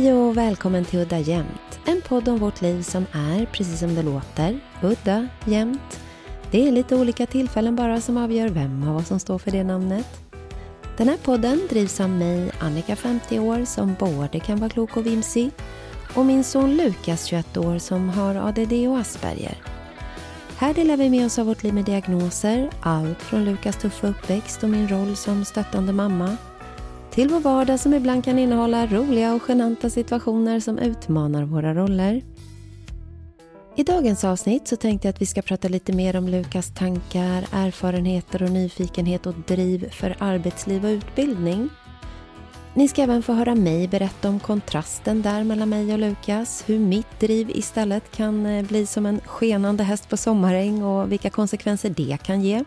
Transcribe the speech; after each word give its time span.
Hej 0.00 0.12
och 0.12 0.36
välkommen 0.36 0.84
till 0.84 0.98
Udda 0.98 1.18
Jämt. 1.18 1.80
En 1.86 2.00
podd 2.08 2.28
om 2.28 2.38
vårt 2.38 2.60
liv 2.60 2.82
som 2.82 3.06
är, 3.12 3.46
precis 3.46 3.78
som 3.78 3.94
det 3.94 4.02
låter, 4.02 4.60
udda, 4.82 5.28
jämt. 5.44 6.00
Det 6.50 6.68
är 6.68 6.72
lite 6.72 6.96
olika 6.96 7.26
tillfällen 7.26 7.76
bara 7.76 8.00
som 8.00 8.16
avgör 8.16 8.48
vem 8.48 8.88
av 8.88 8.96
oss 8.96 9.08
som 9.08 9.20
står 9.20 9.38
för 9.38 9.50
det 9.50 9.64
namnet. 9.64 10.06
Den 10.96 11.08
här 11.08 11.16
podden 11.16 11.60
drivs 11.70 12.00
av 12.00 12.10
mig, 12.10 12.50
Annika 12.60 12.96
50 12.96 13.38
år, 13.38 13.64
som 13.64 13.94
både 13.98 14.40
kan 14.40 14.58
vara 14.58 14.70
klok 14.70 14.96
och 14.96 15.06
vimsig 15.06 15.50
och 16.14 16.26
min 16.26 16.44
son 16.44 16.76
Lukas 16.76 17.24
21 17.24 17.56
år 17.56 17.78
som 17.78 18.08
har 18.08 18.34
ADD 18.34 18.72
och 18.72 18.98
Asperger. 18.98 19.56
Här 20.56 20.74
delar 20.74 20.96
vi 20.96 21.10
med 21.10 21.26
oss 21.26 21.38
av 21.38 21.46
vårt 21.46 21.62
liv 21.62 21.74
med 21.74 21.84
diagnoser, 21.84 22.70
allt 22.80 23.22
från 23.22 23.44
Lukas 23.44 23.76
tuffa 23.76 24.06
uppväxt 24.06 24.62
och 24.62 24.70
min 24.70 24.88
roll 24.88 25.16
som 25.16 25.44
stöttande 25.44 25.92
mamma 25.92 26.36
till 27.10 27.28
vår 27.28 27.40
vardag 27.40 27.80
som 27.80 27.94
ibland 27.94 28.24
kan 28.24 28.38
innehålla 28.38 28.86
roliga 28.86 29.34
och 29.34 29.42
genanta 29.42 29.90
situationer 29.90 30.60
som 30.60 30.78
utmanar 30.78 31.44
våra 31.44 31.74
roller. 31.74 32.22
I 33.76 33.82
dagens 33.82 34.24
avsnitt 34.24 34.68
så 34.68 34.76
tänkte 34.76 35.08
jag 35.08 35.14
att 35.14 35.22
vi 35.22 35.26
ska 35.26 35.42
prata 35.42 35.68
lite 35.68 35.92
mer 35.92 36.16
om 36.16 36.28
Lukas 36.28 36.74
tankar, 36.74 37.44
erfarenheter 37.52 38.42
och 38.42 38.50
nyfikenhet 38.50 39.26
och 39.26 39.34
driv 39.46 39.90
för 39.90 40.16
arbetsliv 40.18 40.84
och 40.84 40.88
utbildning. 40.88 41.68
Ni 42.74 42.88
ska 42.88 43.02
även 43.02 43.22
få 43.22 43.32
höra 43.32 43.54
mig 43.54 43.88
berätta 43.88 44.28
om 44.28 44.40
kontrasten 44.40 45.22
där 45.22 45.44
mellan 45.44 45.68
mig 45.68 45.92
och 45.92 45.98
Lukas, 45.98 46.64
hur 46.66 46.78
mitt 46.78 47.20
driv 47.20 47.50
istället 47.50 48.16
kan 48.16 48.46
eh, 48.46 48.66
bli 48.66 48.86
som 48.86 49.06
en 49.06 49.20
skenande 49.20 49.84
häst 49.84 50.08
på 50.08 50.16
sommaräng 50.16 50.82
och 50.82 51.12
vilka 51.12 51.30
konsekvenser 51.30 51.90
det 51.96 52.18
kan 52.22 52.42
ge. 52.42 52.64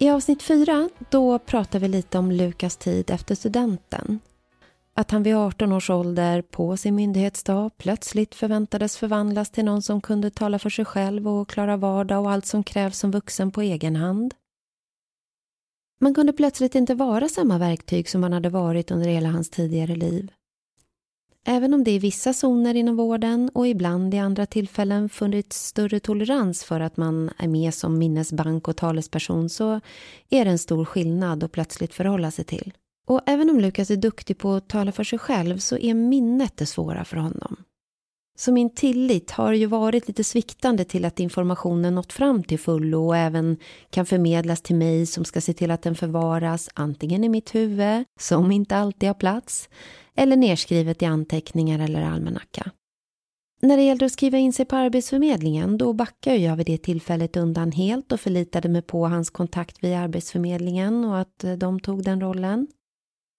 I 0.00 0.10
avsnitt 0.10 0.42
fyra 0.42 0.88
då 1.10 1.38
pratar 1.38 1.78
vi 1.78 1.88
lite 1.88 2.18
om 2.18 2.32
Lukas 2.32 2.76
tid 2.76 3.10
efter 3.10 3.34
studenten. 3.34 4.20
Att 4.94 5.10
han 5.10 5.22
vid 5.22 5.36
18 5.36 5.72
års 5.72 5.90
ålder 5.90 6.42
på 6.42 6.76
sin 6.76 6.94
myndighetsdag 6.94 7.70
plötsligt 7.76 8.34
förväntades 8.34 8.96
förvandlas 8.96 9.50
till 9.50 9.64
någon 9.64 9.82
som 9.82 10.00
kunde 10.00 10.30
tala 10.30 10.58
för 10.58 10.70
sig 10.70 10.84
själv 10.84 11.28
och 11.28 11.48
klara 11.48 11.76
vardag 11.76 12.24
och 12.24 12.30
allt 12.30 12.46
som 12.46 12.64
krävs 12.64 12.98
som 12.98 13.10
vuxen 13.10 13.50
på 13.50 13.62
egen 13.62 13.96
hand. 13.96 14.34
Man 16.00 16.14
kunde 16.14 16.32
plötsligt 16.32 16.74
inte 16.74 16.94
vara 16.94 17.28
samma 17.28 17.58
verktyg 17.58 18.08
som 18.08 18.20
man 18.20 18.32
hade 18.32 18.48
varit 18.48 18.90
under 18.90 19.08
hela 19.08 19.28
hans 19.28 19.50
tidigare 19.50 19.96
liv. 19.96 20.32
Även 21.50 21.74
om 21.74 21.84
det 21.84 21.90
i 21.90 21.98
vissa 21.98 22.32
zoner 22.32 22.74
inom 22.74 22.96
vården 22.96 23.50
och 23.54 23.68
ibland 23.68 24.14
i 24.14 24.18
andra 24.18 24.46
tillfällen 24.46 25.08
funnits 25.08 25.66
större 25.66 26.00
tolerans 26.00 26.64
för 26.64 26.80
att 26.80 26.96
man 26.96 27.30
är 27.38 27.48
med 27.48 27.74
som 27.74 27.98
minnesbank 27.98 28.68
och 28.68 28.76
talesperson 28.76 29.48
så 29.48 29.80
är 30.30 30.44
det 30.44 30.50
en 30.50 30.58
stor 30.58 30.84
skillnad 30.84 31.44
att 31.44 31.52
plötsligt 31.52 31.94
förhålla 31.94 32.30
sig 32.30 32.44
till. 32.44 32.72
Och 33.06 33.20
även 33.26 33.50
om 33.50 33.60
Lukas 33.60 33.90
är 33.90 33.96
duktig 33.96 34.38
på 34.38 34.52
att 34.52 34.68
tala 34.68 34.92
för 34.92 35.04
sig 35.04 35.18
själv 35.18 35.58
så 35.58 35.78
är 35.78 35.94
minnet 35.94 36.56
det 36.56 36.66
svåra 36.66 37.04
för 37.04 37.16
honom. 37.16 37.56
Så 38.38 38.52
min 38.52 38.74
tillit 38.74 39.30
har 39.30 39.52
ju 39.52 39.66
varit 39.66 40.08
lite 40.08 40.24
sviktande 40.24 40.84
till 40.84 41.04
att 41.04 41.20
informationen 41.20 41.94
nått 41.94 42.12
fram 42.12 42.42
till 42.42 42.58
fullo 42.58 43.06
och 43.06 43.16
även 43.16 43.56
kan 43.90 44.06
förmedlas 44.06 44.62
till 44.62 44.76
mig 44.76 45.06
som 45.06 45.24
ska 45.24 45.40
se 45.40 45.52
till 45.52 45.70
att 45.70 45.82
den 45.82 45.94
förvaras 45.94 46.68
antingen 46.74 47.24
i 47.24 47.28
mitt 47.28 47.54
huvud, 47.54 48.04
som 48.20 48.52
inte 48.52 48.76
alltid 48.76 49.08
har 49.08 49.14
plats, 49.14 49.68
eller 50.18 50.36
nedskrivet 50.36 51.02
i 51.02 51.04
anteckningar 51.04 51.78
eller 51.78 52.02
almanacka. 52.02 52.70
När 53.62 53.76
det 53.76 53.82
gällde 53.82 54.06
att 54.06 54.12
skriva 54.12 54.38
in 54.38 54.52
sig 54.52 54.64
på 54.64 54.76
Arbetsförmedlingen 54.76 55.78
då 55.78 55.92
backade 55.92 56.36
jag 56.36 56.56
vid 56.56 56.66
det 56.66 56.78
tillfället 56.78 57.36
undan 57.36 57.72
helt 57.72 58.12
och 58.12 58.20
förlitade 58.20 58.68
mig 58.68 58.82
på 58.82 59.06
hans 59.06 59.30
kontakt 59.30 59.84
via 59.84 60.00
Arbetsförmedlingen 60.00 61.04
och 61.04 61.18
att 61.18 61.44
eh, 61.44 61.52
de 61.52 61.80
tog 61.80 62.04
den 62.04 62.20
rollen. 62.20 62.66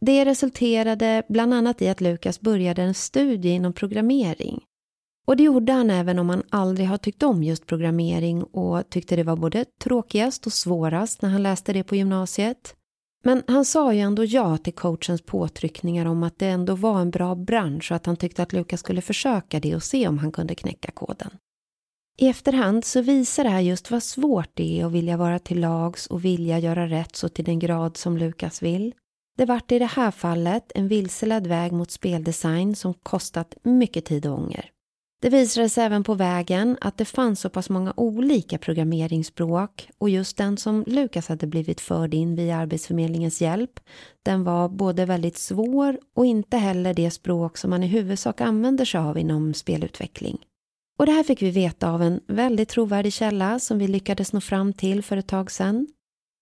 Det 0.01 0.25
resulterade 0.25 1.23
bland 1.29 1.53
annat 1.53 1.81
i 1.81 1.87
att 1.87 2.01
Lukas 2.01 2.41
började 2.41 2.81
en 2.81 2.93
studie 2.93 3.49
inom 3.49 3.73
programmering. 3.73 4.63
Och 5.27 5.37
det 5.37 5.43
gjorde 5.43 5.73
han 5.73 5.89
även 5.89 6.19
om 6.19 6.29
han 6.29 6.43
aldrig 6.49 6.87
har 6.87 6.97
tyckt 6.97 7.23
om 7.23 7.43
just 7.43 7.65
programmering 7.65 8.43
och 8.43 8.89
tyckte 8.89 9.15
det 9.15 9.23
var 9.23 9.35
både 9.35 9.65
tråkigast 9.83 10.45
och 10.45 10.53
svårast 10.53 11.21
när 11.21 11.29
han 11.29 11.43
läste 11.43 11.73
det 11.73 11.83
på 11.83 11.95
gymnasiet. 11.95 12.75
Men 13.23 13.43
han 13.47 13.65
sa 13.65 13.93
ju 13.93 13.99
ändå 13.99 14.25
ja 14.25 14.57
till 14.57 14.73
coachens 14.73 15.21
påtryckningar 15.21 16.05
om 16.05 16.23
att 16.23 16.39
det 16.39 16.47
ändå 16.47 16.75
var 16.75 17.01
en 17.01 17.11
bra 17.11 17.35
bransch 17.35 17.91
och 17.91 17.95
att 17.95 18.05
han 18.05 18.17
tyckte 18.17 18.43
att 18.43 18.53
Lukas 18.53 18.79
skulle 18.79 19.01
försöka 19.01 19.59
det 19.59 19.75
och 19.75 19.83
se 19.83 20.07
om 20.07 20.17
han 20.17 20.31
kunde 20.31 20.55
knäcka 20.55 20.91
koden. 20.91 21.31
I 22.17 22.27
efterhand 22.27 22.85
så 22.85 23.01
visar 23.01 23.43
det 23.43 23.49
här 23.49 23.59
just 23.59 23.91
vad 23.91 24.03
svårt 24.03 24.49
det 24.53 24.81
är 24.81 24.85
att 24.85 24.91
vilja 24.91 25.17
vara 25.17 25.39
till 25.39 25.59
lags 25.59 26.07
och 26.07 26.25
vilja 26.25 26.59
göra 26.59 26.87
rätt 26.87 27.15
så 27.15 27.29
till 27.29 27.45
den 27.45 27.59
grad 27.59 27.97
som 27.97 28.17
Lukas 28.17 28.61
vill. 28.61 28.93
Det 29.37 29.45
vart 29.45 29.71
i 29.71 29.79
det 29.79 29.85
här 29.85 30.11
fallet 30.11 30.71
en 30.75 30.87
vilseledd 30.87 31.47
väg 31.47 31.71
mot 31.71 31.91
speldesign 31.91 32.75
som 32.75 32.93
kostat 32.93 33.55
mycket 33.63 34.05
tid 34.05 34.25
och 34.25 34.39
ånger. 34.39 34.71
Det 35.21 35.29
visade 35.29 35.69
sig 35.69 35.83
även 35.83 36.03
på 36.03 36.13
vägen 36.13 36.77
att 36.81 36.97
det 36.97 37.05
fanns 37.05 37.39
så 37.39 37.49
pass 37.49 37.69
många 37.69 37.93
olika 37.97 38.57
programmeringsspråk 38.57 39.89
och 39.97 40.09
just 40.09 40.37
den 40.37 40.57
som 40.57 40.83
Lukas 40.87 41.27
hade 41.27 41.47
blivit 41.47 41.81
förd 41.81 42.13
in 42.13 42.35
via 42.35 42.57
Arbetsförmedlingens 42.57 43.41
hjälp, 43.41 43.79
den 44.23 44.43
var 44.43 44.69
både 44.69 45.05
väldigt 45.05 45.37
svår 45.37 45.99
och 46.15 46.25
inte 46.25 46.57
heller 46.57 46.93
det 46.93 47.11
språk 47.11 47.57
som 47.57 47.69
man 47.69 47.83
i 47.83 47.87
huvudsak 47.87 48.41
använder 48.41 48.85
sig 48.85 48.99
av 48.99 49.17
inom 49.17 49.53
spelutveckling. 49.53 50.37
Och 50.99 51.05
det 51.05 51.11
här 51.11 51.23
fick 51.23 51.41
vi 51.41 51.51
veta 51.51 51.91
av 51.91 52.01
en 52.01 52.19
väldigt 52.27 52.69
trovärdig 52.69 53.13
källa 53.13 53.59
som 53.59 53.79
vi 53.79 53.87
lyckades 53.87 54.33
nå 54.33 54.41
fram 54.41 54.73
till 54.73 55.03
för 55.03 55.17
ett 55.17 55.27
tag 55.27 55.51
sedan. 55.51 55.87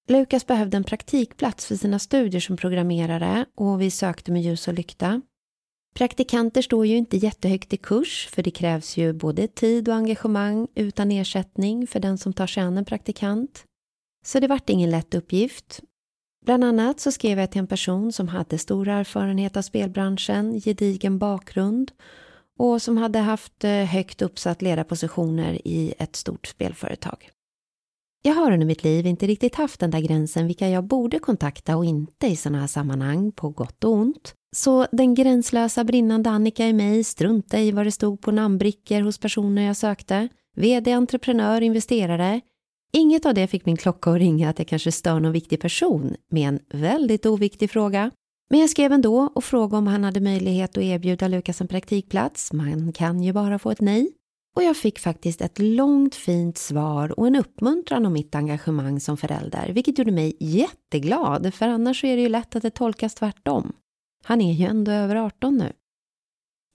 Lukas 0.09 0.47
behövde 0.47 0.77
en 0.77 0.83
praktikplats 0.83 1.65
för 1.65 1.75
sina 1.75 1.99
studier 1.99 2.41
som 2.41 2.57
programmerare 2.57 3.45
och 3.55 3.81
vi 3.81 3.91
sökte 3.91 4.31
med 4.31 4.41
ljus 4.41 4.67
och 4.67 4.73
lykta. 4.73 5.21
Praktikanter 5.97 6.61
står 6.61 6.85
ju 6.85 6.97
inte 6.97 7.17
jättehögt 7.17 7.73
i 7.73 7.77
kurs 7.77 8.27
för 8.31 8.43
det 8.43 8.51
krävs 8.51 8.97
ju 8.97 9.13
både 9.13 9.47
tid 9.47 9.89
och 9.89 9.95
engagemang 9.95 10.67
utan 10.75 11.11
ersättning 11.11 11.87
för 11.87 11.99
den 11.99 12.17
som 12.17 12.33
tar 12.33 12.47
sig 12.47 12.63
an 12.63 12.77
en 12.77 12.85
praktikant. 12.85 13.63
Så 14.25 14.39
det 14.39 14.47
vart 14.47 14.69
ingen 14.69 14.89
lätt 14.89 15.15
uppgift. 15.15 15.81
Bland 16.45 16.63
annat 16.63 16.99
så 16.99 17.11
skrev 17.11 17.39
jag 17.39 17.51
till 17.51 17.59
en 17.59 17.67
person 17.67 18.13
som 18.13 18.27
hade 18.27 18.57
stor 18.57 18.87
erfarenhet 18.87 19.57
av 19.57 19.61
spelbranschen, 19.61 20.61
gedigen 20.61 21.19
bakgrund 21.19 21.91
och 22.59 22.81
som 22.81 22.97
hade 22.97 23.19
haft 23.19 23.63
eh, 23.63 23.71
högt 23.71 24.21
uppsatt 24.21 24.61
ledarpositioner 24.61 25.67
i 25.67 25.93
ett 25.99 26.15
stort 26.15 26.47
spelföretag. 26.47 27.29
Jag 28.21 28.33
har 28.33 28.51
under 28.51 28.65
mitt 28.65 28.83
liv 28.83 29.05
inte 29.05 29.27
riktigt 29.27 29.55
haft 29.55 29.79
den 29.79 29.91
där 29.91 30.01
gränsen 30.01 30.47
vilka 30.47 30.69
jag 30.69 30.83
borde 30.83 31.19
kontakta 31.19 31.77
och 31.77 31.85
inte 31.85 32.27
i 32.27 32.35
sådana 32.35 32.59
här 32.59 32.67
sammanhang, 32.67 33.31
på 33.31 33.49
gott 33.49 33.83
och 33.83 33.91
ont. 33.91 34.33
Så 34.57 34.88
den 34.91 35.16
gränslösa 35.16 35.84
brinnande 35.84 36.29
Annika 36.29 36.68
i 36.68 36.73
mig 36.73 37.03
struntade 37.03 37.63
i 37.63 37.72
vad 37.72 37.85
det 37.85 37.91
stod 37.91 38.22
på 38.22 38.31
namnbrickor 38.31 39.01
hos 39.01 39.18
personer 39.18 39.62
jag 39.62 39.78
sökte. 39.78 40.28
VD, 40.56 40.91
entreprenör, 40.91 41.62
investerare. 41.62 42.41
Inget 42.94 43.25
av 43.25 43.34
det 43.34 43.47
fick 43.47 43.66
min 43.66 43.77
klocka 43.77 44.12
att 44.12 44.18
ringa 44.18 44.50
att 44.50 44.59
jag 44.59 44.68
kanske 44.68 44.92
stör 44.92 45.19
någon 45.19 45.31
viktig 45.31 45.62
person 45.62 46.15
med 46.31 46.48
en 46.48 46.59
väldigt 46.81 47.25
oviktig 47.25 47.71
fråga. 47.71 48.12
Men 48.50 48.59
jag 48.59 48.69
skrev 48.69 48.92
ändå 48.92 49.31
och 49.36 49.44
frågade 49.44 49.77
om 49.77 49.88
han 49.88 50.04
hade 50.04 50.19
möjlighet 50.19 50.77
att 50.77 50.83
erbjuda 50.83 51.27
Lukas 51.27 51.62
en 51.62 51.68
praktikplats. 51.68 52.53
Man 52.53 52.94
kan 52.94 53.24
ju 53.24 53.33
bara 53.33 53.60
få 53.60 53.71
ett 53.71 53.81
nej. 53.81 54.12
Och 54.56 54.63
jag 54.63 54.77
fick 54.77 55.00
faktiskt 55.00 55.42
ett 55.42 55.60
långt 55.60 56.15
fint 56.15 56.57
svar 56.57 57.19
och 57.19 57.27
en 57.27 57.36
uppmuntran 57.36 58.06
om 58.06 58.13
mitt 58.13 58.36
engagemang 58.36 59.00
som 59.00 59.18
förälder, 59.18 59.69
vilket 59.74 60.00
gjorde 60.00 60.12
mig 60.12 60.38
jätteglad, 60.39 61.53
för 61.53 61.68
annars 61.68 62.03
är 62.03 62.15
det 62.15 62.21
ju 62.21 62.30
lätt 62.30 62.56
att 62.56 62.63
det 62.63 62.69
tolkas 62.69 63.15
tvärtom. 63.15 63.74
Han 64.27 64.41
är 64.41 64.53
ju 64.53 64.65
ändå 64.65 64.91
över 64.91 65.15
18 65.15 65.57
nu. 65.57 65.74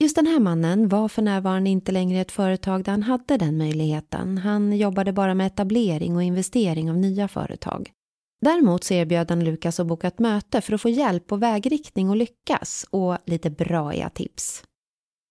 Just 0.03 0.15
den 0.15 0.27
här 0.27 0.39
mannen 0.39 0.87
var 0.87 1.07
för 1.07 1.21
närvarande 1.21 1.69
inte 1.69 1.91
längre 1.91 2.21
ett 2.21 2.31
företag 2.31 2.83
där 2.83 2.91
han 2.91 3.03
hade 3.03 3.37
den 3.37 3.57
möjligheten. 3.57 4.37
Han 4.37 4.77
jobbade 4.77 5.13
bara 5.13 5.33
med 5.33 5.47
etablering 5.47 6.15
och 6.15 6.23
investering 6.23 6.89
av 6.89 6.97
nya 6.97 7.27
företag. 7.27 7.91
Däremot 8.41 8.83
så 8.83 8.93
erbjöd 8.93 9.29
han 9.29 9.43
Lukas 9.43 9.79
att 9.79 9.87
boka 9.87 10.07
ett 10.07 10.19
möte 10.19 10.61
för 10.61 10.73
att 10.73 10.81
få 10.81 10.89
hjälp 10.89 11.31
och 11.31 11.43
vägriktning 11.43 12.09
och 12.09 12.15
lyckas 12.15 12.85
och 12.89 13.17
lite 13.25 13.49
braiga 13.49 14.09
tips. 14.09 14.63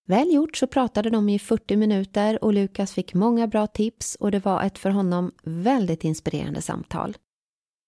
Väl 0.09 0.35
gjort 0.35 0.57
så 0.57 0.67
pratade 0.67 1.11
de 1.11 1.29
i 1.29 1.39
40 1.39 1.77
minuter 1.77 2.45
och 2.45 2.53
Lukas 2.53 2.93
fick 2.93 3.15
många 3.15 3.47
bra 3.47 3.67
tips 3.67 4.15
och 4.15 4.31
det 4.31 4.45
var 4.45 4.63
ett 4.63 4.79
för 4.79 4.91
honom 4.91 5.33
väldigt 5.43 6.05
inspirerande 6.05 6.63
samtal. 6.63 7.17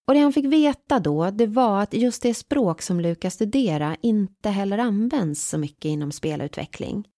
Och 0.06 0.14
det 0.14 0.20
han 0.20 0.32
fick 0.32 0.44
veta 0.44 1.00
då, 1.00 1.30
det 1.30 1.46
var 1.46 1.82
att 1.82 1.94
just 1.94 2.22
det 2.22 2.34
språk 2.34 2.82
som 2.82 3.00
Lukas 3.00 3.34
studerar 3.34 3.96
inte 4.02 4.50
heller 4.50 4.78
används 4.78 5.48
så 5.48 5.58
mycket 5.58 5.84
inom 5.84 6.12
spelutveckling. 6.12 7.08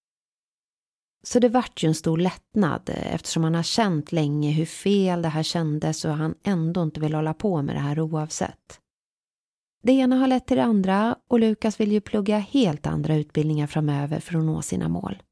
Så 1.23 1.39
det 1.39 1.49
vart 1.49 1.83
ju 1.83 1.87
en 1.87 1.95
stor 1.95 2.19
lättnad 2.19 2.91
eh, 2.91 3.15
eftersom 3.15 3.45
han 3.45 3.55
har 3.55 3.63
känt 3.63 4.13
länge 4.13 4.51
hur 4.51 4.67
fel 4.67 5.23
det 5.23 5.29
här 5.29 5.43
kändes 5.43 6.05
och 6.05 6.11
han 6.11 6.35
ändå 6.45 6.83
inte 6.83 7.01
vill 7.01 7.15
hålla 7.15 7.35
på 7.35 7.63
med 7.63 7.75
det 7.75 7.81
här 7.81 8.01
oavsett. 8.01 8.81
Det 9.83 9.93
ena 9.93 10.17
har 10.17 10.27
lett 10.27 10.47
till 10.47 10.57
det 10.57 10.65
andra 10.65 11.17
och 11.29 11.41
Lukas 11.41 11.81
vill 11.81 11.93
ju 11.93 12.01
plugga 12.01 12.39
helt 12.39 12.87
andra 12.87 13.17
utbildningar 13.17 13.67
framöver 13.67 14.21
för 14.21 14.39
att 14.39 14.45
nå 14.45 14.63
sina 14.63 14.89
mål. 14.89 15.23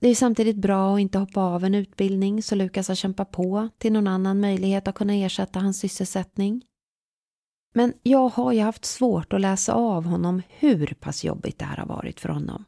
Det 0.00 0.08
är 0.08 0.14
samtidigt 0.14 0.56
bra 0.56 0.94
att 0.94 1.00
inte 1.00 1.18
hoppa 1.18 1.40
av 1.40 1.64
en 1.64 1.74
utbildning 1.74 2.42
så 2.42 2.54
Lukas 2.54 2.88
har 2.88 2.94
kämpat 2.94 3.30
på 3.30 3.68
till 3.78 3.92
någon 3.92 4.06
annan 4.06 4.40
möjlighet 4.40 4.88
att 4.88 4.94
kunna 4.94 5.14
ersätta 5.14 5.60
hans 5.60 5.78
sysselsättning. 5.78 6.62
Men 7.78 7.94
jag 8.02 8.28
har 8.28 8.52
ju 8.52 8.60
haft 8.60 8.84
svårt 8.84 9.32
att 9.32 9.40
läsa 9.40 9.72
av 9.72 10.04
honom 10.04 10.42
hur 10.48 10.86
pass 11.00 11.24
jobbigt 11.24 11.58
det 11.58 11.64
här 11.64 11.76
har 11.76 11.86
varit 11.86 12.20
för 12.20 12.28
honom. 12.28 12.64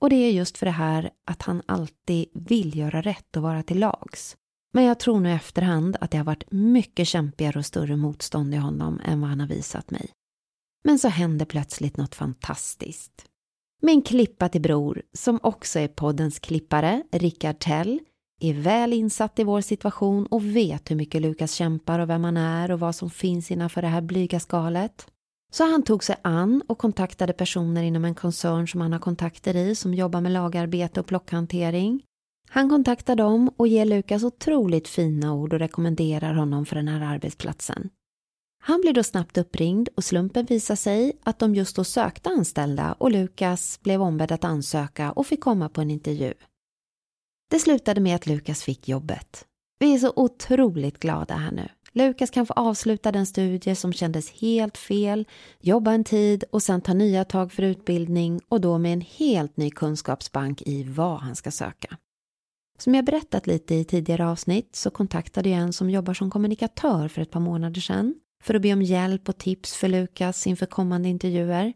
Och 0.00 0.10
det 0.10 0.16
är 0.16 0.30
just 0.30 0.58
för 0.58 0.66
det 0.66 0.72
här 0.72 1.10
att 1.26 1.42
han 1.42 1.62
alltid 1.66 2.28
vill 2.34 2.76
göra 2.76 3.02
rätt 3.02 3.36
och 3.36 3.42
vara 3.42 3.62
till 3.62 3.78
lags. 3.78 4.36
Men 4.72 4.84
jag 4.84 5.00
tror 5.00 5.20
nu 5.20 5.28
i 5.28 5.32
efterhand 5.32 5.96
att 6.00 6.10
det 6.10 6.18
har 6.18 6.24
varit 6.24 6.50
mycket 6.50 7.08
kämpigare 7.08 7.58
och 7.58 7.66
större 7.66 7.96
motstånd 7.96 8.54
i 8.54 8.56
honom 8.56 9.00
än 9.04 9.20
vad 9.20 9.30
han 9.30 9.40
har 9.40 9.48
visat 9.48 9.90
mig. 9.90 10.10
Men 10.84 10.98
så 10.98 11.08
händer 11.08 11.46
plötsligt 11.46 11.96
något 11.96 12.14
fantastiskt. 12.14 13.24
Min 13.82 14.02
klippa 14.02 14.48
till 14.48 14.62
bror, 14.62 15.02
som 15.12 15.40
också 15.42 15.78
är 15.78 15.88
poddens 15.88 16.38
klippare, 16.38 17.02
Rickard 17.12 17.58
Tell, 17.58 18.00
är 18.40 18.54
väl 18.54 18.92
insatt 18.92 19.38
i 19.38 19.44
vår 19.44 19.60
situation 19.60 20.26
och 20.26 20.56
vet 20.56 20.90
hur 20.90 20.96
mycket 20.96 21.22
Lukas 21.22 21.52
kämpar 21.52 21.98
och 21.98 22.10
vem 22.10 22.24
han 22.24 22.36
är 22.36 22.70
och 22.70 22.80
vad 22.80 22.94
som 22.94 23.10
finns 23.10 23.50
innanför 23.50 23.82
det 23.82 23.88
här 23.88 24.00
blyga 24.00 24.40
skalet. 24.40 25.06
Så 25.52 25.70
han 25.70 25.82
tog 25.82 26.04
sig 26.04 26.16
an 26.22 26.62
och 26.66 26.78
kontaktade 26.78 27.32
personer 27.32 27.82
inom 27.82 28.04
en 28.04 28.14
koncern 28.14 28.68
som 28.68 28.80
han 28.80 28.92
har 28.92 29.00
kontakter 29.00 29.56
i 29.56 29.74
som 29.74 29.94
jobbar 29.94 30.20
med 30.20 30.32
lagarbete 30.32 31.00
och 31.00 31.06
plockhantering. 31.06 32.02
Han 32.48 32.70
kontaktar 32.70 33.16
dem 33.16 33.50
och 33.56 33.68
ger 33.68 33.84
Lukas 33.84 34.22
otroligt 34.22 34.88
fina 34.88 35.34
ord 35.34 35.52
och 35.52 35.58
rekommenderar 35.58 36.34
honom 36.34 36.66
för 36.66 36.76
den 36.76 36.88
här 36.88 37.14
arbetsplatsen. 37.14 37.90
Han 38.62 38.80
blir 38.80 38.92
då 38.92 39.02
snabbt 39.02 39.38
uppringd 39.38 39.88
och 39.96 40.04
slumpen 40.04 40.44
visar 40.44 40.76
sig 40.76 41.12
att 41.22 41.38
de 41.38 41.54
just 41.54 41.76
då 41.76 41.84
sökte 41.84 42.30
anställda 42.30 42.92
och 42.92 43.10
Lukas 43.10 43.80
blev 43.82 44.02
ombedd 44.02 44.32
att 44.32 44.44
ansöka 44.44 45.12
och 45.12 45.26
fick 45.26 45.40
komma 45.40 45.68
på 45.68 45.80
en 45.80 45.90
intervju. 45.90 46.34
Det 47.50 47.58
slutade 47.58 48.00
med 48.00 48.16
att 48.16 48.26
Lukas 48.26 48.62
fick 48.62 48.88
jobbet. 48.88 49.44
Vi 49.78 49.94
är 49.94 49.98
så 49.98 50.12
otroligt 50.16 50.98
glada 50.98 51.34
här 51.34 51.52
nu. 51.52 51.68
Lukas 51.92 52.30
kan 52.30 52.46
få 52.46 52.52
avsluta 52.52 53.12
den 53.12 53.26
studie 53.26 53.74
som 53.74 53.92
kändes 53.92 54.30
helt 54.30 54.78
fel, 54.78 55.28
jobba 55.60 55.92
en 55.92 56.04
tid 56.04 56.44
och 56.52 56.62
sen 56.62 56.80
ta 56.80 56.94
nya 56.94 57.24
tag 57.24 57.52
för 57.52 57.62
utbildning 57.62 58.40
och 58.48 58.60
då 58.60 58.78
med 58.78 58.92
en 58.92 59.00
helt 59.00 59.56
ny 59.56 59.70
kunskapsbank 59.70 60.62
i 60.62 60.82
vad 60.82 61.20
han 61.20 61.36
ska 61.36 61.50
söka. 61.50 61.96
Som 62.78 62.94
jag 62.94 63.04
berättat 63.04 63.46
lite 63.46 63.74
i 63.74 63.84
tidigare 63.84 64.28
avsnitt 64.28 64.76
så 64.76 64.90
kontaktade 64.90 65.48
jag 65.48 65.58
en 65.60 65.72
som 65.72 65.90
jobbar 65.90 66.14
som 66.14 66.30
kommunikatör 66.30 67.08
för 67.08 67.22
ett 67.22 67.30
par 67.30 67.40
månader 67.40 67.80
sedan 67.80 68.14
för 68.42 68.54
att 68.54 68.62
be 68.62 68.72
om 68.72 68.82
hjälp 68.82 69.28
och 69.28 69.38
tips 69.38 69.76
för 69.76 69.88
Lukas 69.88 70.46
inför 70.46 70.66
kommande 70.66 71.08
intervjuer. 71.08 71.72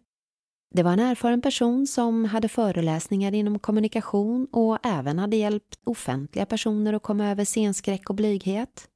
Det 0.77 0.83
var 0.83 0.93
en 0.93 1.01
erfaren 1.01 1.43
person 1.43 1.87
som 1.87 2.25
hade 2.25 2.49
föreläsningar 2.49 3.35
inom 3.35 3.59
kommunikation 3.59 4.47
och 4.53 4.87
även 4.87 5.19
hade 5.19 5.37
hjälpt 5.37 5.79
offentliga 5.85 6.47
personer 6.47 6.93
att 6.93 7.03
komma 7.03 7.31
över 7.31 7.45
scenskräck 7.45 8.11
och 8.11 8.17
blyghet. 8.17 8.89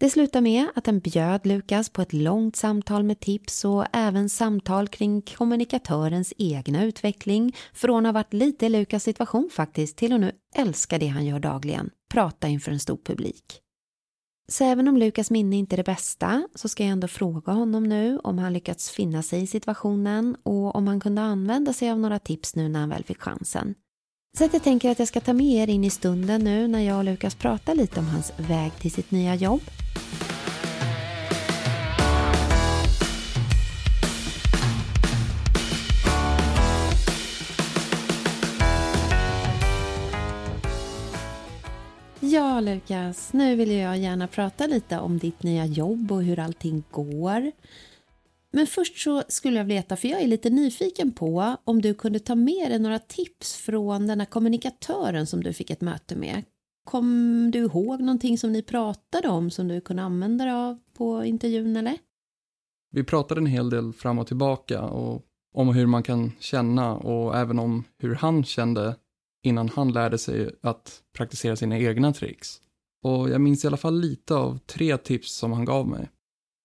Det 0.00 0.10
slutade 0.10 0.42
med 0.42 0.66
att 0.74 0.84
den 0.84 1.00
bjöd 1.00 1.46
Lukas 1.46 1.88
på 1.88 2.02
ett 2.02 2.12
långt 2.12 2.56
samtal 2.56 3.02
med 3.02 3.20
tips 3.20 3.64
och 3.64 3.86
även 3.92 4.28
samtal 4.28 4.88
kring 4.88 5.22
kommunikatörens 5.22 6.32
egna 6.38 6.84
utveckling 6.84 7.56
från 7.72 8.06
att 8.06 8.14
ha 8.14 8.20
varit 8.20 8.32
lite 8.32 8.66
i 8.66 8.68
Lukas 8.68 9.02
situation 9.02 9.50
faktiskt 9.52 9.96
till 9.96 10.12
att 10.12 10.20
nu 10.20 10.32
älska 10.56 10.98
det 10.98 11.06
han 11.06 11.26
gör 11.26 11.38
dagligen, 11.38 11.90
prata 12.10 12.48
inför 12.48 12.72
en 12.72 12.80
stor 12.80 12.98
publik. 13.04 13.60
Så 14.52 14.64
även 14.64 14.88
om 14.88 14.96
Lukas 14.96 15.30
minne 15.30 15.56
inte 15.56 15.74
är 15.74 15.76
det 15.76 15.84
bästa 15.84 16.48
så 16.54 16.68
ska 16.68 16.82
jag 16.82 16.92
ändå 16.92 17.08
fråga 17.08 17.52
honom 17.52 17.84
nu 17.84 18.18
om 18.18 18.38
han 18.38 18.52
lyckats 18.52 18.90
finna 18.90 19.22
sig 19.22 19.42
i 19.42 19.46
situationen 19.46 20.36
och 20.42 20.76
om 20.76 20.86
han 20.86 21.00
kunde 21.00 21.22
använda 21.22 21.72
sig 21.72 21.90
av 21.90 21.98
några 21.98 22.18
tips 22.18 22.56
nu 22.56 22.68
när 22.68 22.80
han 22.80 22.88
väl 22.88 23.04
fick 23.04 23.20
chansen. 23.20 23.74
Så 24.38 24.44
att 24.44 24.52
jag 24.52 24.62
tänker 24.62 24.90
att 24.90 24.98
jag 24.98 25.08
ska 25.08 25.20
ta 25.20 25.32
med 25.32 25.46
er 25.46 25.70
in 25.70 25.84
i 25.84 25.90
stunden 25.90 26.44
nu 26.44 26.68
när 26.68 26.80
jag 26.80 26.98
och 26.98 27.04
Lukas 27.04 27.34
pratar 27.34 27.74
lite 27.74 28.00
om 28.00 28.06
hans 28.06 28.32
väg 28.36 28.72
till 28.78 28.92
sitt 28.92 29.10
nya 29.10 29.34
jobb. 29.34 29.62
Lukas, 42.74 43.32
nu 43.32 43.56
vill 43.56 43.70
jag 43.70 43.98
gärna 43.98 44.26
prata 44.26 44.66
lite 44.66 44.98
om 44.98 45.18
ditt 45.18 45.42
nya 45.42 45.66
jobb 45.66 46.12
och 46.12 46.22
hur 46.22 46.38
allting 46.38 46.82
går. 46.90 47.52
Men 48.52 48.66
först 48.66 48.98
så 48.98 49.22
skulle 49.28 49.56
jag 49.56 49.64
vilja 49.64 49.80
veta, 49.82 49.96
för 49.96 50.08
jag 50.08 50.22
är 50.22 50.26
lite 50.26 50.50
nyfiken 50.50 51.12
på 51.12 51.56
om 51.64 51.80
du 51.82 51.94
kunde 51.94 52.18
ta 52.18 52.34
med 52.34 52.70
dig 52.70 52.78
några 52.78 52.98
tips 52.98 53.56
från 53.56 54.06
den 54.06 54.20
här 54.20 54.26
kommunikatören 54.26 55.26
som 55.26 55.42
du 55.42 55.52
fick 55.52 55.70
ett 55.70 55.80
möte 55.80 56.16
med. 56.16 56.42
Kom 56.84 57.50
du 57.50 57.58
ihåg 57.58 58.00
någonting 58.00 58.38
som 58.38 58.52
ni 58.52 58.62
pratade 58.62 59.28
om 59.28 59.50
som 59.50 59.68
du 59.68 59.80
kunde 59.80 60.02
använda 60.02 60.44
dig 60.44 60.54
av 60.54 60.78
på 60.96 61.24
intervjun 61.24 61.76
eller? 61.76 61.96
Vi 62.92 63.04
pratade 63.04 63.40
en 63.40 63.46
hel 63.46 63.70
del 63.70 63.92
fram 63.92 64.18
och 64.18 64.26
tillbaka 64.26 64.82
och 64.82 65.22
om 65.54 65.68
hur 65.68 65.86
man 65.86 66.02
kan 66.02 66.32
känna 66.40 66.96
och 66.96 67.36
även 67.36 67.58
om 67.58 67.84
hur 67.98 68.14
han 68.14 68.44
kände 68.44 68.96
innan 69.42 69.68
han 69.68 69.92
lärde 69.92 70.18
sig 70.18 70.50
att 70.62 71.02
praktisera 71.16 71.56
sina 71.56 71.78
egna 71.78 72.12
tricks. 72.12 72.60
Och 73.02 73.30
jag 73.30 73.40
minns 73.40 73.64
i 73.64 73.66
alla 73.66 73.76
fall 73.76 74.00
lite 74.00 74.34
av 74.34 74.58
tre 74.58 74.96
tips 74.96 75.32
som 75.32 75.52
han 75.52 75.64
gav 75.64 75.88
mig. 75.88 76.10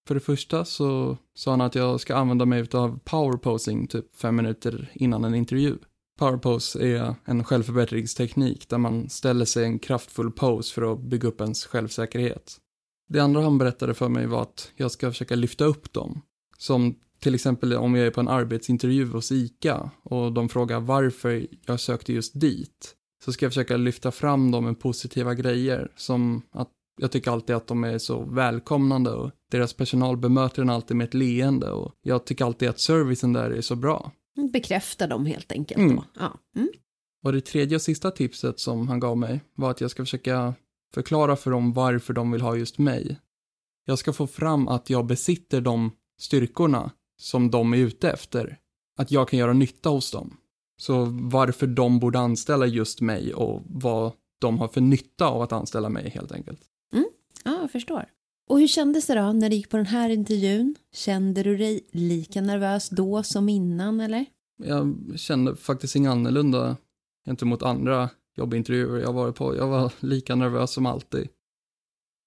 För 0.07 0.15
det 0.15 0.21
första 0.21 0.65
så 0.65 1.17
sa 1.35 1.51
han 1.51 1.61
att 1.61 1.75
jag 1.75 1.99
ska 1.99 2.15
använda 2.15 2.45
mig 2.45 2.67
av 2.73 2.99
powerposing 3.03 3.87
typ 3.87 4.15
fem 4.15 4.35
minuter 4.35 4.91
innan 4.93 5.23
en 5.23 5.35
intervju. 5.35 5.77
Powerpose 6.19 6.79
är 6.79 7.15
en 7.25 7.43
självförbättringsteknik 7.43 8.69
där 8.69 8.77
man 8.77 9.09
ställer 9.09 9.45
sig 9.45 9.65
en 9.65 9.79
kraftfull 9.79 10.31
pose 10.31 10.73
för 10.73 10.93
att 10.93 10.99
bygga 10.99 11.27
upp 11.27 11.41
ens 11.41 11.65
självsäkerhet. 11.65 12.57
Det 13.07 13.19
andra 13.19 13.41
han 13.41 13.57
berättade 13.57 13.93
för 13.93 14.09
mig 14.09 14.27
var 14.27 14.41
att 14.41 14.71
jag 14.75 14.91
ska 14.91 15.11
försöka 15.11 15.35
lyfta 15.35 15.65
upp 15.65 15.93
dem. 15.93 16.21
Som 16.57 16.95
till 17.19 17.35
exempel 17.35 17.73
om 17.73 17.95
jag 17.95 18.07
är 18.07 18.11
på 18.11 18.21
en 18.21 18.27
arbetsintervju 18.27 19.05
hos 19.05 19.31
ICA 19.31 19.91
och 20.03 20.33
de 20.33 20.49
frågar 20.49 20.79
varför 20.79 21.47
jag 21.65 21.79
sökte 21.79 22.13
just 22.13 22.39
dit. 22.39 22.95
Så 23.25 23.33
ska 23.33 23.45
jag 23.45 23.51
försöka 23.51 23.77
lyfta 23.77 24.11
fram 24.11 24.51
dem 24.51 24.65
med 24.65 24.79
positiva 24.79 25.33
grejer 25.33 25.91
som 25.95 26.41
att 26.51 26.69
jag 26.97 27.11
tycker 27.11 27.31
alltid 27.31 27.55
att 27.55 27.67
de 27.67 27.83
är 27.83 27.97
så 27.97 28.23
välkomnande 28.23 29.11
och 29.11 29.31
deras 29.51 29.73
personal 29.73 30.17
bemöter 30.17 30.61
en 30.61 30.69
alltid 30.69 30.97
med 30.97 31.07
ett 31.07 31.13
leende 31.13 31.71
och 31.71 31.91
jag 32.01 32.25
tycker 32.25 32.45
alltid 32.45 32.69
att 32.69 32.79
servicen 32.79 33.33
där 33.33 33.51
är 33.51 33.61
så 33.61 33.75
bra. 33.75 34.11
Bekräfta 34.53 35.07
dem 35.07 35.25
helt 35.25 35.51
enkelt 35.51 35.79
Mm. 35.79 36.01
Ja. 36.19 36.39
Mm. 36.55 36.69
Och 37.23 37.33
det 37.33 37.41
tredje 37.41 37.75
och 37.75 37.81
sista 37.81 38.11
tipset 38.11 38.59
som 38.59 38.87
han 38.87 38.99
gav 38.99 39.17
mig 39.17 39.41
var 39.55 39.71
att 39.71 39.81
jag 39.81 39.91
ska 39.91 40.03
försöka 40.03 40.53
förklara 40.93 41.35
för 41.35 41.51
dem 41.51 41.73
varför 41.73 42.13
de 42.13 42.31
vill 42.31 42.41
ha 42.41 42.55
just 42.55 42.77
mig. 42.77 43.19
Jag 43.85 43.99
ska 43.99 44.13
få 44.13 44.27
fram 44.27 44.67
att 44.67 44.89
jag 44.89 45.05
besitter 45.05 45.61
de 45.61 45.91
styrkorna 46.19 46.91
som 47.17 47.51
de 47.51 47.73
är 47.73 47.77
ute 47.77 48.11
efter. 48.11 48.57
Att 48.97 49.11
jag 49.11 49.29
kan 49.29 49.39
göra 49.39 49.53
nytta 49.53 49.89
hos 49.89 50.11
dem. 50.11 50.37
Så 50.77 51.05
varför 51.11 51.67
de 51.67 51.99
borde 51.99 52.19
anställa 52.19 52.65
just 52.65 53.01
mig 53.01 53.33
och 53.33 53.61
vad 53.65 54.11
de 54.39 54.59
har 54.59 54.67
för 54.67 54.81
nytta 54.81 55.27
av 55.27 55.41
att 55.41 55.51
anställa 55.51 55.89
mig 55.89 56.09
helt 56.09 56.31
enkelt. 56.31 56.59
ja, 57.43 57.57
jag 57.61 57.71
förstår. 57.71 58.05
Och 58.49 58.59
hur 58.59 58.67
kändes 58.67 59.07
det 59.07 59.15
då 59.15 59.31
när 59.31 59.49
du 59.49 59.55
gick 59.55 59.69
på 59.69 59.77
den 59.77 59.85
här 59.85 60.09
intervjun? 60.09 60.75
Kände 60.93 61.43
du 61.43 61.57
dig 61.57 61.87
lika 61.91 62.41
nervös 62.41 62.89
då 62.89 63.23
som 63.23 63.49
innan 63.49 63.99
eller? 63.99 64.25
Jag 64.57 64.95
kände 65.15 65.55
faktiskt 65.55 65.95
inget 65.95 66.11
annorlunda 66.11 66.77
gentemot 67.25 67.63
andra 67.63 68.09
jobbintervjuer 68.35 69.01
jag 69.01 69.13
varit 69.13 69.35
på. 69.35 69.55
Jag 69.55 69.67
var 69.67 69.93
lika 69.99 70.35
nervös 70.35 70.71
som 70.71 70.85
alltid. 70.85 71.27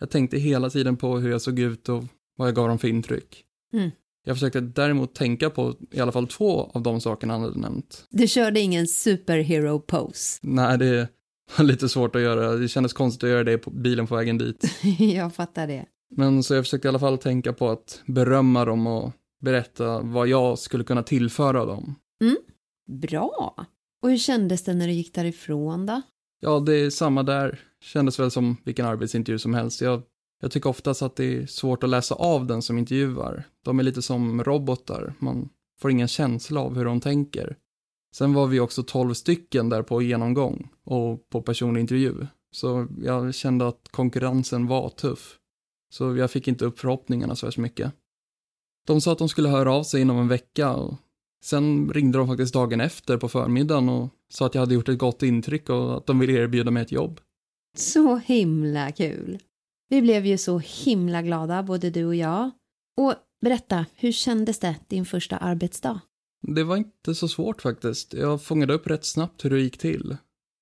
Jag 0.01 0.11
tänkte 0.11 0.39
hela 0.39 0.71
tiden 0.71 0.97
på 0.97 1.19
hur 1.19 1.31
jag 1.31 1.43
såg 1.43 1.59
ut 1.59 1.89
och 1.89 2.05
vad 2.37 2.49
jag 2.49 2.55
gav 2.55 2.69
dem 2.69 2.79
för 2.79 2.89
intryck. 2.89 3.45
Mm. 3.73 3.91
Jag 4.29 4.37
försökte 4.37 4.61
däremot 4.61 5.15
tänka 5.15 5.51
på 5.51 5.75
i 5.91 6.01
alla 6.01 6.13
fall 6.13 6.27
två 6.27 6.71
av 6.75 6.83
de 6.83 7.01
sakerna 7.01 7.33
han 7.33 7.43
hade 7.43 7.59
nämnt. 7.59 8.07
Du 8.11 8.29
körde 8.29 8.61
ingen 8.61 8.87
superhero 8.87 9.81
pose. 9.81 10.39
Nej, 10.47 10.79
det 10.79 11.09
var 11.59 11.65
lite 11.65 11.89
svårt 11.89 12.17
att 12.17 12.23
göra. 12.23 12.53
Det 12.53 12.69
kändes 12.69 12.93
konstigt 12.93 13.25
att 13.25 13.31
göra 13.31 13.45
det 13.45 13.59
på 13.59 13.71
bilen 13.71 14.07
på 14.07 14.17
vägen 14.17 14.39
dit. 14.39 14.65
jag 14.99 15.35
fattar 15.35 15.67
det. 15.67 15.87
Men 16.17 16.43
så 16.43 16.55
jag 16.55 16.65
försökte 16.65 16.89
i 16.89 16.91
alla 16.91 16.99
fall 16.99 17.19
tänka 17.19 17.53
på 17.53 17.71
att 17.71 18.03
berömma 18.07 18.65
dem 18.65 18.87
och 18.87 19.13
berätta 19.41 20.01
vad 20.01 20.29
jag 20.29 20.59
skulle 20.59 20.85
kunna 20.85 21.03
tillföra 21.03 21.65
dem. 21.65 21.95
Bra. 22.89 23.67
Och 24.03 24.11
hur 24.11 24.19
kändes 24.19 24.65
det 24.65 24.75
när 24.75 24.87
du 24.87 24.93
gick 24.93 25.15
därifrån 25.15 25.87
då? 25.87 26.03
Ja, 26.41 26.61
det 26.61 26.75
är 26.75 26.91
samma 26.91 27.23
där. 27.23 27.61
Kändes 27.81 28.21
väl 28.21 28.31
som 28.31 28.57
vilken 28.65 28.87
arbetsintervju 28.87 29.39
som 29.39 29.55
helst. 29.55 29.81
Jag, 29.81 30.03
jag 30.41 30.51
tycker 30.51 30.71
oftast 30.71 31.03
att 31.03 31.17
det 31.17 31.37
är 31.37 31.47
svårt 31.47 31.83
att 31.83 31.91
läsa 31.91 32.15
av 32.15 32.47
den 32.47 32.63
som 32.63 32.79
intervjuar. 32.79 33.45
De 33.65 33.79
är 33.79 33.83
lite 33.83 34.03
som 34.03 34.45
robotar. 34.45 35.15
Man 35.19 35.49
får 35.81 35.91
ingen 35.91 36.09
känsla 36.09 36.61
av 36.61 36.77
hur 36.77 36.85
de 36.85 37.01
tänker. 37.01 37.57
Sen 38.15 38.35
var 38.35 38.47
vi 38.47 38.61
också 38.61 38.83
tolv 38.83 39.15
stycken 39.15 39.69
där 39.69 39.83
på 39.83 40.03
genomgång 40.03 40.69
och 40.85 41.31
på 41.31 41.43
personlig 41.43 41.81
intervju. 41.81 42.27
Så 42.51 42.87
jag 43.03 43.35
kände 43.35 43.69
att 43.69 43.89
konkurrensen 43.91 44.67
var 44.67 44.89
tuff. 44.89 45.39
Så 45.91 46.17
jag 46.17 46.31
fick 46.31 46.49
inte 46.49 46.65
upp 46.65 46.79
förhoppningarna 46.79 47.37
så 47.37 47.47
värst 47.47 47.59
mycket. 47.59 47.93
De 48.87 49.01
sa 49.01 49.13
att 49.13 49.19
de 49.19 49.29
skulle 49.29 49.49
höra 49.49 49.73
av 49.73 49.83
sig 49.83 50.01
inom 50.01 50.19
en 50.19 50.29
vecka 50.29 50.75
och 50.75 50.95
sen 51.45 51.93
ringde 51.93 52.19
de 52.19 52.27
faktiskt 52.29 52.55
dagen 52.55 52.81
efter 52.81 53.17
på 53.17 53.29
förmiddagen 53.29 53.89
och 53.89 54.09
sa 54.29 54.47
att 54.47 54.55
jag 54.55 54.63
hade 54.63 54.75
gjort 54.75 54.89
ett 54.89 54.99
gott 54.99 55.23
intryck 55.23 55.69
och 55.69 55.97
att 55.97 56.07
de 56.07 56.19
ville 56.19 56.33
erbjuda 56.33 56.71
mig 56.71 56.83
ett 56.83 56.93
jobb. 56.93 57.21
Så 57.77 58.17
himla 58.17 58.93
kul! 58.93 59.39
Vi 59.89 60.03
blev 60.03 60.27
ju 60.27 60.39
så 60.39 60.59
himla 60.59 61.23
glada, 61.23 61.63
både 61.63 61.91
du 61.91 62.05
och 62.05 62.15
jag. 62.15 62.51
Och 62.97 63.15
berätta, 63.41 63.87
hur 63.95 64.13
kändes 64.13 64.59
det 64.59 64.77
din 64.89 65.05
första 65.05 65.37
arbetsdag? 65.37 66.01
Det 66.43 66.65
var 66.65 66.77
inte 66.77 67.15
så 67.15 67.29
svårt 67.29 67.63
faktiskt. 67.63 68.15
Jag 68.15 68.43
fångade 68.43 68.75
upp 68.75 68.87
rätt 68.87 69.05
snabbt 69.05 69.45
hur 69.45 69.51
det 69.51 69.61
gick 69.61 69.79
till. 69.79 70.17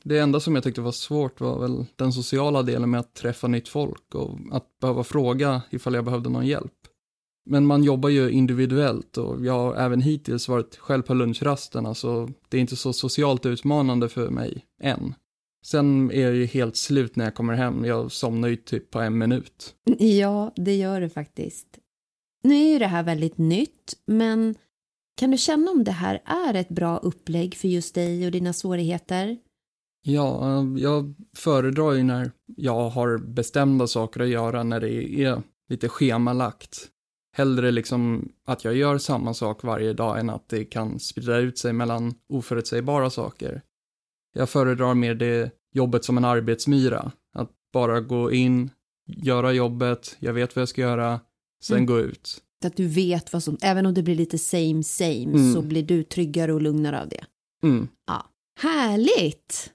Det 0.04 0.18
enda 0.18 0.40
som 0.40 0.54
jag 0.54 0.64
tyckte 0.64 0.80
var 0.80 0.92
svårt 0.92 1.40
var 1.40 1.58
väl 1.60 1.86
den 1.96 2.12
sociala 2.12 2.62
delen 2.62 2.90
med 2.90 3.00
att 3.00 3.14
träffa 3.14 3.48
nytt 3.48 3.68
folk 3.68 4.14
och 4.14 4.38
att 4.52 4.78
behöva 4.80 5.04
fråga 5.04 5.62
ifall 5.70 5.94
jag 5.94 6.04
behövde 6.04 6.30
någon 6.30 6.46
hjälp. 6.46 6.72
Men 7.50 7.66
man 7.66 7.84
jobbar 7.84 8.08
ju 8.08 8.30
individuellt 8.30 9.16
och 9.16 9.44
jag 9.44 9.52
har 9.52 9.74
även 9.74 10.00
hittills 10.00 10.48
varit 10.48 10.76
själv 10.76 11.02
på 11.02 11.14
lunchrasterna 11.14 11.94
så 11.94 12.20
alltså 12.20 12.34
det 12.48 12.56
är 12.56 12.60
inte 12.60 12.76
så 12.76 12.92
socialt 12.92 13.46
utmanande 13.46 14.08
för 14.08 14.30
mig 14.30 14.64
än. 14.82 15.14
Sen 15.66 16.10
är 16.10 16.22
jag 16.22 16.34
ju 16.34 16.46
helt 16.46 16.76
slut 16.76 17.16
när 17.16 17.24
jag 17.24 17.34
kommer 17.34 17.54
hem. 17.54 17.84
Jag 17.84 18.12
somnar 18.12 18.48
ju 18.48 18.56
typ 18.56 18.90
på 18.90 19.00
en 19.00 19.18
minut. 19.18 19.74
Ja, 19.98 20.52
det 20.56 20.76
gör 20.76 21.00
det 21.00 21.08
faktiskt. 21.08 21.66
Nu 22.42 22.54
är 22.54 22.72
ju 22.72 22.78
det 22.78 22.86
här 22.86 23.02
väldigt 23.02 23.38
nytt, 23.38 23.94
men 24.06 24.54
kan 25.16 25.30
du 25.30 25.38
känna 25.38 25.70
om 25.70 25.84
det 25.84 25.90
här 25.90 26.22
är 26.24 26.54
ett 26.54 26.68
bra 26.68 26.96
upplägg 26.98 27.54
för 27.54 27.68
just 27.68 27.94
dig 27.94 28.26
och 28.26 28.32
dina 28.32 28.52
svårigheter? 28.52 29.38
Ja, 30.02 30.62
jag 30.78 31.14
föredrar 31.36 31.92
ju 31.92 32.02
när 32.02 32.30
jag 32.56 32.88
har 32.88 33.18
bestämda 33.18 33.86
saker 33.86 34.20
att 34.20 34.28
göra 34.28 34.62
när 34.62 34.80
det 34.80 35.22
är 35.22 35.42
lite 35.68 35.88
schemalagt. 35.88 36.88
Hellre 37.36 37.70
liksom 37.70 38.32
att 38.44 38.64
jag 38.64 38.76
gör 38.76 38.98
samma 38.98 39.34
sak 39.34 39.62
varje 39.62 39.92
dag 39.92 40.20
än 40.20 40.30
att 40.30 40.48
det 40.48 40.64
kan 40.64 41.00
sprida 41.00 41.36
ut 41.36 41.58
sig 41.58 41.72
mellan 41.72 42.14
oförutsägbara 42.28 43.10
saker. 43.10 43.62
Jag 44.36 44.48
föredrar 44.48 44.94
mer 44.94 45.14
det 45.14 45.50
jobbet 45.72 46.04
som 46.04 46.16
en 46.16 46.24
arbetsmyra. 46.24 47.12
Att 47.34 47.50
bara 47.72 48.00
gå 48.00 48.32
in, 48.32 48.70
göra 49.06 49.52
jobbet, 49.52 50.16
jag 50.18 50.32
vet 50.32 50.56
vad 50.56 50.60
jag 50.60 50.68
ska 50.68 50.80
göra, 50.80 51.20
sen 51.62 51.76
mm. 51.76 51.86
gå 51.86 52.00
ut. 52.00 52.42
Att 52.64 52.76
du 52.76 52.86
vet 52.86 53.32
vad 53.32 53.42
som, 53.42 53.56
även 53.62 53.86
om 53.86 53.94
det 53.94 54.02
blir 54.02 54.14
lite 54.14 54.38
same 54.38 54.82
same, 54.82 55.22
mm. 55.22 55.54
så 55.54 55.62
blir 55.62 55.82
du 55.82 56.02
tryggare 56.02 56.52
och 56.52 56.62
lugnare 56.62 57.00
av 57.00 57.08
det. 57.08 57.24
Mm. 57.62 57.88
Ja. 58.06 58.26
Härligt! 58.60 59.72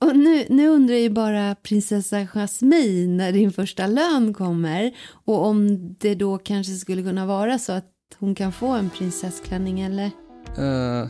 Och 0.00 0.16
nu, 0.16 0.46
nu 0.48 0.68
undrar 0.68 0.94
ju 0.94 1.10
bara 1.10 1.54
prinsessa 1.54 2.26
Jasmine 2.26 3.16
när 3.16 3.32
din 3.32 3.52
första 3.52 3.86
lön 3.86 4.34
kommer 4.34 4.96
och 5.24 5.46
om 5.46 5.94
det 5.94 6.14
då 6.14 6.38
kanske 6.38 6.72
skulle 6.72 7.02
kunna 7.02 7.26
vara 7.26 7.58
så 7.58 7.72
att 7.72 7.92
hon 8.18 8.34
kan 8.34 8.52
få 8.52 8.68
en 8.68 8.90
prinsessklänning 8.90 9.80
eller? 9.80 10.10
Uh, 10.58 11.08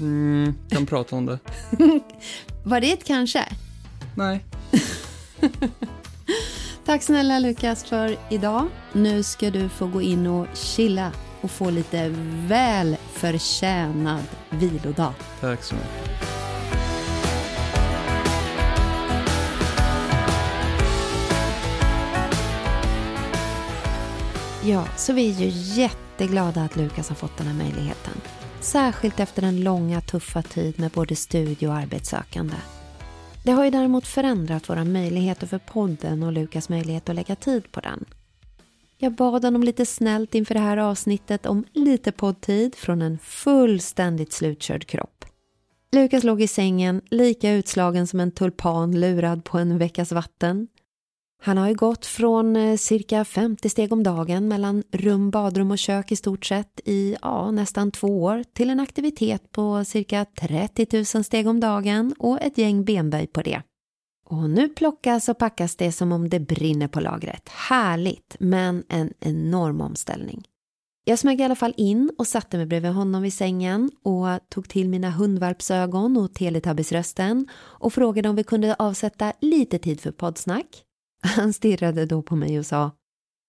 mm, 0.00 0.54
kan 0.68 0.86
prata 0.86 1.16
om 1.16 1.26
det. 1.26 1.38
Var 2.64 2.80
det 2.80 2.92
ett 2.92 3.04
kanske? 3.04 3.44
Nej. 4.14 4.44
Tack 6.84 7.02
snälla 7.02 7.38
Lukas 7.38 7.84
för 7.84 8.16
idag. 8.30 8.68
Nu 8.92 9.22
ska 9.22 9.50
du 9.50 9.68
få 9.68 9.86
gå 9.86 10.02
in 10.02 10.26
och 10.26 10.46
chilla 10.54 11.12
och 11.40 11.50
få 11.50 11.70
lite 11.70 12.14
väl 12.46 12.96
förtjänad 13.12 14.24
vilodag. 14.50 15.12
Tack 15.40 15.62
så 15.62 15.74
mycket. 15.74 16.10
Ja, 24.66 24.84
så 24.96 25.12
vi 25.12 25.30
är 25.30 25.40
ju 25.40 25.48
jätteglada 25.82 26.62
att 26.62 26.76
Lukas 26.76 27.08
har 27.08 27.16
fått 27.16 27.36
den 27.36 27.46
här 27.46 27.54
möjligheten. 27.54 28.12
Särskilt 28.64 29.20
efter 29.20 29.42
den 29.42 29.60
långa 29.60 30.00
tuffa 30.00 30.42
tid 30.42 30.80
med 30.80 30.90
både 30.90 31.16
studie 31.16 31.66
och 31.66 31.74
arbetssökande. 31.74 32.54
Det 33.44 33.52
har 33.52 33.64
ju 33.64 33.70
däremot 33.70 34.06
förändrat 34.06 34.68
våra 34.68 34.84
möjligheter 34.84 35.46
för 35.46 35.58
podden 35.58 36.22
och 36.22 36.32
Lukas 36.32 36.68
möjlighet 36.68 37.08
att 37.08 37.14
lägga 37.14 37.36
tid 37.36 37.72
på 37.72 37.80
den. 37.80 38.04
Jag 38.98 39.12
bad 39.12 39.44
honom 39.44 39.62
lite 39.62 39.86
snällt 39.86 40.34
inför 40.34 40.54
det 40.54 40.60
här 40.60 40.76
avsnittet 40.76 41.46
om 41.46 41.64
lite 41.72 42.12
poddtid 42.12 42.74
från 42.74 43.02
en 43.02 43.18
fullständigt 43.18 44.32
slutkörd 44.32 44.86
kropp. 44.86 45.24
Lukas 45.92 46.24
låg 46.24 46.42
i 46.42 46.48
sängen 46.48 47.00
lika 47.10 47.52
utslagen 47.52 48.06
som 48.06 48.20
en 48.20 48.30
tulpan 48.30 49.00
lurad 49.00 49.44
på 49.44 49.58
en 49.58 49.78
veckas 49.78 50.12
vatten 50.12 50.68
han 51.42 51.58
har 51.58 51.68
ju 51.68 51.74
gått 51.74 52.06
från 52.06 52.56
eh, 52.56 52.76
cirka 52.76 53.24
50 53.24 53.68
steg 53.68 53.92
om 53.92 54.02
dagen 54.02 54.48
mellan 54.48 54.82
rum, 54.92 55.30
badrum 55.30 55.70
och 55.70 55.78
kök 55.78 56.12
i 56.12 56.16
stort 56.16 56.44
sett 56.44 56.80
i 56.84 57.16
ja, 57.22 57.50
nästan 57.50 57.90
två 57.90 58.22
år 58.22 58.44
till 58.52 58.70
en 58.70 58.80
aktivitet 58.80 59.52
på 59.52 59.84
cirka 59.84 60.24
30 60.40 60.86
000 61.14 61.24
steg 61.24 61.46
om 61.46 61.60
dagen 61.60 62.14
och 62.18 62.42
ett 62.42 62.58
gäng 62.58 62.84
benböj 62.84 63.26
på 63.26 63.42
det. 63.42 63.62
Och 64.26 64.50
nu 64.50 64.68
plockas 64.68 65.28
och 65.28 65.38
packas 65.38 65.76
det 65.76 65.92
som 65.92 66.12
om 66.12 66.28
det 66.28 66.40
brinner 66.40 66.88
på 66.88 67.00
lagret. 67.00 67.48
Härligt, 67.48 68.36
men 68.38 68.84
en 68.88 69.12
enorm 69.20 69.80
omställning. 69.80 70.44
Jag 71.06 71.18
smög 71.18 71.40
i 71.40 71.44
alla 71.44 71.54
fall 71.54 71.74
in 71.76 72.10
och 72.18 72.26
satte 72.26 72.56
mig 72.56 72.66
bredvid 72.66 72.92
honom 72.92 73.22
vid 73.22 73.34
sängen 73.34 73.90
och 74.02 74.26
tog 74.48 74.68
till 74.68 74.88
mina 74.88 75.10
hundvalpsögon 75.10 76.16
och 76.16 76.34
Teletubbies-rösten 76.34 77.48
och 77.54 77.92
frågade 77.92 78.28
om 78.28 78.36
vi 78.36 78.44
kunde 78.44 78.74
avsätta 78.74 79.32
lite 79.40 79.78
tid 79.78 80.00
för 80.00 80.12
poddsnack. 80.12 80.83
Han 81.24 81.52
stirrade 81.52 82.06
då 82.06 82.22
på 82.22 82.36
mig 82.36 82.58
och 82.58 82.66
sa 82.66 82.90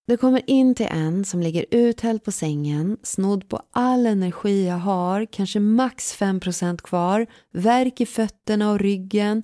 Du 0.08 0.18
kommer 0.18 0.50
in 0.50 0.76
till 0.76 0.88
en 0.90 1.26
som 1.26 1.42
ligger 1.42 1.66
uthälld 1.72 2.24
på 2.24 2.32
sängen, 2.32 2.98
snodd 3.04 3.50
på 3.50 3.62
all 3.72 4.06
energi 4.06 4.68
jag 4.68 4.78
har, 4.78 5.26
kanske 5.26 5.60
max 5.60 6.18
5% 6.18 6.78
kvar, 6.82 7.28
värk 7.54 8.02
i 8.02 8.06
fötterna 8.06 8.72
och 8.72 8.80
ryggen 8.80 9.44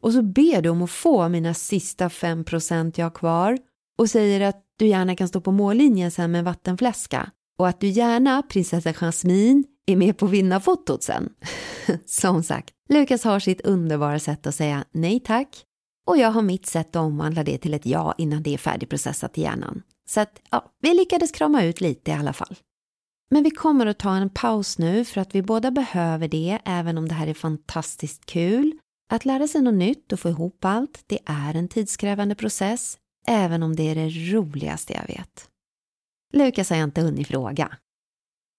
och 0.00 0.12
så 0.12 0.22
ber 0.22 0.62
du 0.62 0.68
om 0.68 0.82
att 0.82 0.90
få 0.90 1.28
mina 1.28 1.54
sista 1.54 2.08
5% 2.08 2.92
jag 2.96 3.06
har 3.06 3.10
kvar 3.10 3.58
och 3.98 4.10
säger 4.10 4.40
att 4.40 4.62
du 4.78 4.86
gärna 4.86 5.16
kan 5.16 5.28
stå 5.28 5.40
på 5.40 5.52
mållinjen 5.52 6.10
sen 6.10 6.32
med 6.32 6.56
en 6.64 6.78
och 7.58 7.68
att 7.68 7.80
du 7.80 7.88
gärna, 7.88 8.42
prinsessa 8.42 8.92
Jasmine, 8.92 9.64
är 9.86 9.96
med 9.96 10.18
på 10.18 10.26
vinnarfotot 10.26 11.02
sen. 11.02 11.28
Som 12.06 12.42
sagt, 12.42 12.70
Lukas 12.88 13.24
har 13.24 13.40
sitt 13.40 13.60
underbara 13.60 14.18
sätt 14.18 14.46
att 14.46 14.54
säga 14.54 14.84
nej 14.92 15.20
tack 15.20 15.64
och 16.10 16.16
jag 16.16 16.30
har 16.30 16.42
mitt 16.42 16.66
sätt 16.66 16.96
att 16.96 17.02
omvandla 17.02 17.44
det 17.44 17.58
till 17.58 17.74
ett 17.74 17.86
ja 17.86 18.14
innan 18.18 18.42
det 18.42 18.54
är 18.54 18.58
färdigprocessat 18.58 19.38
i 19.38 19.42
hjärnan. 19.42 19.82
Så 20.08 20.20
att, 20.20 20.40
ja, 20.50 20.72
vi 20.80 20.94
lyckades 20.94 21.32
krama 21.32 21.64
ut 21.64 21.80
lite 21.80 22.10
i 22.10 22.14
alla 22.14 22.32
fall. 22.32 22.56
Men 23.30 23.42
vi 23.42 23.50
kommer 23.50 23.86
att 23.86 23.98
ta 23.98 24.16
en 24.16 24.30
paus 24.30 24.78
nu 24.78 25.04
för 25.04 25.20
att 25.20 25.34
vi 25.34 25.42
båda 25.42 25.70
behöver 25.70 26.28
det, 26.28 26.58
även 26.64 26.98
om 26.98 27.08
det 27.08 27.14
här 27.14 27.26
är 27.26 27.34
fantastiskt 27.34 28.26
kul. 28.26 28.78
Att 29.12 29.24
lära 29.24 29.48
sig 29.48 29.62
något 29.62 29.74
nytt 29.74 30.12
och 30.12 30.20
få 30.20 30.28
ihop 30.28 30.64
allt, 30.64 31.04
det 31.06 31.18
är 31.26 31.54
en 31.54 31.68
tidskrävande 31.68 32.34
process, 32.34 32.98
även 33.26 33.62
om 33.62 33.76
det 33.76 33.82
är 33.82 33.94
det 33.94 34.08
roligaste 34.08 34.92
jag 34.92 35.06
vet. 35.06 35.48
Lukas 36.32 36.70
har 36.70 36.76
jag 36.76 36.84
inte 36.84 37.00
hunnit 37.00 37.28
fråga. 37.28 37.76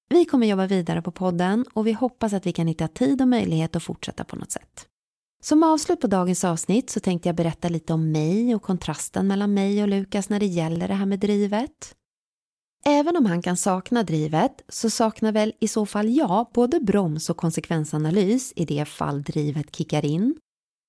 Vi 0.10 0.25
kommer 0.25 0.48
jobba 0.48 0.67
vidare 0.67 1.01
på 1.01 1.12
podden 1.12 1.65
och 1.74 1.88
vi 1.88 1.91
hoppas 1.91 2.34
att 2.34 2.46
vi 2.46 2.53
kan 2.53 2.67
hitta 2.67 2.88
tid 2.88 3.22
och 3.22 3.27
möjlighet 3.27 3.75
att 3.75 3.84
fortsätta 3.84 4.24
på 4.24 4.36
något 4.36 4.51
sätt. 4.51 4.88
Som 5.44 5.64
avslut 5.64 6.00
på 6.00 6.08
dagens 6.08 6.44
avsnitt 6.44 6.90
så 6.90 7.00
tänkte 7.00 7.30
jag 7.30 7.36
berätta 7.36 7.70
lite 7.70 7.94
om 7.94 8.12
mig 8.12 8.56
och 8.56 8.62
kontrasten 8.62 9.28
mellan 9.28 9.54
mig 9.54 9.84
och 9.84 9.90
Lukas 9.90 10.30
när 10.30 10.40
det 10.40 10.46
gäller 10.46 10.88
det 10.88 10.94
här 10.94 11.06
med 11.06 11.20
drivet. 11.20 11.96
Även 12.86 13.18
om 13.18 13.26
han 13.26 13.42
kan 13.42 13.58
sakna 13.58 14.04
drivet 14.04 14.62
så 14.70 14.90
saknar 14.90 15.32
väl 15.32 15.54
i 15.60 15.68
så 15.68 15.86
fall 15.86 16.10
jag 16.10 16.48
både 16.54 16.80
broms 16.80 17.30
och 17.30 17.38
konsekvensanalys 17.38 18.54
i 18.56 18.66
det 18.66 18.86
fall 18.86 19.24
drivet 19.24 19.76
kickar 19.76 20.06
in. 20.06 20.36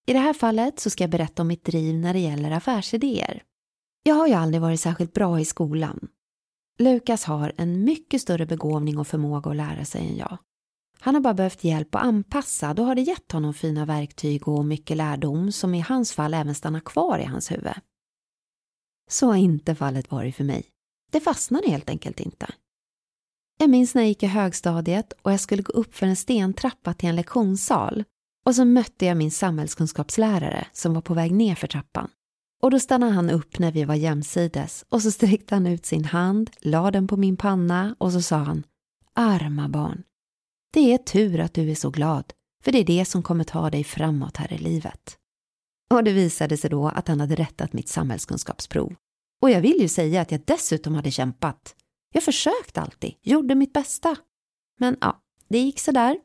I 0.07 0.13
det 0.13 0.19
här 0.19 0.33
fallet 0.35 0.81
så 0.81 0.91
ska 0.91 1.05
jag 1.05 1.11
berätta 1.11 1.43
om 1.43 1.49
mitt 1.49 1.65
driv 1.65 1.95
när 1.95 2.13
det 2.13 2.21
gäller 2.21 2.51
affärsidéer. 2.51 3.43
Jag 4.03 4.15
har 4.15 4.27
ju 4.27 4.35
aldrig 4.35 4.61
varit 4.61 4.81
särskilt 4.81 5.13
bra 5.13 5.41
i 5.41 5.45
skolan. 5.45 6.09
Lukas 6.79 7.25
har 7.25 7.53
en 7.57 7.85
mycket 7.85 8.21
större 8.23 8.47
begåvning 8.47 8.99
och 8.99 9.07
förmåga 9.07 9.51
att 9.51 9.57
lära 9.57 9.85
sig 9.85 10.01
än 10.01 10.17
jag. 10.17 10.39
Han 11.05 11.15
har 11.15 11.21
bara 11.21 11.35
behövt 11.35 11.65
hjälp 11.65 11.95
att 11.95 12.03
anpassa, 12.03 12.75
då 12.75 12.85
har 12.85 12.95
det 12.95 13.03
gett 13.03 13.33
honom 13.33 13.55
fina 13.55 13.85
verktyg 13.85 14.49
och 14.49 14.65
mycket 14.65 14.97
lärdom 14.97 15.53
som 15.53 15.75
i 15.75 15.81
hans 15.81 16.13
fall 16.13 16.35
även 16.35 16.55
stannar 16.55 16.81
kvar 16.81 17.19
i 17.19 17.25
hans 17.25 17.51
huvud. 17.51 17.73
Så 19.11 19.27
har 19.27 19.37
inte 19.37 19.75
fallet 19.75 20.11
varit 20.11 20.37
för 20.37 20.45
mig. 20.45 20.65
Det 21.13 21.21
fastnade 21.21 21.71
helt 21.71 21.91
enkelt 21.91 22.21
inte. 22.21 22.47
Jag 23.59 23.71
minns 23.71 23.95
när 23.95 24.03
jag 24.03 24.09
gick 24.09 24.23
i 24.23 24.27
högstadiet 24.27 25.13
och 25.23 25.33
jag 25.33 25.41
skulle 25.41 25.63
gå 25.63 25.73
upp 25.73 25.95
för 25.95 26.07
en 26.07 26.17
stentrappa 26.17 26.95
till 26.95 27.09
en 27.09 27.17
lektionssal 27.17 28.05
och 28.45 28.55
så 28.55 28.65
mötte 28.65 29.07
jag 29.07 29.17
min 29.17 29.31
samhällskunskapslärare 29.31 30.67
som 30.73 30.95
var 30.95 31.03
på 31.03 31.15
väg 31.15 31.33
ner 31.33 31.55
för 31.55 31.67
trappan. 31.67 32.11
Och 32.63 32.71
då 32.71 32.81
stannade 32.81 33.13
han 33.13 33.31
upp 33.31 33.59
när 33.59 33.73
vi 33.73 33.85
var 33.85 33.95
jämsides 33.95 34.85
och 34.89 35.03
så 35.03 35.11
sträckte 35.11 35.55
han 35.55 35.67
ut 35.67 35.87
sin 35.87 36.05
hand, 36.05 36.51
la 36.61 36.91
den 36.91 37.09
på 37.09 37.17
min 37.17 37.37
panna 37.37 37.97
och 37.99 38.13
så 38.13 38.23
sa 38.23 38.37
han 38.37 38.65
Arma 39.15 39.69
barn. 39.69 40.03
Det 40.73 40.93
är 40.93 40.99
tur 40.99 41.41
att 41.41 41.55
du 41.55 41.71
är 41.71 41.75
så 41.75 41.91
glad, 41.91 42.33
för 42.65 42.73
det 42.73 42.79
är 42.79 42.85
det 42.85 43.05
som 43.05 43.23
kommer 43.23 43.45
ta 43.45 43.71
dig 43.71 43.85
framåt 43.85 44.37
här 44.37 44.53
i 44.53 44.59
livet. 44.59 45.17
Och 45.91 46.05
det 46.05 46.13
visade 46.13 46.57
sig 46.57 46.71
då 46.71 46.89
att 46.89 47.09
han 47.09 47.21
hade 47.21 47.35
rättat 47.35 47.73
mitt 47.73 47.89
samhällskunskapsprov. 47.89 48.95
Och 49.43 49.51
jag 49.51 49.61
vill 49.61 49.81
ju 49.81 49.89
säga 49.89 50.21
att 50.21 50.31
jag 50.31 50.41
dessutom 50.45 50.95
hade 50.95 51.11
kämpat. 51.11 51.75
Jag 52.15 52.23
försökte 52.23 52.81
alltid, 52.81 53.15
gjorde 53.23 53.55
mitt 53.55 53.73
bästa. 53.73 54.17
Men 54.79 54.97
ja, 55.01 55.23
det 55.49 55.59
gick 55.59 55.81
så 55.81 55.93
där. 55.93 56.19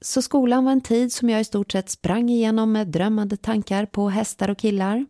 Så 0.00 0.22
skolan 0.22 0.64
var 0.64 0.72
en 0.72 0.80
tid 0.80 1.12
som 1.12 1.30
jag 1.30 1.40
i 1.40 1.44
stort 1.44 1.72
sett 1.72 1.90
sprang 1.90 2.28
igenom 2.28 2.72
med 2.72 2.88
drömmande 2.88 3.36
tankar 3.36 3.86
på 3.86 4.08
hästar 4.08 4.48
och 4.48 4.58
killar. 4.58 5.06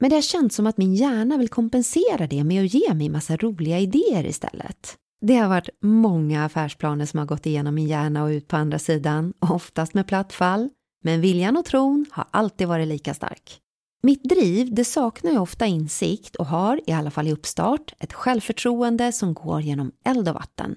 Men 0.00 0.10
det 0.10 0.16
har 0.16 0.22
känts 0.22 0.56
som 0.56 0.66
att 0.66 0.76
min 0.76 0.94
hjärna 0.94 1.36
vill 1.36 1.48
kompensera 1.48 2.26
det 2.26 2.44
med 2.44 2.64
att 2.64 2.74
ge 2.74 2.94
mig 2.94 3.08
massa 3.08 3.36
roliga 3.36 3.78
idéer 3.78 4.26
istället. 4.26 4.98
Det 5.24 5.36
har 5.36 5.48
varit 5.48 5.68
många 5.80 6.44
affärsplaner 6.44 7.06
som 7.06 7.18
har 7.18 7.26
gått 7.26 7.46
igenom 7.46 7.74
min 7.74 7.86
hjärna 7.86 8.22
och 8.22 8.28
ut 8.28 8.48
på 8.48 8.56
andra 8.56 8.78
sidan, 8.78 9.32
oftast 9.38 9.94
med 9.94 10.06
platt 10.06 10.32
fall. 10.32 10.68
Men 11.04 11.20
viljan 11.20 11.56
och 11.56 11.64
tron 11.64 12.06
har 12.10 12.26
alltid 12.30 12.68
varit 12.68 12.88
lika 12.88 13.14
stark. 13.14 13.60
Mitt 14.02 14.24
driv 14.24 14.74
det 14.74 14.84
saknar 14.84 15.30
ju 15.30 15.38
ofta 15.38 15.66
insikt 15.66 16.36
och 16.36 16.46
har, 16.46 16.80
i 16.86 16.92
alla 16.92 17.10
fall 17.10 17.28
i 17.28 17.32
uppstart, 17.32 17.94
ett 17.98 18.12
självförtroende 18.12 19.12
som 19.12 19.34
går 19.34 19.60
genom 19.60 19.92
eld 20.04 20.28
och 20.28 20.34
vatten. 20.34 20.76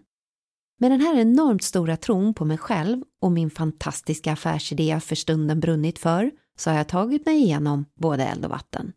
Med 0.80 0.92
den 0.92 1.02
här 1.02 1.20
enormt 1.20 1.64
stora 1.64 1.98
tron 1.98 2.34
på 2.34 2.46
mig 2.46 2.58
själv 2.58 3.04
och 3.22 3.32
min 3.32 3.50
fantastiska 3.50 4.34
affärsidé 4.34 4.84
jag 4.84 5.04
för 5.04 5.16
stunden 5.16 5.60
brunnit 5.60 6.00
för 6.00 6.32
så 6.58 6.70
har 6.70 6.78
jag 6.78 6.88
tagit 6.88 7.26
mig 7.26 7.38
igenom 7.38 7.86
både 8.00 8.26
eld 8.26 8.46
och 8.46 8.52
vatten. 8.52 8.94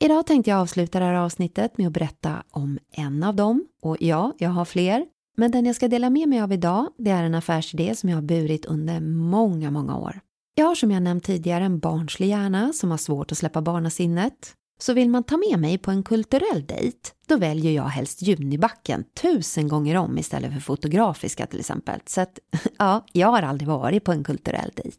Idag 0.00 0.26
tänkte 0.26 0.50
jag 0.50 0.60
avsluta 0.60 0.98
det 0.98 1.04
här 1.04 1.14
avsnittet 1.14 1.78
med 1.78 1.86
att 1.86 1.92
berätta 1.92 2.42
om 2.50 2.78
en 2.90 3.22
av 3.22 3.36
dem. 3.36 3.64
Och 3.82 3.96
ja, 4.00 4.32
jag 4.38 4.50
har 4.50 4.64
fler. 4.64 5.06
Men 5.36 5.50
den 5.50 5.66
jag 5.66 5.76
ska 5.76 5.88
dela 5.88 6.10
med 6.10 6.28
mig 6.28 6.40
av 6.40 6.52
idag, 6.52 6.86
det 6.98 7.10
är 7.10 7.24
en 7.24 7.34
affärsidé 7.34 7.94
som 7.94 8.08
jag 8.08 8.16
har 8.16 8.22
burit 8.22 8.64
under 8.64 9.00
många, 9.00 9.70
många 9.70 9.96
år. 9.96 10.20
Jag 10.54 10.66
har 10.66 10.74
som 10.74 10.90
jag 10.90 11.02
nämnt 11.02 11.24
tidigare 11.24 11.64
en 11.64 11.78
barnslig 11.78 12.28
hjärna 12.28 12.72
som 12.72 12.90
har 12.90 12.98
svårt 12.98 13.32
att 13.32 13.38
släppa 13.38 13.62
barnasinnet. 13.62 14.54
Så 14.80 14.92
vill 14.92 15.10
man 15.10 15.24
ta 15.24 15.36
med 15.36 15.58
mig 15.58 15.78
på 15.78 15.90
en 15.90 16.02
kulturell 16.02 16.66
dejt, 16.66 16.98
då 17.26 17.36
väljer 17.36 17.72
jag 17.72 17.84
helst 17.84 18.22
Junibacken 18.22 19.04
tusen 19.22 19.68
gånger 19.68 19.96
om 19.96 20.18
istället 20.18 20.52
för 20.52 20.60
Fotografiska 20.60 21.46
till 21.46 21.60
exempel. 21.60 22.00
Så 22.06 22.20
att, 22.20 22.38
ja, 22.78 23.04
jag 23.12 23.28
har 23.28 23.42
aldrig 23.42 23.68
varit 23.68 24.04
på 24.04 24.12
en 24.12 24.24
kulturell 24.24 24.70
dejt. 24.74 24.98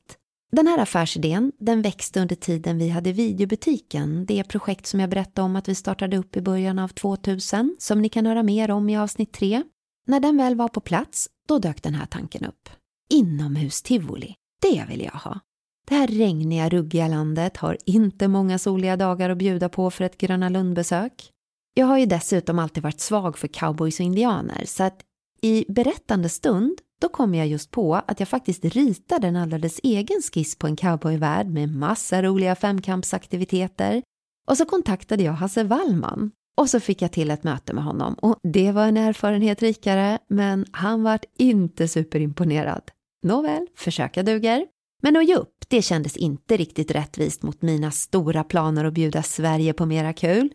Den 0.52 0.68
här 0.68 0.78
affärsidén 0.78 1.52
den 1.60 1.82
växte 1.82 2.22
under 2.22 2.36
tiden 2.36 2.78
vi 2.78 2.90
hade 2.90 3.12
videobutiken, 3.12 4.26
det 4.26 4.44
projekt 4.44 4.86
som 4.86 5.00
jag 5.00 5.10
berättade 5.10 5.46
om 5.46 5.56
att 5.56 5.70
vi 5.70 5.76
startade 5.76 6.18
upp 6.18 6.38
i 6.38 6.42
början 6.42 6.80
av 6.80 6.88
2000, 6.88 7.76
som 7.80 8.02
ni 8.02 8.10
kan 8.10 8.26
höra 8.26 8.44
mer 8.44 8.72
om 8.72 8.90
i 8.90 8.98
avsnitt 8.98 9.34
3. 9.34 9.64
När 10.08 10.20
den 10.20 10.38
väl 10.38 10.56
var 10.56 10.68
på 10.68 10.80
plats, 10.82 11.30
då 11.48 11.60
dök 11.60 11.84
den 11.84 11.96
här 11.96 12.06
tanken 12.06 12.46
upp. 12.46 12.70
Inomhustivoli, 13.10 14.36
det 14.62 14.86
vill 14.90 15.02
jag 15.02 15.12
ha. 15.12 15.40
Det 15.88 15.96
här 15.96 16.08
regniga, 16.08 16.70
ruggiga 16.70 17.08
landet 17.08 17.58
har 17.58 17.78
inte 17.86 18.28
många 18.28 18.60
soliga 18.60 18.98
dagar 18.98 19.30
att 19.30 19.38
bjuda 19.38 19.70
på 19.70 19.92
för 19.92 20.04
ett 20.04 20.18
Gröna 20.18 20.50
Lund-besök. 20.50 21.32
Jag 21.74 21.86
har 21.86 21.98
ju 21.98 22.06
dessutom 22.06 22.60
alltid 22.60 22.84
varit 22.84 23.00
svag 23.00 23.38
för 23.38 23.48
cowboys 23.48 24.00
och 24.00 24.06
indianer, 24.06 24.64
så 24.66 24.84
att 24.84 25.02
i 25.42 25.66
berättande 25.68 26.30
stund 26.30 26.82
då 27.02 27.10
kom 27.10 27.36
jag 27.36 27.48
just 27.48 27.72
på 27.72 27.96
att 27.96 28.20
jag 28.20 28.30
faktiskt 28.30 28.66
ritade 28.66 29.28
en 29.28 29.36
alldeles 29.36 29.80
egen 29.84 30.22
skiss 30.22 30.56
på 30.56 30.68
en 30.68 30.76
cowboyvärld 30.76 31.48
med 31.48 31.70
massa 31.70 32.22
roliga 32.22 32.56
femkampsaktiviteter. 32.56 34.04
Och 34.48 34.58
så 34.58 34.66
kontaktade 34.66 35.24
jag 35.24 35.34
Hasse 35.34 35.64
Wallman 35.64 36.32
och 36.58 36.70
så 36.70 36.80
fick 36.80 37.02
jag 37.02 37.12
till 37.12 37.32
ett 37.32 37.44
möte 37.44 37.74
med 37.74 37.84
honom 37.84 38.14
och 38.14 38.40
det 38.44 38.72
var 38.72 38.88
en 38.88 38.98
erfarenhet 38.98 39.62
rikare 39.62 40.20
men 40.28 40.66
han 40.72 41.04
vart 41.04 41.26
inte 41.38 41.88
superimponerad. 41.88 42.92
Nåväl, 43.24 43.68
försöka 43.76 44.24
duger. 44.24 44.66
Men 45.02 45.18
att 45.18 45.28
ge 45.28 45.36
upp, 45.36 45.66
det 45.68 45.82
kändes 45.82 46.18
inte 46.18 46.58
riktigt 46.58 46.92
rättvist 46.92 47.44
mot 47.44 47.62
mina 47.62 47.92
stora 47.92 48.44
planer 48.44 48.86
att 48.86 48.94
bjuda 48.94 49.24
Sverige 49.24 49.74
på 49.74 49.86
mera 49.86 50.14
kul. 50.14 50.50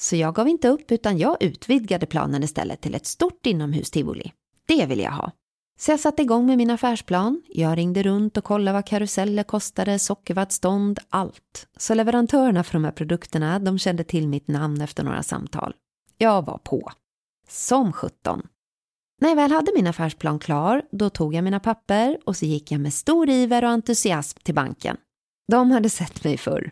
Så 0.00 0.16
jag 0.16 0.34
gav 0.34 0.48
inte 0.48 0.68
upp 0.68 0.92
utan 0.92 1.18
jag 1.18 1.42
utvidgade 1.42 2.06
planen 2.06 2.42
istället 2.42 2.80
till 2.80 2.94
ett 2.94 3.06
stort 3.06 3.46
inomhus-tivoli. 3.46 4.32
Det 4.66 4.86
vill 4.86 5.00
jag 5.00 5.12
ha. 5.12 5.32
Så 5.82 5.90
jag 5.90 6.00
satte 6.00 6.22
igång 6.22 6.46
med 6.46 6.58
min 6.58 6.70
affärsplan. 6.70 7.42
Jag 7.48 7.78
ringde 7.78 8.02
runt 8.02 8.36
och 8.36 8.44
kollade 8.44 8.74
vad 8.74 8.86
karuseller 8.86 9.42
kostade, 9.42 9.98
sockervaddstånd, 9.98 10.98
allt. 11.08 11.68
Så 11.76 11.94
leverantörerna 11.94 12.64
för 12.64 12.72
de 12.72 12.84
här 12.84 12.92
produkterna, 12.92 13.58
de 13.58 13.78
kände 13.78 14.04
till 14.04 14.28
mitt 14.28 14.48
namn 14.48 14.80
efter 14.80 15.04
några 15.04 15.22
samtal. 15.22 15.74
Jag 16.18 16.46
var 16.46 16.58
på. 16.58 16.90
Som 17.48 17.92
sjutton. 17.92 18.42
När 19.20 19.28
jag 19.28 19.36
väl 19.36 19.52
hade 19.52 19.72
min 19.74 19.86
affärsplan 19.86 20.38
klar, 20.38 20.82
då 20.92 21.10
tog 21.10 21.34
jag 21.34 21.44
mina 21.44 21.60
papper 21.60 22.18
och 22.24 22.36
så 22.36 22.44
gick 22.44 22.72
jag 22.72 22.80
med 22.80 22.94
stor 22.94 23.28
iver 23.28 23.64
och 23.64 23.70
entusiasm 23.70 24.38
till 24.42 24.54
banken. 24.54 24.96
De 25.48 25.70
hade 25.70 25.90
sett 25.90 26.24
mig 26.24 26.36
förr. 26.36 26.70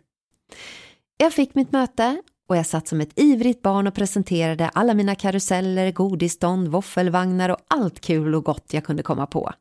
Jag 1.16 1.32
fick 1.32 1.54
mitt 1.54 1.72
möte 1.72 2.22
och 2.50 2.56
jag 2.56 2.66
satt 2.66 2.88
som 2.88 3.00
ett 3.00 3.18
ivrigt 3.18 3.62
barn 3.62 3.86
och 3.86 3.94
presenterade 3.94 4.68
alla 4.68 4.94
mina 4.94 5.14
karuseller, 5.14 5.92
godisstånd, 5.92 6.68
våffelvagnar 6.68 7.48
och 7.48 7.58
allt 7.68 8.00
kul 8.00 8.34
och 8.34 8.44
gott 8.44 8.72
jag 8.72 8.84
kunde 8.84 9.02
komma 9.02 9.26
på. 9.26 9.52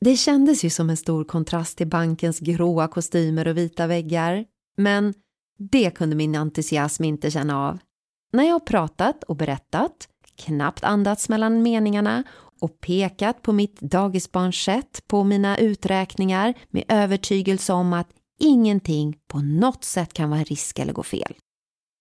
Det 0.00 0.16
kändes 0.16 0.64
ju 0.64 0.70
som 0.70 0.90
en 0.90 0.96
stor 0.96 1.24
kontrast 1.24 1.78
till 1.78 1.86
bankens 1.86 2.40
gråa 2.40 2.88
kostymer 2.88 3.48
och 3.48 3.56
vita 3.56 3.86
väggar, 3.86 4.44
men 4.76 5.14
det 5.58 5.90
kunde 5.90 6.16
min 6.16 6.34
entusiasm 6.34 7.04
inte 7.04 7.30
känna 7.30 7.68
av. 7.68 7.78
När 8.32 8.44
jag 8.44 8.66
pratat 8.66 9.24
och 9.24 9.36
berättat, 9.36 10.08
knappt 10.36 10.84
andats 10.84 11.28
mellan 11.28 11.62
meningarna 11.62 12.24
och 12.60 12.80
pekat 12.80 13.42
på 13.42 13.52
mitt 13.52 13.80
dagisbarns 13.80 14.56
sätt 14.56 15.02
på 15.06 15.24
mina 15.24 15.58
uträkningar 15.58 16.54
med 16.70 16.84
övertygelse 16.88 17.72
om 17.72 17.92
att 17.92 18.08
ingenting 18.40 19.16
på 19.28 19.38
något 19.38 19.84
sätt 19.84 20.12
kan 20.12 20.30
vara 20.30 20.40
en 20.40 20.44
risk 20.44 20.78
eller 20.78 20.92
gå 20.92 21.02
fel. 21.02 21.34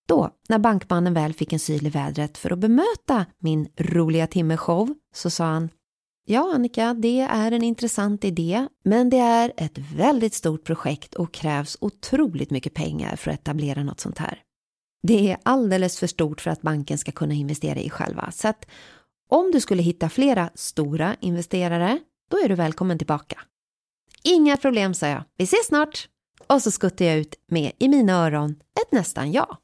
Då, 0.08 0.30
när 0.50 0.60
bankmannen 0.60 1.14
väl 1.14 1.34
fick 1.34 1.54
en 1.54 1.60
syl 1.60 1.88
i 1.88 1.90
vädret 1.90 2.38
för 2.38 2.52
att 2.52 2.60
bemöta 2.60 3.26
min 3.40 3.68
roliga 3.78 4.28
timmeshow, 4.28 4.94
så 5.14 5.30
sa 5.30 5.46
han 5.46 5.70
Ja, 6.26 6.52
Annika, 6.56 6.94
det 6.94 7.20
är 7.20 7.52
en 7.52 7.64
intressant 7.64 8.26
idé, 8.26 8.68
men 8.84 9.10
det 9.10 9.18
är 9.18 9.54
ett 9.58 9.78
väldigt 9.78 10.34
stort 10.34 10.64
projekt 10.64 11.16
och 11.16 11.34
krävs 11.34 11.78
otroligt 11.82 12.52
mycket 12.52 12.74
pengar 12.74 13.16
för 13.16 13.32
att 13.32 13.40
etablera 13.40 13.84
något 13.84 14.00
sånt 14.00 14.18
här. 14.18 14.40
Det 15.08 15.32
är 15.32 15.38
alldeles 15.44 16.00
för 16.00 16.08
stort 16.08 16.42
för 16.42 16.52
att 16.52 16.62
banken 16.62 16.98
ska 16.98 17.12
kunna 17.12 17.34
investera 17.34 17.80
i 17.80 17.90
själva, 17.90 18.32
så 18.32 18.48
att 18.48 18.66
om 19.30 19.52
du 19.52 19.60
skulle 19.62 19.82
hitta 19.84 20.10
flera 20.10 20.50
stora 20.56 21.16
investerare, 21.20 22.00
då 22.32 22.38
är 22.38 22.50
du 22.50 22.56
välkommen 22.56 22.98
tillbaka. 22.98 23.42
Inga 24.24 24.58
problem, 24.58 24.94
sa 24.94 25.08
jag. 25.08 25.24
Vi 25.38 25.44
ses 25.44 25.68
snart! 25.68 26.10
Och 26.48 26.62
så 26.62 26.72
skuttade 26.72 27.06
jag 27.06 27.18
ut 27.18 27.36
med 27.48 27.72
i 27.80 27.88
mina 27.88 28.14
öron 28.14 28.52
ett 28.52 28.92
nästan 28.92 29.32
ja. 29.32 29.58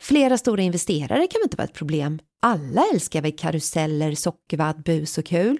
Flera 0.00 0.38
stora 0.38 0.62
investerare 0.62 1.26
kan 1.26 1.38
väl 1.40 1.46
inte 1.46 1.56
vara 1.56 1.64
ett 1.64 1.74
problem? 1.74 2.18
Alla 2.42 2.84
älskar 2.92 3.22
väl 3.22 3.36
karuseller, 3.36 4.14
sockervadd, 4.14 4.82
bus 4.82 5.18
och 5.18 5.24
kul? 5.24 5.58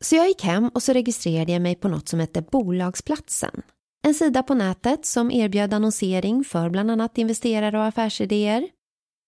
Så 0.00 0.16
jag 0.16 0.28
gick 0.28 0.42
hem 0.42 0.68
och 0.68 0.82
så 0.82 0.92
registrerade 0.92 1.52
jag 1.52 1.62
mig 1.62 1.74
på 1.74 1.88
något 1.88 2.08
som 2.08 2.20
hette 2.20 2.42
Bolagsplatsen. 2.42 3.62
En 4.02 4.14
sida 4.14 4.42
på 4.42 4.54
nätet 4.54 5.06
som 5.06 5.30
erbjöd 5.30 5.74
annonsering 5.74 6.44
för 6.44 6.70
bland 6.70 6.90
annat 6.90 7.18
investerare 7.18 7.78
och 7.78 7.84
affärsidéer. 7.84 8.68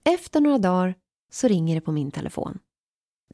Efter 0.04 0.40
några 0.40 0.58
dagar 0.58 0.94
så 1.32 1.48
ringer 1.48 1.74
det 1.74 1.80
på 1.80 1.92
min 1.92 2.10
telefon. 2.10 2.58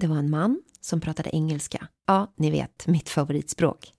Det 0.00 0.06
var 0.06 0.16
en 0.16 0.30
man 0.30 0.62
som 0.80 1.00
pratade 1.00 1.30
engelska. 1.36 1.88
Ja, 2.06 2.32
ni 2.36 2.50
vet, 2.50 2.86
mitt 2.86 3.08
favoritspråk. 3.08 3.92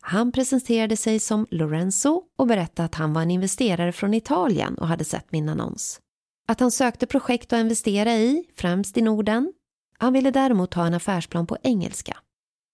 Han 0.00 0.32
presenterade 0.32 0.96
sig 0.96 1.20
som 1.20 1.46
Lorenzo 1.50 2.22
och 2.36 2.46
berättade 2.46 2.86
att 2.86 2.94
han 2.94 3.12
var 3.12 3.22
en 3.22 3.30
investerare 3.30 3.92
från 3.92 4.14
Italien 4.14 4.78
och 4.78 4.88
hade 4.88 5.04
sett 5.04 5.32
min 5.32 5.48
annons. 5.48 6.00
Att 6.48 6.60
han 6.60 6.70
sökte 6.70 7.06
projekt 7.06 7.52
att 7.52 7.60
investera 7.60 8.16
i, 8.16 8.44
främst 8.56 8.96
i 8.96 9.02
Norden. 9.02 9.52
Han 9.98 10.12
ville 10.12 10.30
däremot 10.30 10.74
ha 10.74 10.86
en 10.86 10.94
affärsplan 10.94 11.46
på 11.46 11.56
engelska. 11.62 12.16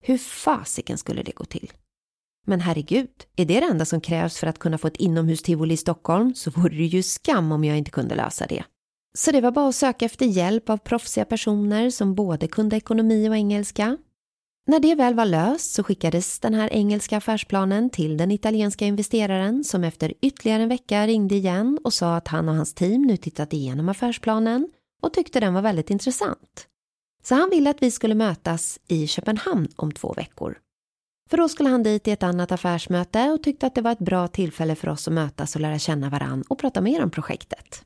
Hur 0.02 0.18
fasiken 0.18 0.98
skulle 0.98 1.22
det 1.22 1.32
gå 1.32 1.44
till? 1.44 1.72
Men 2.46 2.61
herregud, 2.61 3.11
är 3.37 3.44
det 3.44 3.61
det 3.61 3.66
enda 3.66 3.85
som 3.85 4.00
krävs 4.00 4.38
för 4.38 4.46
att 4.46 4.58
kunna 4.58 4.78
få 4.78 4.87
ett 4.87 4.96
inomhustivoli 4.96 5.74
i 5.74 5.76
Stockholm 5.76 6.35
så 6.35 6.50
vore 6.50 6.76
det 6.76 6.85
ju 6.85 7.02
skam 7.02 7.52
om 7.52 7.64
jag 7.64 7.78
inte 7.78 7.90
kunde 7.90 8.14
lösa 8.14 8.46
det. 8.46 8.64
Så 9.14 9.32
det 9.32 9.40
var 9.40 9.50
bara 9.50 9.68
att 9.68 9.74
söka 9.74 10.04
efter 10.04 10.26
hjälp 10.26 10.70
av 10.70 10.76
proffsiga 10.76 11.24
personer 11.24 11.90
som 11.90 12.14
både 12.14 12.48
kunde 12.48 12.76
ekonomi 12.76 13.28
och 13.28 13.37
engelska 13.37 13.96
när 14.66 14.81
det 14.81 14.94
väl 14.94 15.14
var 15.14 15.25
löst 15.25 15.75
så 15.75 15.85
skickades 15.85 16.38
den 16.38 16.55
här 16.55 16.72
engelska 16.72 17.16
affärsplanen 17.16 17.90
till 17.90 18.16
den 18.16 18.31
italienska 18.31 18.85
investeraren 18.85 19.64
som 19.64 19.85
efter 19.85 20.14
ytterligare 20.20 20.62
en 20.62 20.68
vecka 20.68 21.07
ringde 21.07 21.35
igen 21.35 21.79
och 21.85 21.92
sa 21.92 22.16
att 22.16 22.29
han 22.29 22.48
och 22.48 22.55
hans 22.55 22.75
team 22.75 23.03
nu 23.03 23.16
tittat 23.16 23.53
igenom 23.53 23.88
affärsplanen 23.88 24.68
och 25.03 25.12
tyckte 25.12 25.40
den 25.40 25.55
var 25.55 25.62
väldigt 25.62 25.90
intressant. 25.90 26.66
Så 27.22 27.35
han 27.35 27.51
ville 27.51 27.70
att 27.70 27.83
vi 27.83 27.90
skulle 27.90 28.14
mötas 28.14 28.81
i 28.88 29.07
Köpenhamn 29.07 29.68
om 29.77 29.92
två 29.92 30.12
veckor. 30.12 30.59
För 31.31 31.37
då 31.37 31.48
skulle 31.48 31.68
han 31.68 31.83
dit 31.83 32.09
i 32.09 32.11
ett 32.11 32.22
annat 32.22 32.53
affärsmöte 32.53 33.31
och 33.31 33.42
tyckte 33.42 33.66
att 33.66 33.75
det 33.75 33.81
var 33.81 33.92
ett 33.92 33.98
bra 33.98 34.29
tillfälle 34.29 34.75
för 34.75 34.88
oss 34.88 35.09
att 35.09 35.14
mötas 35.14 35.55
och 35.55 35.61
lära 35.61 35.79
känna 35.79 36.11
varann 36.11 36.42
och 36.48 36.59
prata 36.59 36.81
mer 36.81 37.03
om 37.03 37.11
projektet. 37.11 37.85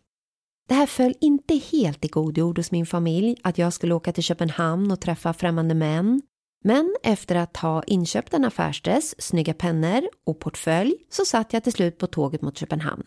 Det 0.69 0.75
här 0.75 0.87
föll 0.87 1.15
inte 1.21 1.55
helt 1.55 2.05
i 2.05 2.09
god 2.09 2.39
jord 2.39 2.59
hos 2.59 2.71
min 2.71 2.87
familj 2.87 3.37
att 3.43 3.59
jag 3.59 3.73
skulle 3.73 3.95
åka 3.95 4.13
till 4.13 4.23
Köpenhamn 4.23 4.91
och 4.91 5.01
träffa 5.01 5.33
främmande 5.33 5.75
män. 5.75 6.23
Men 6.67 6.97
efter 7.03 7.35
att 7.35 7.57
ha 7.57 7.83
inköpt 7.83 8.35
en 8.35 8.45
affärsdress, 8.45 9.15
snygga 9.19 9.55
pennor 9.55 10.09
och 10.25 10.41
portfölj 10.41 10.95
så 11.11 11.25
satt 11.25 11.53
jag 11.53 11.65
till 11.65 11.73
slut 11.73 11.99
på 11.99 12.07
tåget 12.07 12.43
mot 12.43 12.59
Köpenhamn. 12.59 13.03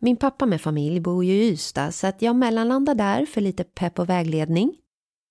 Min 0.00 0.16
pappa 0.16 0.46
med 0.46 0.60
familj 0.60 1.00
bor 1.00 1.24
ju 1.24 1.32
i 1.32 1.48
Ystad 1.48 1.92
så 1.92 2.06
att 2.06 2.22
jag 2.22 2.36
mellanlandar 2.36 2.94
där 2.94 3.26
för 3.26 3.40
lite 3.40 3.64
pepp 3.64 3.98
och 3.98 4.08
vägledning. 4.08 4.74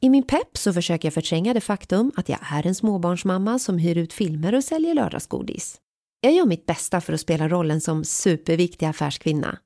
I 0.02 0.10
min 0.10 0.24
pepp 0.24 0.58
så 0.58 0.74
försöker 0.74 1.06
jag 1.08 1.14
förtränga 1.14 1.54
det 1.54 1.62
faktum 1.62 2.12
att 2.16 2.30
jag 2.30 2.40
är 2.52 2.68
en 2.68 2.76
småbarnsmamma 2.76 3.60
som 3.60 3.78
hyr 3.78 3.98
ut 3.98 4.14
filmer 4.14 4.56
och 4.56 4.64
säljer 4.64 4.94
lördagsgodis. 4.94 5.78
Jag 6.22 6.34
gör 6.34 6.46
mitt 6.46 6.66
bästa 6.66 7.02
för 7.02 7.14
att 7.14 7.22
spela 7.22 7.50
rollen 7.50 7.82
som 7.82 8.04
superviktig 8.04 8.86
affärskvinna. 8.86 9.58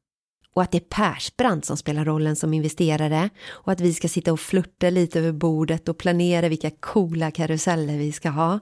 Och 0.56 0.62
att 0.62 0.72
det 0.72 0.78
är 0.78 1.14
Persbrandt 1.14 1.66
som 1.66 1.78
spelar 1.78 2.06
rollen 2.06 2.36
som 2.36 2.54
investerare 2.54 3.30
och 3.48 3.72
att 3.72 3.82
vi 3.82 3.94
ska 3.94 4.08
sitta 4.08 4.34
och 4.34 4.40
flirta 4.40 4.90
lite 4.90 5.20
över 5.20 5.32
bordet 5.32 5.90
och 5.90 5.98
planera 5.98 6.50
vilka 6.50 6.72
coola 6.72 7.32
karuseller 7.32 7.98
vi 7.98 8.12
ska 8.12 8.30
ha. 8.30 8.60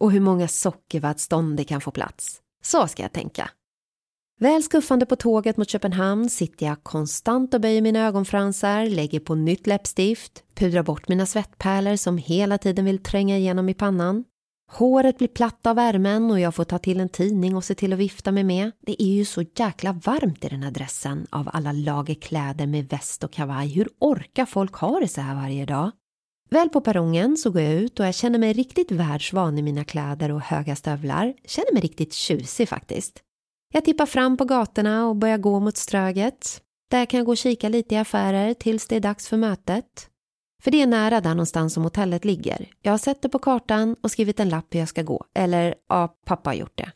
Och 0.00 0.12
hur 0.12 0.20
många 0.20 0.48
sockervaddstånd 0.48 1.56
det 1.56 1.64
kan 1.64 1.80
få 1.80 1.90
plats. 1.90 2.40
Så 2.62 2.86
ska 2.86 3.02
jag 3.02 3.12
tänka. 3.12 3.50
Väl 4.40 4.62
skuffande 4.62 5.06
på 5.06 5.16
tåget 5.16 5.56
mot 5.56 5.70
Köpenhamn 5.70 6.30
sitter 6.30 6.66
jag 6.66 6.82
konstant 6.82 7.54
och 7.54 7.60
böjer 7.60 7.82
mina 7.82 8.06
ögonfransar, 8.06 8.86
lägger 8.86 9.20
på 9.20 9.34
nytt 9.34 9.66
läppstift, 9.66 10.44
pudrar 10.54 10.82
bort 10.82 11.08
mina 11.08 11.26
svettpärlor 11.26 11.96
som 11.96 12.18
hela 12.18 12.58
tiden 12.58 12.84
vill 12.84 13.02
tränga 13.02 13.38
igenom 13.38 13.68
i 13.68 13.74
pannan. 13.74 14.24
Håret 14.70 15.18
blir 15.18 15.28
platt 15.28 15.66
av 15.66 15.76
värmen 15.76 16.30
och 16.30 16.40
jag 16.40 16.54
får 16.54 16.64
ta 16.64 16.78
till 16.78 17.00
en 17.00 17.08
tidning 17.08 17.56
och 17.56 17.64
se 17.64 17.74
till 17.74 17.92
att 17.92 17.98
vifta 17.98 18.32
mig 18.32 18.44
med. 18.44 18.72
Det 18.80 19.02
är 19.02 19.14
ju 19.14 19.24
så 19.24 19.44
jäkla 19.54 19.92
varmt 19.92 20.44
i 20.44 20.48
den 20.48 20.62
här 20.62 20.70
dressen 20.70 21.26
av 21.30 21.50
alla 21.52 21.72
lager 21.72 22.14
kläder 22.14 22.66
med 22.66 22.88
väst 22.88 23.24
och 23.24 23.32
kavaj. 23.32 23.68
Hur 23.68 23.88
orkar 23.98 24.46
folk 24.46 24.74
ha 24.74 25.00
det 25.00 25.08
så 25.08 25.20
här 25.20 25.34
varje 25.34 25.66
dag? 25.66 25.90
Väl 26.50 26.68
på 26.68 26.80
perrongen 26.80 27.36
så 27.36 27.50
går 27.50 27.62
jag 27.62 27.74
ut 27.74 28.00
och 28.00 28.06
jag 28.06 28.14
känner 28.14 28.38
mig 28.38 28.52
riktigt 28.52 28.90
världsvan 28.90 29.58
i 29.58 29.62
mina 29.62 29.84
kläder 29.84 30.32
och 30.32 30.40
höga 30.40 30.76
stövlar. 30.76 31.34
Känner 31.44 31.72
mig 31.72 31.82
riktigt 31.82 32.12
tjusig 32.12 32.68
faktiskt. 32.68 33.20
Jag 33.72 33.84
tippar 33.84 34.06
fram 34.06 34.36
på 34.36 34.44
gatorna 34.44 35.08
och 35.08 35.16
börjar 35.16 35.38
gå 35.38 35.60
mot 35.60 35.76
Ströget. 35.76 36.62
Där 36.90 37.06
kan 37.06 37.18
jag 37.18 37.26
gå 37.26 37.32
och 37.32 37.36
kika 37.36 37.68
lite 37.68 37.94
i 37.94 37.98
affärer 37.98 38.54
tills 38.54 38.88
det 38.88 38.96
är 38.96 39.00
dags 39.00 39.28
för 39.28 39.36
mötet. 39.36 40.07
För 40.62 40.70
det 40.70 40.82
är 40.82 40.86
nära 40.86 41.20
där 41.20 41.30
någonstans 41.30 41.74
som 41.74 41.82
hotellet 41.82 42.24
ligger. 42.24 42.68
Jag 42.82 42.92
har 42.92 42.98
sett 42.98 43.22
det 43.22 43.28
på 43.28 43.38
kartan 43.38 43.96
och 44.02 44.10
skrivit 44.10 44.40
en 44.40 44.48
lapp 44.48 44.74
hur 44.74 44.80
jag 44.80 44.88
ska 44.88 45.02
gå. 45.02 45.24
Eller, 45.34 45.74
ja, 45.88 46.16
pappa 46.26 46.50
har 46.50 46.54
gjort 46.54 46.78
det. 46.78 46.92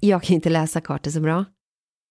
Jag 0.00 0.22
kan 0.22 0.34
inte 0.34 0.50
läsa 0.50 0.80
kartor 0.80 1.10
så 1.10 1.20
bra. 1.20 1.44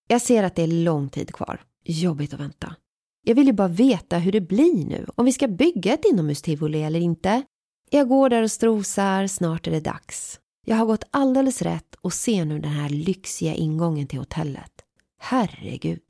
Jag 0.08 0.22
ser 0.22 0.44
att 0.44 0.56
det 0.56 0.64
är 0.64 0.68
lång 0.68 1.10
tid 1.10 1.34
kvar. 1.34 1.62
Jobbigt 1.84 2.34
att 2.34 2.40
vänta. 2.40 2.76
Jag 3.24 3.36
vill 3.36 3.48
ju 3.48 3.54
bara 3.54 3.68
veta 3.68 4.18
hur 4.18 4.32
det 4.32 4.42
blir 4.42 4.86
nu, 4.86 5.06
om 5.16 5.26
vi 5.26 5.32
ska 5.32 5.48
bygga 5.48 5.94
ett 5.94 6.06
inomhustivoli 6.06 6.84
eller 6.84 7.00
inte. 7.00 7.44
Jag 7.90 8.08
går 8.08 8.30
där 8.30 8.44
och 8.44 8.52
strosar, 8.52 9.28
snart 9.28 9.68
är 9.68 9.72
det 9.72 9.80
dags. 9.80 10.40
Jag 10.66 10.76
har 10.76 10.86
gått 10.86 11.04
alldeles 11.12 11.62
rätt 11.62 11.96
och 12.02 12.14
ser 12.14 12.46
nu 12.46 12.60
den 12.60 12.72
här 12.72 12.90
lyxiga 12.90 13.54
ingången 13.54 14.08
till 14.08 14.20
hotellet. 14.20 14.72
Herregud. 15.20 16.02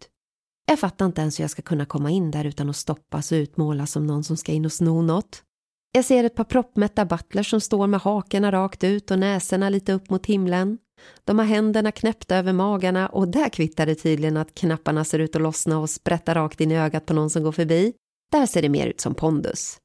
Jag 0.65 0.79
fattar 0.79 1.05
inte 1.05 1.21
ens 1.21 1.39
hur 1.39 1.43
jag 1.43 1.51
ska 1.51 1.61
kunna 1.61 1.85
komma 1.85 2.11
in 2.11 2.31
där 2.31 2.45
utan 2.45 2.69
att 2.69 2.75
stoppas 2.75 3.31
och 3.31 3.35
utmålas 3.35 3.91
som 3.91 4.07
någon 4.07 4.23
som 4.23 4.37
ska 4.37 4.51
in 4.51 4.65
och 4.65 4.73
sno 4.73 5.01
något. 5.01 5.43
Jag 5.91 6.05
ser 6.05 6.23
ett 6.23 6.35
par 6.35 6.43
proppmätta 6.43 7.05
butlers 7.05 7.49
som 7.49 7.61
står 7.61 7.87
med 7.87 7.99
hakorna 7.99 8.51
rakt 8.51 8.83
ut 8.83 9.11
och 9.11 9.19
näsorna 9.19 9.69
lite 9.69 9.93
upp 9.93 10.09
mot 10.09 10.25
himlen. 10.25 10.77
De 11.23 11.39
har 11.39 11.45
händerna 11.45 11.91
knäppta 11.91 12.35
över 12.35 12.53
magarna 12.53 13.07
och 13.07 13.27
där 13.27 13.49
kvittar 13.49 13.85
det 13.85 13.95
tydligen 13.95 14.37
att 14.37 14.55
knapparna 14.55 15.05
ser 15.05 15.19
ut 15.19 15.35
att 15.35 15.41
lossna 15.41 15.79
och 15.79 15.89
sprätta 15.89 16.35
rakt 16.35 16.61
in 16.61 16.71
i 16.71 16.77
ögat 16.77 17.05
på 17.05 17.13
någon 17.13 17.29
som 17.29 17.43
går 17.43 17.51
förbi. 17.51 17.93
Där 18.31 18.45
ser 18.45 18.61
det 18.61 18.69
mer 18.69 18.87
ut 18.87 19.01
som 19.01 19.15
pondus. 19.15 19.77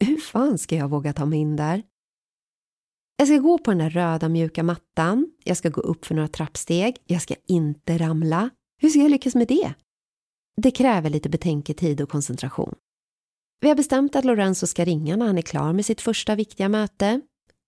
Hur 0.00 0.16
fan 0.16 0.58
ska 0.58 0.76
jag 0.76 0.88
våga 0.88 1.12
ta 1.12 1.26
mig 1.26 1.38
in 1.38 1.56
där? 1.56 1.82
Jag 3.16 3.28
ska 3.28 3.38
gå 3.38 3.58
på 3.58 3.70
den 3.70 3.78
där 3.78 3.90
röda 3.90 4.28
mjuka 4.28 4.62
mattan, 4.62 5.26
jag 5.44 5.56
ska 5.56 5.68
gå 5.68 5.80
upp 5.80 6.06
för 6.06 6.14
några 6.14 6.28
trappsteg, 6.28 6.96
jag 7.06 7.22
ska 7.22 7.34
inte 7.48 7.98
ramla. 7.98 8.50
Hur 8.80 8.88
ska 8.88 8.98
jag 8.98 9.10
lyckas 9.10 9.34
med 9.34 9.48
det? 9.48 9.74
Det 10.56 10.70
kräver 10.70 11.10
lite 11.10 11.28
betänketid 11.28 12.00
och 12.00 12.08
koncentration. 12.08 12.74
Vi 13.60 13.68
har 13.68 13.76
bestämt 13.76 14.16
att 14.16 14.24
Lorenzo 14.24 14.66
ska 14.66 14.84
ringa 14.84 15.16
när 15.16 15.26
han 15.26 15.38
är 15.38 15.42
klar 15.42 15.72
med 15.72 15.86
sitt 15.86 16.00
första 16.00 16.34
viktiga 16.34 16.68
möte. 16.68 17.20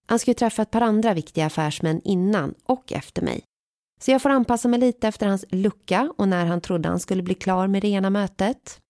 Han 0.07 0.19
ska 0.19 0.31
ju 0.31 0.35
träffa 0.35 0.63
ett 0.63 0.71
par 0.71 0.81
andra 0.81 1.15
viktiga 1.15 1.47
affärsmän 1.47 2.01
innan 2.05 2.55
och 2.65 2.93
efter 2.93 3.23
mig. 3.23 3.45
Så 4.01 4.11
jag 4.11 4.23
får 4.23 4.31
anpassa 4.31 4.69
mig 4.69 4.81
lite 4.81 5.09
efter 5.09 5.27
hans 5.27 5.45
lucka 5.51 6.13
och 6.19 6.29
när 6.29 6.47
han 6.47 6.61
trodde 6.61 6.89
han 6.89 7.01
skulle 7.01 7.23
bli 7.23 7.35
klar 7.35 7.67
med 7.67 7.83
det 7.83 7.89
ena 7.89 8.11
mötet. 8.11 8.81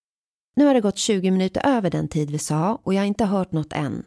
Nu 0.56 0.66
har 0.66 0.74
det 0.74 0.80
gått 0.80 0.98
20 0.98 1.30
minuter 1.30 1.66
över 1.66 1.90
den 1.90 2.08
tid 2.08 2.30
vi 2.30 2.38
sa 2.38 2.78
och 2.82 2.94
jag 2.94 3.00
har 3.00 3.06
inte 3.06 3.24
hört 3.24 3.52
något 3.52 3.72
än. 3.72 4.04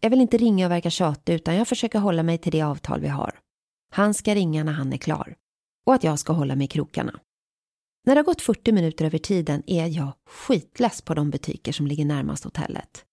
Jag 0.00 0.10
vill 0.10 0.20
inte 0.20 0.36
ringa 0.36 0.66
och 0.66 0.72
verka 0.72 0.90
tjatig 0.90 1.34
utan 1.34 1.54
jag 1.54 1.68
försöker 1.68 1.98
hålla 1.98 2.22
mig 2.22 2.38
till 2.38 2.52
det 2.52 2.62
avtal 2.62 3.00
vi 3.00 3.08
har. 3.08 3.38
Han 3.92 4.14
ska 4.14 4.34
ringa 4.34 4.64
när 4.64 4.72
han 4.72 4.92
är 4.92 4.96
klar. 4.96 5.34
Och 5.86 5.94
att 5.94 6.04
jag 6.04 6.18
ska 6.18 6.32
hålla 6.32 6.56
mig 6.56 6.64
i 6.64 6.68
krokarna. 6.68 7.20
När 8.06 8.14
det 8.14 8.18
har 8.18 8.24
gått 8.24 8.42
40 8.42 8.72
minuter 8.72 9.04
över 9.04 9.18
tiden 9.18 9.62
är 9.66 9.86
jag 9.86 10.12
skitless 10.26 11.02
på 11.02 11.14
de 11.14 11.30
butiker 11.30 11.72
som 11.72 11.86
ligger 11.86 12.04
närmast 12.04 12.44
hotellet. 12.44 13.04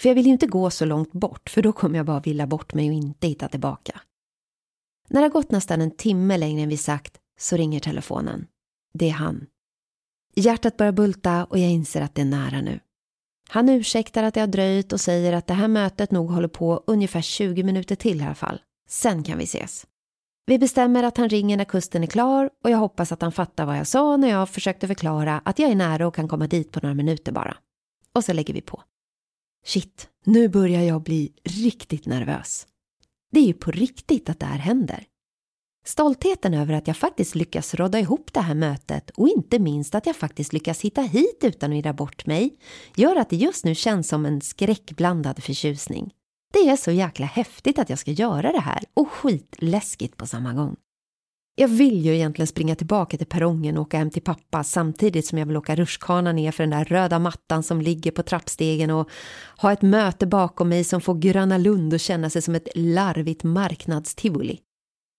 För 0.00 0.08
jag 0.08 0.14
vill 0.14 0.26
ju 0.26 0.32
inte 0.32 0.46
gå 0.46 0.70
så 0.70 0.84
långt 0.84 1.12
bort 1.12 1.50
för 1.50 1.62
då 1.62 1.72
kommer 1.72 1.96
jag 1.96 2.06
bara 2.06 2.20
villa 2.20 2.46
bort 2.46 2.74
mig 2.74 2.88
och 2.88 2.94
inte 2.94 3.26
hitta 3.26 3.48
tillbaka. 3.48 4.00
När 5.08 5.20
det 5.20 5.24
har 5.24 5.32
gått 5.32 5.50
nästan 5.50 5.80
en 5.80 5.96
timme 5.96 6.36
längre 6.36 6.62
än 6.62 6.68
vi 6.68 6.76
sagt 6.76 7.18
så 7.40 7.56
ringer 7.56 7.80
telefonen. 7.80 8.46
Det 8.94 9.08
är 9.08 9.12
han. 9.12 9.46
Hjärtat 10.36 10.76
börjar 10.76 10.92
bulta 10.92 11.44
och 11.44 11.58
jag 11.58 11.70
inser 11.70 12.00
att 12.00 12.14
det 12.14 12.20
är 12.20 12.26
nära 12.26 12.60
nu. 12.60 12.80
Han 13.48 13.68
ursäktar 13.68 14.22
att 14.22 14.34
det 14.34 14.40
har 14.40 14.46
dröjt 14.46 14.92
och 14.92 15.00
säger 15.00 15.32
att 15.32 15.46
det 15.46 15.54
här 15.54 15.68
mötet 15.68 16.10
nog 16.10 16.30
håller 16.30 16.48
på 16.48 16.84
ungefär 16.86 17.22
20 17.22 17.62
minuter 17.62 17.96
till 17.96 18.20
i 18.20 18.24
alla 18.24 18.34
fall. 18.34 18.60
Sen 18.88 19.22
kan 19.22 19.38
vi 19.38 19.44
ses. 19.44 19.86
Vi 20.46 20.58
bestämmer 20.58 21.02
att 21.02 21.16
han 21.16 21.28
ringer 21.28 21.56
när 21.56 21.64
kusten 21.64 22.02
är 22.02 22.06
klar 22.06 22.50
och 22.64 22.70
jag 22.70 22.78
hoppas 22.78 23.12
att 23.12 23.22
han 23.22 23.32
fattar 23.32 23.66
vad 23.66 23.78
jag 23.78 23.86
sa 23.86 24.16
när 24.16 24.28
jag 24.28 24.48
försökte 24.48 24.86
förklara 24.86 25.42
att 25.44 25.58
jag 25.58 25.70
är 25.70 25.74
nära 25.74 26.06
och 26.06 26.14
kan 26.14 26.28
komma 26.28 26.46
dit 26.46 26.72
på 26.72 26.80
några 26.82 26.94
minuter 26.94 27.32
bara. 27.32 27.56
Och 28.14 28.24
så 28.24 28.32
lägger 28.32 28.54
vi 28.54 28.60
på. 28.60 28.82
Shit, 29.64 30.08
nu 30.24 30.48
börjar 30.48 30.82
jag 30.82 31.02
bli 31.02 31.32
riktigt 31.44 32.06
nervös. 32.06 32.66
Det 33.32 33.40
är 33.40 33.44
ju 33.44 33.54
på 33.54 33.70
riktigt 33.70 34.30
att 34.30 34.40
det 34.40 34.46
här 34.46 34.58
händer. 34.58 35.06
Stoltheten 35.84 36.54
över 36.54 36.74
att 36.74 36.86
jag 36.86 36.96
faktiskt 36.96 37.34
lyckas 37.34 37.74
råda 37.74 38.00
ihop 38.00 38.32
det 38.32 38.40
här 38.40 38.54
mötet 38.54 39.10
och 39.10 39.28
inte 39.28 39.58
minst 39.58 39.94
att 39.94 40.06
jag 40.06 40.16
faktiskt 40.16 40.52
lyckas 40.52 40.80
hitta 40.80 41.02
hit 41.02 41.38
utan 41.42 41.72
att 41.72 41.78
irra 41.78 41.92
bort 41.92 42.26
mig 42.26 42.58
gör 42.96 43.16
att 43.16 43.30
det 43.30 43.36
just 43.36 43.64
nu 43.64 43.74
känns 43.74 44.08
som 44.08 44.26
en 44.26 44.40
skräckblandad 44.40 45.42
förtjusning. 45.42 46.12
Det 46.52 46.68
är 46.68 46.76
så 46.76 46.90
jäkla 46.90 47.26
häftigt 47.26 47.78
att 47.78 47.90
jag 47.90 47.98
ska 47.98 48.10
göra 48.10 48.52
det 48.52 48.60
här 48.60 48.84
och 48.94 49.10
skitläskigt 49.10 50.16
på 50.16 50.26
samma 50.26 50.52
gång. 50.52 50.76
Jag 51.54 51.68
vill 51.68 52.04
ju 52.04 52.14
egentligen 52.14 52.46
springa 52.46 52.74
tillbaka 52.74 53.16
till 53.16 53.26
perrongen 53.26 53.76
och 53.76 53.82
åka 53.82 53.98
hem 53.98 54.10
till 54.10 54.22
pappa 54.22 54.64
samtidigt 54.64 55.26
som 55.26 55.38
jag 55.38 55.46
vill 55.46 55.56
åka 55.56 55.76
rutschkana 55.76 56.32
ner 56.32 56.52
för 56.52 56.62
den 56.62 56.70
där 56.70 56.84
röda 56.84 57.18
mattan 57.18 57.62
som 57.62 57.80
ligger 57.80 58.10
på 58.10 58.22
trappstegen 58.22 58.90
och 58.90 59.10
ha 59.56 59.72
ett 59.72 59.82
möte 59.82 60.26
bakom 60.26 60.68
mig 60.68 60.84
som 60.84 61.00
får 61.00 61.14
Gröna 61.14 61.58
Lund 61.58 61.94
att 61.94 62.00
känna 62.00 62.30
sig 62.30 62.42
som 62.42 62.54
ett 62.54 62.68
larvigt 62.74 63.44
marknadstivoli. 63.44 64.60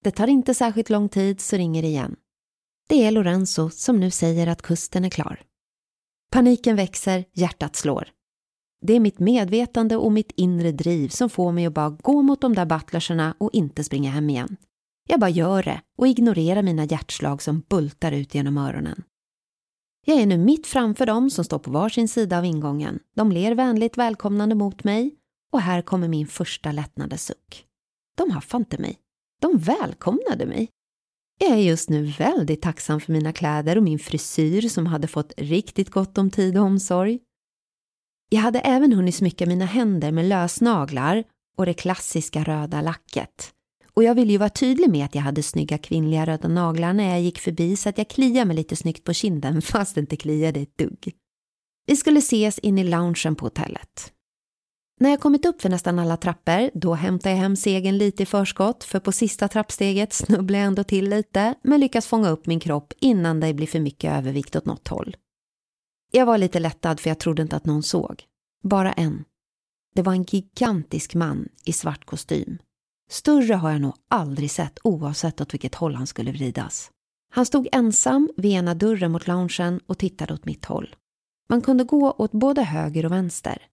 Det 0.04 0.12
tar 0.12 0.28
inte 0.28 0.54
särskilt 0.54 0.90
lång 0.90 1.10
tid 1.10 1.42
så 1.42 1.58
ringer 1.58 1.82
det 1.82 1.88
igen. 1.88 2.16
Det 2.90 3.04
är 3.04 3.12
Lorenzo 3.12 3.70
som 3.70 4.00
nu 4.00 4.12
säger 4.12 4.48
att 4.48 4.62
kusten 4.62 5.06
är 5.06 5.10
klar. 5.10 5.42
Paniken 6.32 6.76
växer, 6.76 7.26
hjärtat 7.34 7.76
slår. 7.76 8.08
Det 8.82 8.94
är 8.94 9.00
mitt 9.00 9.20
medvetande 9.20 9.98
och 9.98 10.12
mitt 10.12 10.32
inre 10.36 10.72
driv 10.72 11.10
som 11.10 11.30
får 11.30 11.52
mig 11.52 11.66
att 11.66 11.74
bara 11.74 11.90
gå 11.90 12.22
mot 12.22 12.42
de 12.42 12.56
där 12.56 12.66
butlerserna 12.66 13.36
och 13.38 13.50
inte 13.54 13.84
springa 13.84 14.12
hem 14.12 14.30
igen. 14.30 14.58
Jag 15.10 15.20
bara 15.20 15.30
gör 15.30 15.64
det 15.64 15.82
och 15.98 16.08
ignorerar 16.08 16.62
mina 16.62 16.86
hjärtslag 16.86 17.42
som 17.42 17.64
bultar 17.70 18.12
ut 18.12 18.36
genom 18.36 18.58
öronen. 18.58 19.04
Jag 20.06 20.18
är 20.18 20.26
nu 20.26 20.38
mitt 20.38 20.68
framför 20.68 21.06
dem 21.06 21.30
som 21.30 21.46
står 21.46 21.60
på 21.60 21.72
varsin 21.72 22.08
sida 22.08 22.38
av 22.38 22.46
ingången. 22.46 23.00
De 23.16 23.32
ler 23.32 23.56
vänligt 23.56 23.98
välkomnande 23.98 24.56
mot 24.56 24.84
mig 24.84 25.16
och 25.52 25.62
här 25.62 25.82
kommer 25.82 26.08
min 26.08 26.28
första 26.28 26.72
lättnadens 26.72 27.26
suck. 27.26 27.66
De 28.18 28.32
haffar 28.32 28.58
inte 28.58 28.82
mig. 28.82 29.00
De 29.42 29.58
välkomnade 29.58 30.46
mig. 30.46 30.70
Jag 31.40 31.52
är 31.52 31.62
just 31.62 31.90
nu 31.90 32.06
väldigt 32.06 32.62
tacksam 32.62 33.02
för 33.02 33.14
mina 33.14 33.34
kläder 33.34 33.78
och 33.78 33.84
min 33.84 34.00
frisyr 34.00 34.62
som 34.62 34.86
hade 34.86 35.08
fått 35.08 35.34
riktigt 35.38 35.90
gott 35.90 36.18
om 36.18 36.32
tid 36.32 36.58
och 36.58 36.64
omsorg. 36.64 37.20
Jag 38.34 38.42
hade 38.42 38.60
även 38.60 38.94
hunnit 38.94 39.16
smycka 39.16 39.46
mina 39.46 39.66
händer 39.66 40.12
med 40.12 40.26
lösnaglar 40.26 41.24
och 41.58 41.66
det 41.66 41.74
klassiska 41.74 42.44
röda 42.44 42.82
lacket. 42.82 43.52
Och 43.94 44.04
jag 44.04 44.16
ville 44.16 44.32
ju 44.32 44.38
vara 44.38 44.50
tydlig 44.50 44.90
med 44.90 45.06
att 45.06 45.16
jag 45.16 45.22
hade 45.22 45.44
snygga 45.44 45.78
kvinnliga 45.78 46.26
röda 46.26 46.48
naglar 46.48 46.94
när 46.94 47.10
jag 47.10 47.22
gick 47.22 47.40
förbi 47.40 47.76
så 47.76 47.90
att 47.90 47.98
jag 47.98 48.10
kliade 48.10 48.46
mig 48.46 48.56
lite 48.56 48.76
snyggt 48.76 49.04
på 49.04 49.14
kinden 49.14 49.62
fast 49.62 49.96
det 49.96 50.02
inte 50.02 50.16
kliade 50.16 50.60
ett 50.60 50.78
dugg. 50.78 51.14
Vi 51.86 51.96
skulle 51.96 52.20
ses 52.20 52.60
in 52.60 52.78
i 52.78 52.84
loungen 52.84 53.36
på 53.36 53.46
hotellet. 53.46 54.14
När 55.00 55.10
jag 55.10 55.20
kommit 55.20 55.46
upp 55.46 55.62
för 55.62 55.70
nästan 55.70 56.00
alla 56.00 56.18
trappor, 56.18 56.70
då 56.74 56.94
hämtar 56.94 57.30
jag 57.30 57.38
hem 57.38 57.56
segern 57.56 57.98
lite 57.98 58.24
i 58.24 58.26
förskott, 58.26 58.84
för 58.84 59.00
på 59.00 59.12
sista 59.12 59.48
trappsteget 59.48 60.14
snubblar 60.14 60.60
jag 60.60 60.68
ändå 60.68 60.84
till 60.84 61.10
lite, 61.10 61.56
men 61.64 61.80
lyckas 61.80 62.08
fånga 62.08 62.30
upp 62.30 62.46
min 62.46 62.60
kropp 62.60 62.94
innan 63.00 63.40
det 63.40 63.54
blir 63.54 63.68
för 63.68 63.80
mycket 63.80 64.14
övervikt 64.14 64.56
åt 64.56 64.66
något 64.66 64.88
håll. 64.88 65.16
Jag 66.14 66.26
var 66.26 66.38
lite 66.38 66.60
lättad 66.60 67.00
för 67.00 67.10
jag 67.10 67.20
trodde 67.20 67.42
inte 67.42 67.56
att 67.56 67.66
någon 67.66 67.84
såg. 67.84 68.24
Bara 68.64 68.94
en. 68.94 69.24
Det 69.96 70.02
var 70.02 70.14
en 70.14 70.24
gigantisk 70.24 71.16
man 71.16 71.50
i 71.66 71.74
svart 71.74 72.06
kostym. 72.06 72.58
Större 73.10 73.54
har 73.54 73.72
jag 73.72 73.82
nog 73.82 73.94
aldrig 74.08 74.52
sett 74.52 74.80
oavsett 74.84 75.42
åt 75.42 75.54
vilket 75.54 75.76
håll 75.76 75.96
han 75.96 76.08
skulle 76.08 76.32
vridas. 76.32 76.92
Han 77.34 77.46
stod 77.46 77.68
ensam 77.72 78.30
vid 78.38 78.52
ena 78.52 78.74
dörren 78.74 79.12
mot 79.12 79.28
loungen 79.28 79.80
och 79.88 79.98
tittade 79.98 80.34
åt 80.34 80.46
mitt 80.46 80.66
håll. 80.66 80.96
Man 81.50 81.62
kunde 81.62 81.84
gå 81.84 82.12
åt 82.12 82.32
både 82.32 82.64
höger 82.64 83.06
och 83.06 83.12
vänster. 83.12 83.68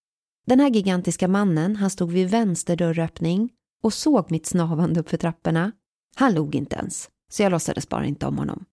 Den 0.47 0.61
här 0.61 0.71
gigantiska 0.71 1.29
mannen, 1.29 1.77
han 1.77 1.91
stod 1.91 2.13
vid 2.13 2.31
vänster 2.31 2.77
dörröppning 2.77 3.51
och 3.83 3.95
såg 3.95 4.31
mitt 4.31 4.47
snavande 4.47 5.01
uppför 5.01 5.17
trapporna. 5.17 5.73
Han 6.17 6.35
log 6.35 6.55
inte 6.55 6.77
ens, 6.77 7.09
så 7.31 7.43
jag 7.43 7.51
låtsades 7.51 7.89
bara 7.89 8.07
inte 8.07 8.27
om 8.27 8.39
honom. 8.39 8.65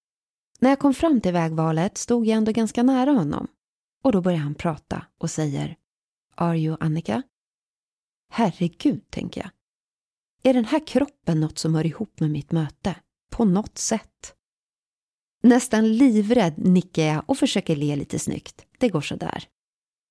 När 0.59 0.69
jag 0.69 0.79
kom 0.79 0.93
fram 0.93 1.21
till 1.21 1.33
vägvalet 1.33 1.97
stod 1.97 2.27
jag 2.27 2.37
ändå 2.37 2.51
ganska 2.51 2.83
nära 2.83 3.11
honom 3.11 3.47
och 4.05 4.11
då 4.11 4.21
börjar 4.21 4.39
han 4.39 4.55
prata 4.55 5.05
och 5.17 5.31
säger 5.31 5.75
Are 6.35 6.57
you 6.57 6.77
Annika? 6.79 7.23
Herregud, 8.31 9.09
tänker 9.09 9.41
jag. 9.41 9.49
Är 10.43 10.53
den 10.53 10.65
här 10.65 10.87
kroppen 10.87 11.39
något 11.39 11.57
som 11.57 11.75
hör 11.75 11.85
ihop 11.85 12.19
med 12.19 12.31
mitt 12.31 12.51
möte? 12.51 12.95
På 13.31 13.45
något 13.45 13.77
sätt. 13.77 14.35
Nästan 15.43 15.93
livrädd 15.93 16.53
nickar 16.57 17.03
jag 17.03 17.23
och 17.27 17.37
försöker 17.37 17.75
le 17.75 17.95
lite 17.95 18.19
snyggt. 18.19 18.65
Det 18.77 18.89
går 18.89 19.01
sådär. 19.01 19.47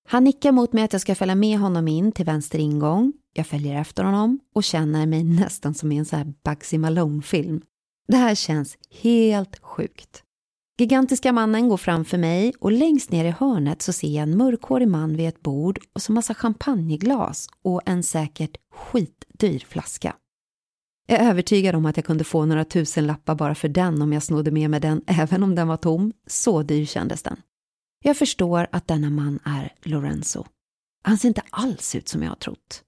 Han 0.09 0.25
nickar 0.25 0.53
mot 0.53 0.73
mig 0.73 0.85
att 0.85 0.93
jag 0.93 1.03
ska 1.03 1.15
följa 1.15 1.35
med 1.35 1.59
honom 1.59 1.89
in 1.89 2.13
till 2.13 2.27
vänster 2.27 2.59
ingång. 2.59 3.13
Jag 3.33 3.47
följer 3.47 3.81
efter 3.81 4.05
honom 4.05 4.41
och 4.55 4.65
känner 4.65 5.07
mig 5.07 5.25
nästan 5.41 5.75
som 5.75 5.93
i 5.93 5.97
en 5.97 6.05
sån 6.05 6.19
här 6.19 6.33
Bugsy 6.45 6.79
Malone-film. 6.79 7.63
Det 8.09 8.17
här 8.17 8.35
känns 8.35 8.79
helt 8.91 9.59
sjukt. 9.59 10.24
Gigantiska 10.79 11.33
mannen 11.33 11.69
går 11.69 11.77
framför 11.77 12.19
mig 12.19 12.55
och 12.61 12.73
längst 12.73 13.11
ner 13.11 13.25
i 13.25 13.31
hörnet 13.31 13.83
så 13.83 13.93
ser 13.93 14.09
jag 14.09 14.23
en 14.23 14.37
mörkhårig 14.37 14.89
man 14.89 15.17
vid 15.17 15.29
ett 15.29 15.43
bord 15.43 15.79
och 15.93 16.03
så 16.03 16.13
massa 16.13 16.35
champagneglas 16.35 17.49
och 17.63 17.83
en 17.87 18.03
säkert 18.03 18.57
skitdyr 18.73 19.59
flaska. 19.69 20.17
Jag 21.07 21.21
är 21.21 21.31
övertygad 21.31 21.75
om 21.75 21.87
att 21.87 21.97
jag 21.97 22.07
kunde 22.07 22.25
få 22.25 22.45
några 22.45 22.65
tusen 22.65 23.07
lappar 23.07 23.35
bara 23.35 23.55
för 23.55 23.69
den 23.69 24.03
om 24.03 24.13
jag 24.13 24.23
snodde 24.23 24.51
med 24.51 24.71
mig 24.71 24.81
den 24.81 25.03
även 25.07 25.43
om 25.43 25.55
den 25.55 25.69
var 25.69 25.77
tom. 25.77 26.13
Så 26.27 26.63
dyr 26.63 26.87
kändes 26.87 27.23
den. 27.23 27.37
Jag 28.05 28.17
förstår 28.17 28.67
att 28.73 28.89
denna 28.89 29.11
man 29.11 29.39
är 29.45 29.73
Lorenzo. 29.83 30.45
Han 31.03 31.19
ser 31.19 31.29
inte 31.29 31.43
alls 31.51 31.95
ut 31.95 32.09
som 32.09 32.23
jag 32.23 32.31
har 32.31 32.37
trott. 32.37 32.83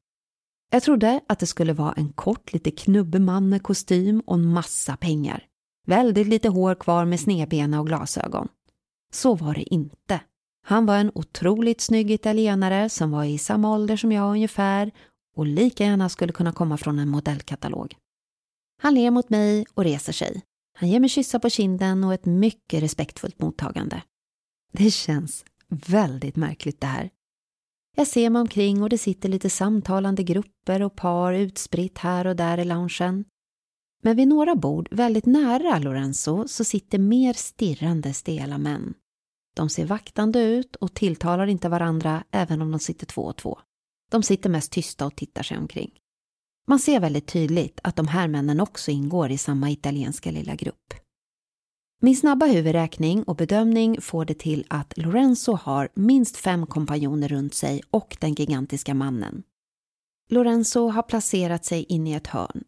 Jag 0.70 0.82
trodde 0.82 1.20
att 1.26 1.38
det 1.38 1.46
skulle 1.46 1.72
vara 1.72 1.92
en 1.92 2.12
kort, 2.12 2.52
lite 2.52 2.70
knubbig 2.70 3.20
man 3.20 3.48
med 3.48 3.62
kostym 3.62 4.20
och 4.26 4.34
en 4.34 4.46
massa 4.46 4.96
pengar. 4.96 5.46
Väldigt 5.86 6.26
lite 6.26 6.48
hår 6.48 6.74
kvar 6.74 7.04
med 7.04 7.20
snedbena 7.20 7.80
och 7.80 7.86
glasögon. 7.86 8.48
Så 9.12 9.34
var 9.34 9.54
det 9.54 9.74
inte. 9.74 10.20
Han 10.62 10.86
var 10.86 10.96
en 10.96 11.12
otroligt 11.14 11.80
snygg 11.80 12.10
italienare 12.10 12.88
som 12.88 13.10
var 13.10 13.24
i 13.24 13.38
samma 13.38 13.74
ålder 13.74 13.96
som 13.96 14.12
jag 14.12 14.30
ungefär 14.30 14.90
och 15.36 15.46
lika 15.46 15.84
gärna 15.84 16.08
skulle 16.08 16.32
kunna 16.32 16.52
komma 16.52 16.76
från 16.76 16.98
en 16.98 17.08
modellkatalog. 17.08 17.94
Han 18.82 18.94
ler 18.94 19.10
mot 19.10 19.30
mig 19.30 19.66
och 19.74 19.84
reser 19.84 20.12
sig. 20.12 20.42
Han 20.78 20.88
ger 20.88 21.00
mig 21.00 21.08
kyssar 21.08 21.38
på 21.38 21.50
kinden 21.50 22.04
och 22.04 22.14
ett 22.14 22.24
mycket 22.24 22.82
respektfullt 22.82 23.38
mottagande. 23.38 24.02
Det 24.72 24.90
känns 24.90 25.44
väldigt 25.68 26.36
märkligt 26.36 26.80
det 26.80 26.86
här. 26.86 27.10
Jag 27.96 28.06
ser 28.06 28.30
mig 28.30 28.40
omkring 28.40 28.82
och 28.82 28.88
det 28.88 28.98
sitter 28.98 29.28
lite 29.28 29.50
samtalande 29.50 30.22
grupper 30.22 30.82
och 30.82 30.96
par 30.96 31.32
utspritt 31.32 31.98
här 31.98 32.26
och 32.26 32.36
där 32.36 32.58
i 32.58 32.64
loungen. 32.64 33.24
Men 34.02 34.16
vid 34.16 34.28
några 34.28 34.54
bord, 34.54 34.88
väldigt 34.90 35.26
nära 35.26 35.78
Lorenzo, 35.78 36.48
så 36.48 36.64
sitter 36.64 36.98
mer 36.98 37.32
stirrande 37.32 38.12
stela 38.12 38.58
män. 38.58 38.94
De 39.56 39.68
ser 39.68 39.86
vaktande 39.86 40.42
ut 40.42 40.76
och 40.76 40.94
tilltalar 40.94 41.46
inte 41.46 41.68
varandra 41.68 42.24
även 42.30 42.62
om 42.62 42.70
de 42.70 42.80
sitter 42.80 43.06
två 43.06 43.22
och 43.22 43.36
två. 43.36 43.58
De 44.10 44.22
sitter 44.22 44.50
mest 44.50 44.72
tysta 44.72 45.06
och 45.06 45.16
tittar 45.16 45.42
sig 45.42 45.58
omkring. 45.58 45.90
Man 46.68 46.78
ser 46.78 47.00
väldigt 47.00 47.26
tydligt 47.26 47.80
att 47.82 47.96
de 47.96 48.08
här 48.08 48.28
männen 48.28 48.60
också 48.60 48.90
ingår 48.90 49.30
i 49.30 49.38
samma 49.38 49.70
italienska 49.70 50.30
lilla 50.30 50.54
grupp. 50.54 50.94
Min 52.00 52.16
snabba 52.16 52.46
huvudräkning 52.46 53.22
och 53.22 53.36
bedömning 53.36 54.00
får 54.00 54.24
det 54.24 54.38
till 54.38 54.64
att 54.68 54.98
Lorenzo 54.98 55.52
har 55.52 55.88
minst 55.94 56.36
fem 56.36 56.66
kompanjoner 56.66 57.28
runt 57.28 57.54
sig 57.54 57.82
och 57.90 58.16
den 58.20 58.34
gigantiska 58.34 58.94
mannen. 58.94 59.42
Lorenzo 60.28 60.88
har 60.88 61.02
placerat 61.02 61.64
sig 61.64 61.82
in 61.82 62.06
i 62.06 62.12
ett 62.12 62.26
hörn. 62.26 62.64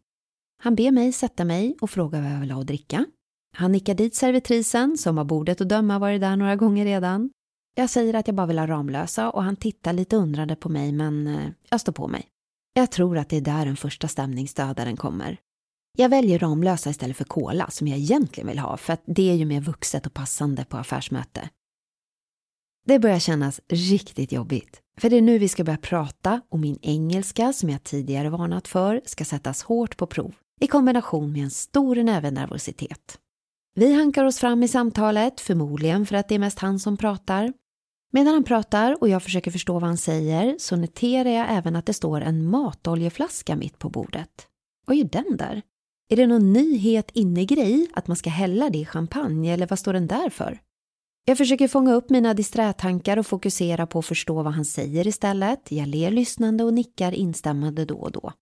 Han 0.62 0.74
ber 0.74 0.90
mig 0.90 1.12
sätta 1.12 1.44
mig 1.44 1.76
och 1.80 1.90
frågar 1.90 2.22
vad 2.22 2.32
jag 2.32 2.40
vill 2.40 2.50
ha 2.50 2.60
att 2.60 2.66
dricka. 2.66 3.06
Han 3.56 3.72
nickar 3.72 3.94
dit 3.94 4.14
servitrisen, 4.14 4.98
som 4.98 5.18
har 5.18 5.24
bordet 5.24 5.60
att 5.60 5.68
döma 5.68 5.98
varit 5.98 6.20
där 6.20 6.36
några 6.36 6.56
gånger 6.56 6.84
redan. 6.84 7.30
Jag 7.74 7.90
säger 7.90 8.14
att 8.14 8.28
jag 8.28 8.36
bara 8.36 8.46
vill 8.46 8.58
ha 8.58 8.66
Ramlösa 8.66 9.30
och 9.30 9.42
han 9.42 9.56
tittar 9.56 9.92
lite 9.92 10.16
undrande 10.16 10.56
på 10.56 10.68
mig 10.68 10.92
men 10.92 11.26
eh, 11.26 11.50
jag 11.70 11.80
står 11.80 11.92
på 11.92 12.08
mig. 12.08 12.26
Jag 12.72 12.90
tror 12.90 13.18
att 13.18 13.28
det 13.28 13.36
är 13.36 13.40
där 13.40 13.66
den 13.66 13.76
första 13.76 14.08
stämningsdödaren 14.08 14.96
kommer. 14.96 15.36
Jag 15.98 16.08
väljer 16.08 16.38
Ramlösa 16.38 16.90
istället 16.90 17.16
för 17.16 17.24
Cola 17.24 17.70
som 17.70 17.88
jag 17.88 17.98
egentligen 17.98 18.48
vill 18.48 18.58
ha 18.58 18.76
för 18.76 18.92
att 18.92 19.02
det 19.06 19.30
är 19.30 19.34
ju 19.34 19.44
mer 19.44 19.60
vuxet 19.60 20.06
och 20.06 20.14
passande 20.14 20.64
på 20.64 20.76
affärsmöte. 20.76 21.48
Det 22.86 22.98
börjar 22.98 23.18
kännas 23.18 23.60
riktigt 23.68 24.32
jobbigt. 24.32 24.80
För 25.00 25.10
det 25.10 25.16
är 25.16 25.22
nu 25.22 25.38
vi 25.38 25.48
ska 25.48 25.64
börja 25.64 25.78
prata 25.78 26.40
och 26.48 26.58
min 26.58 26.78
engelska 26.82 27.52
som 27.52 27.70
jag 27.70 27.84
tidigare 27.84 28.30
varnat 28.30 28.68
för 28.68 29.02
ska 29.04 29.24
sättas 29.24 29.62
hårt 29.62 29.96
på 29.96 30.06
prov 30.06 30.34
i 30.60 30.66
kombination 30.66 31.32
med 31.32 31.42
en 31.42 31.50
stor 31.50 31.96
näve 31.96 32.30
nervositet. 32.30 33.18
Vi 33.74 33.94
hankar 33.94 34.24
oss 34.24 34.38
fram 34.38 34.62
i 34.62 34.68
samtalet, 34.68 35.40
förmodligen 35.40 36.06
för 36.06 36.16
att 36.16 36.28
det 36.28 36.34
är 36.34 36.38
mest 36.38 36.58
han 36.58 36.78
som 36.78 36.96
pratar. 36.96 37.52
Medan 38.12 38.34
han 38.34 38.44
pratar 38.44 38.96
och 39.00 39.08
jag 39.08 39.22
försöker 39.22 39.50
förstå 39.50 39.72
vad 39.72 39.82
han 39.82 39.96
säger 39.96 40.56
så 40.58 40.76
noterar 40.76 41.30
jag 41.30 41.46
även 41.50 41.76
att 41.76 41.86
det 41.86 41.92
står 41.92 42.20
en 42.20 42.46
matoljeflaska 42.46 43.56
mitt 43.56 43.78
på 43.78 43.90
bordet. 43.90 44.46
Vad 44.86 44.96
är 44.96 45.04
den 45.04 45.36
där? 45.36 45.62
Är 46.08 46.16
det 46.16 46.26
någon 46.26 46.52
ny 46.52 46.76
het 46.76 47.10
innegrej 47.14 47.86
att 47.94 48.06
man 48.06 48.16
ska 48.16 48.30
hälla 48.30 48.70
det 48.70 48.78
i 48.78 48.84
champagne 48.86 49.52
eller 49.52 49.66
vad 49.66 49.78
står 49.78 49.92
den 49.92 50.06
där 50.06 50.30
för? 50.30 50.58
Jag 51.24 51.38
försöker 51.38 51.68
fånga 51.68 51.94
upp 51.94 52.10
mina 52.10 52.34
disträtankar 52.34 53.16
och 53.16 53.26
fokusera 53.26 53.86
på 53.86 53.98
att 53.98 54.06
förstå 54.06 54.42
vad 54.42 54.52
han 54.52 54.64
säger 54.64 55.06
istället. 55.06 55.72
Jag 55.72 55.88
ler 55.88 56.10
lyssnande 56.10 56.64
och 56.64 56.74
nickar 56.74 57.12
instämmande 57.12 57.84
då 57.84 57.96
och 57.96 58.12
då. 58.12 58.32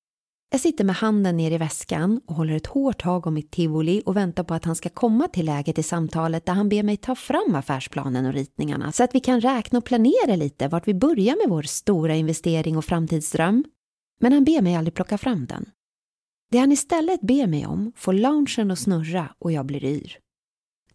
Jag 0.50 0.60
sitter 0.60 0.84
med 0.84 0.96
handen 0.96 1.36
ner 1.36 1.50
i 1.50 1.58
väskan 1.58 2.20
och 2.26 2.34
håller 2.34 2.54
ett 2.54 2.66
hårt 2.66 3.02
tag 3.02 3.26
om 3.26 3.34
mitt 3.34 3.50
tivoli 3.50 4.02
och 4.06 4.16
väntar 4.16 4.44
på 4.44 4.54
att 4.54 4.64
han 4.64 4.76
ska 4.76 4.88
komma 4.88 5.28
till 5.28 5.46
läget 5.46 5.78
i 5.78 5.82
samtalet 5.82 6.46
där 6.46 6.52
han 6.52 6.68
ber 6.68 6.82
mig 6.82 6.96
ta 6.96 7.14
fram 7.14 7.54
affärsplanen 7.54 8.26
och 8.26 8.32
ritningarna 8.32 8.92
så 8.92 9.04
att 9.04 9.14
vi 9.14 9.20
kan 9.20 9.40
räkna 9.40 9.78
och 9.78 9.84
planera 9.84 10.36
lite 10.36 10.68
vart 10.68 10.88
vi 10.88 10.94
börjar 10.94 11.36
med 11.36 11.48
vår 11.48 11.62
stora 11.62 12.14
investering 12.14 12.76
och 12.76 12.84
framtidsdröm. 12.84 13.64
Men 14.20 14.32
han 14.32 14.44
ber 14.44 14.62
mig 14.62 14.76
aldrig 14.76 14.94
plocka 14.94 15.18
fram 15.18 15.46
den. 15.46 15.68
Det 16.50 16.58
han 16.58 16.72
istället 16.72 17.20
ber 17.20 17.46
mig 17.46 17.66
om 17.66 17.92
får 17.96 18.12
loungen 18.12 18.70
att 18.70 18.78
snurra 18.78 19.34
och 19.38 19.52
jag 19.52 19.66
blir 19.66 19.84
yr. 19.84 20.18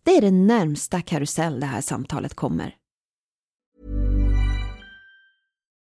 Det 0.04 0.12
är 0.12 0.22
den 0.22 0.48
närmsta 0.48 1.02
karusell 1.02 1.60
det 1.60 1.66
här 1.66 1.82
samtalet 1.82 2.34
kommer. 2.34 2.76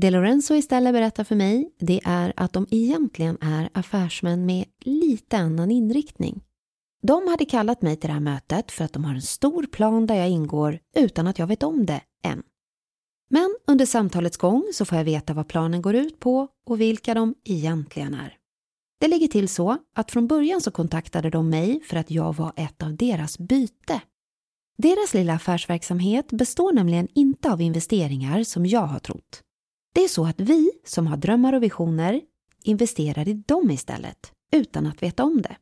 Det 0.00 0.10
Lorenzo 0.10 0.54
istället 0.54 0.92
berättar 0.92 1.24
för 1.24 1.34
mig, 1.34 1.70
det 1.78 2.00
är 2.04 2.32
att 2.36 2.52
de 2.52 2.66
egentligen 2.70 3.38
är 3.40 3.68
affärsmän 3.72 4.46
med 4.46 4.64
lite 4.84 5.38
annan 5.38 5.70
inriktning. 5.70 6.40
De 7.02 7.28
hade 7.28 7.44
kallat 7.44 7.82
mig 7.82 7.96
till 7.96 8.08
det 8.08 8.14
här 8.14 8.20
mötet 8.20 8.70
för 8.70 8.84
att 8.84 8.92
de 8.92 9.04
har 9.04 9.14
en 9.14 9.22
stor 9.22 9.66
plan 9.66 10.06
där 10.06 10.14
jag 10.14 10.28
ingår 10.28 10.78
utan 10.96 11.26
att 11.26 11.38
jag 11.38 11.46
vet 11.46 11.62
om 11.62 11.86
det 11.86 12.00
än. 12.24 12.42
Men 13.30 13.56
under 13.66 13.86
samtalets 13.86 14.36
gång 14.36 14.64
så 14.72 14.84
får 14.84 14.98
jag 14.98 15.04
veta 15.04 15.34
vad 15.34 15.48
planen 15.48 15.82
går 15.82 15.94
ut 15.94 16.20
på 16.20 16.48
och 16.66 16.80
vilka 16.80 17.14
de 17.14 17.34
egentligen 17.44 18.14
är. 18.14 18.36
Det 19.00 19.08
ligger 19.08 19.28
till 19.28 19.48
så 19.48 19.76
att 19.94 20.10
från 20.10 20.26
början 20.26 20.60
så 20.60 20.70
kontaktade 20.70 21.30
de 21.30 21.50
mig 21.50 21.80
för 21.80 21.96
att 21.96 22.10
jag 22.10 22.36
var 22.36 22.52
ett 22.56 22.82
av 22.82 22.96
deras 22.96 23.38
byte. 23.38 24.00
Deras 24.82 25.14
lilla 25.14 25.34
affärsverksamhet 25.34 26.28
består 26.32 26.72
nämligen 26.72 27.08
inte 27.14 27.52
av 27.52 27.60
investeringar 27.60 28.42
som 28.42 28.66
jag 28.66 28.86
har 28.86 28.98
trott. 28.98 29.42
Det 29.98 30.04
är 30.04 30.08
så 30.08 30.26
att 30.26 30.40
vi 30.40 30.70
som 30.84 31.06
har 31.06 31.16
drömmar 31.16 31.52
och 31.52 31.62
visioner 31.62 32.20
investerar 32.62 33.28
i 33.28 33.32
dem 33.32 33.70
istället, 33.70 34.32
utan 34.52 34.86
att 34.86 35.02
veta 35.02 35.24
om 35.24 35.42
det. 35.42 35.56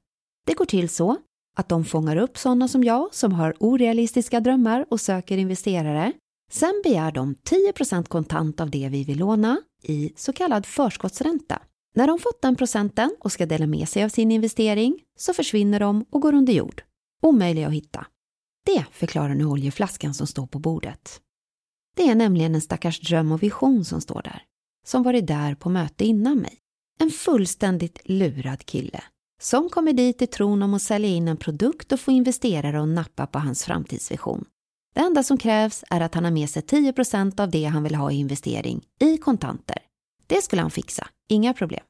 Det 0.46 0.55
går 0.55 0.64
till 0.64 0.88
så 0.88 1.16
att 1.57 1.68
de 1.68 1.85
fångar 1.85 2.16
upp 2.16 2.38
sådana 2.38 2.68
som 2.68 2.85
jag 2.85 3.14
som 3.14 3.33
har 3.33 3.55
orealistiska 3.61 4.40
drömmar 4.40 4.87
och 4.90 5.01
söker 5.01 5.38
investerare. 5.38 6.12
Sen 6.53 6.81
begär 6.85 7.12
de 7.12 7.35
10% 7.35 8.05
kontant 8.09 8.61
av 8.61 8.70
det 8.70 8.88
vi 8.88 9.05
vill 9.05 9.18
låna 9.18 9.61
i 9.83 10.12
så 10.16 10.33
kallad 10.33 10.66
förskottsränta. 10.66 11.62
När 11.94 12.07
de 12.07 12.18
fått 12.18 12.42
den 12.42 12.57
procenten 12.57 13.16
och 13.20 13.33
ska 13.33 13.46
dela 13.46 13.66
med 13.66 13.88
sig 13.88 14.05
av 14.05 14.09
sin 14.09 14.33
investering 14.33 14.99
så 15.18 15.33
försvinner 15.33 15.81
de 15.81 16.05
och 16.11 16.22
går 16.22 16.35
under 16.35 16.53
jord. 16.53 16.83
Omöjliga 17.22 17.66
att 17.66 17.75
hitta. 17.75 18.07
Det 18.66 18.85
förklarar 18.92 19.35
nu 19.35 19.44
oljeflaskan 19.44 20.14
som 20.14 20.27
står 20.27 20.46
på 20.46 20.59
bordet. 20.59 21.20
Det 21.96 22.09
är 22.09 22.14
nämligen 22.14 22.54
en 22.54 22.61
stackars 22.61 23.00
dröm 23.00 23.32
och 23.32 23.42
vision 23.42 23.85
som 23.85 24.00
står 24.00 24.22
där. 24.22 24.42
Som 24.87 25.02
varit 25.02 25.26
där 25.26 25.54
på 25.54 25.68
möte 25.68 26.04
innan 26.04 26.38
mig. 26.38 26.59
En 27.00 27.11
fullständigt 27.11 28.00
lurad 28.04 28.66
kille. 28.66 29.02
Som 29.42 29.68
kommer 29.68 29.92
dit 29.92 30.22
i 30.22 30.26
tron 30.26 30.62
om 30.62 30.74
att 30.74 30.82
sälja 30.82 31.09
in 31.09 31.28
en 31.28 31.37
produkt 31.37 31.92
och 31.92 32.00
få 32.00 32.11
investerare 32.11 32.82
att 32.82 32.88
nappa 32.88 33.26
på 33.26 33.38
hans 33.38 33.64
framtidsvision. 33.64 34.44
Det 34.94 35.00
enda 35.00 35.22
som 35.22 35.38
krävs 35.38 35.85
är 35.90 36.00
att 36.00 36.14
han 36.14 36.24
har 36.24 36.30
med 36.30 36.50
sig 36.50 36.62
10% 36.62 37.40
av 37.40 37.50
det 37.50 37.64
han 37.64 37.82
vill 37.82 37.94
ha 37.94 38.12
i 38.12 38.16
investering 38.16 38.85
i 39.00 39.18
kontanter. 39.18 39.78
Det 40.26 40.42
skulle 40.42 40.62
han 40.62 40.70
fixa, 40.70 41.09
inga 41.28 41.54
problem. 41.54 41.85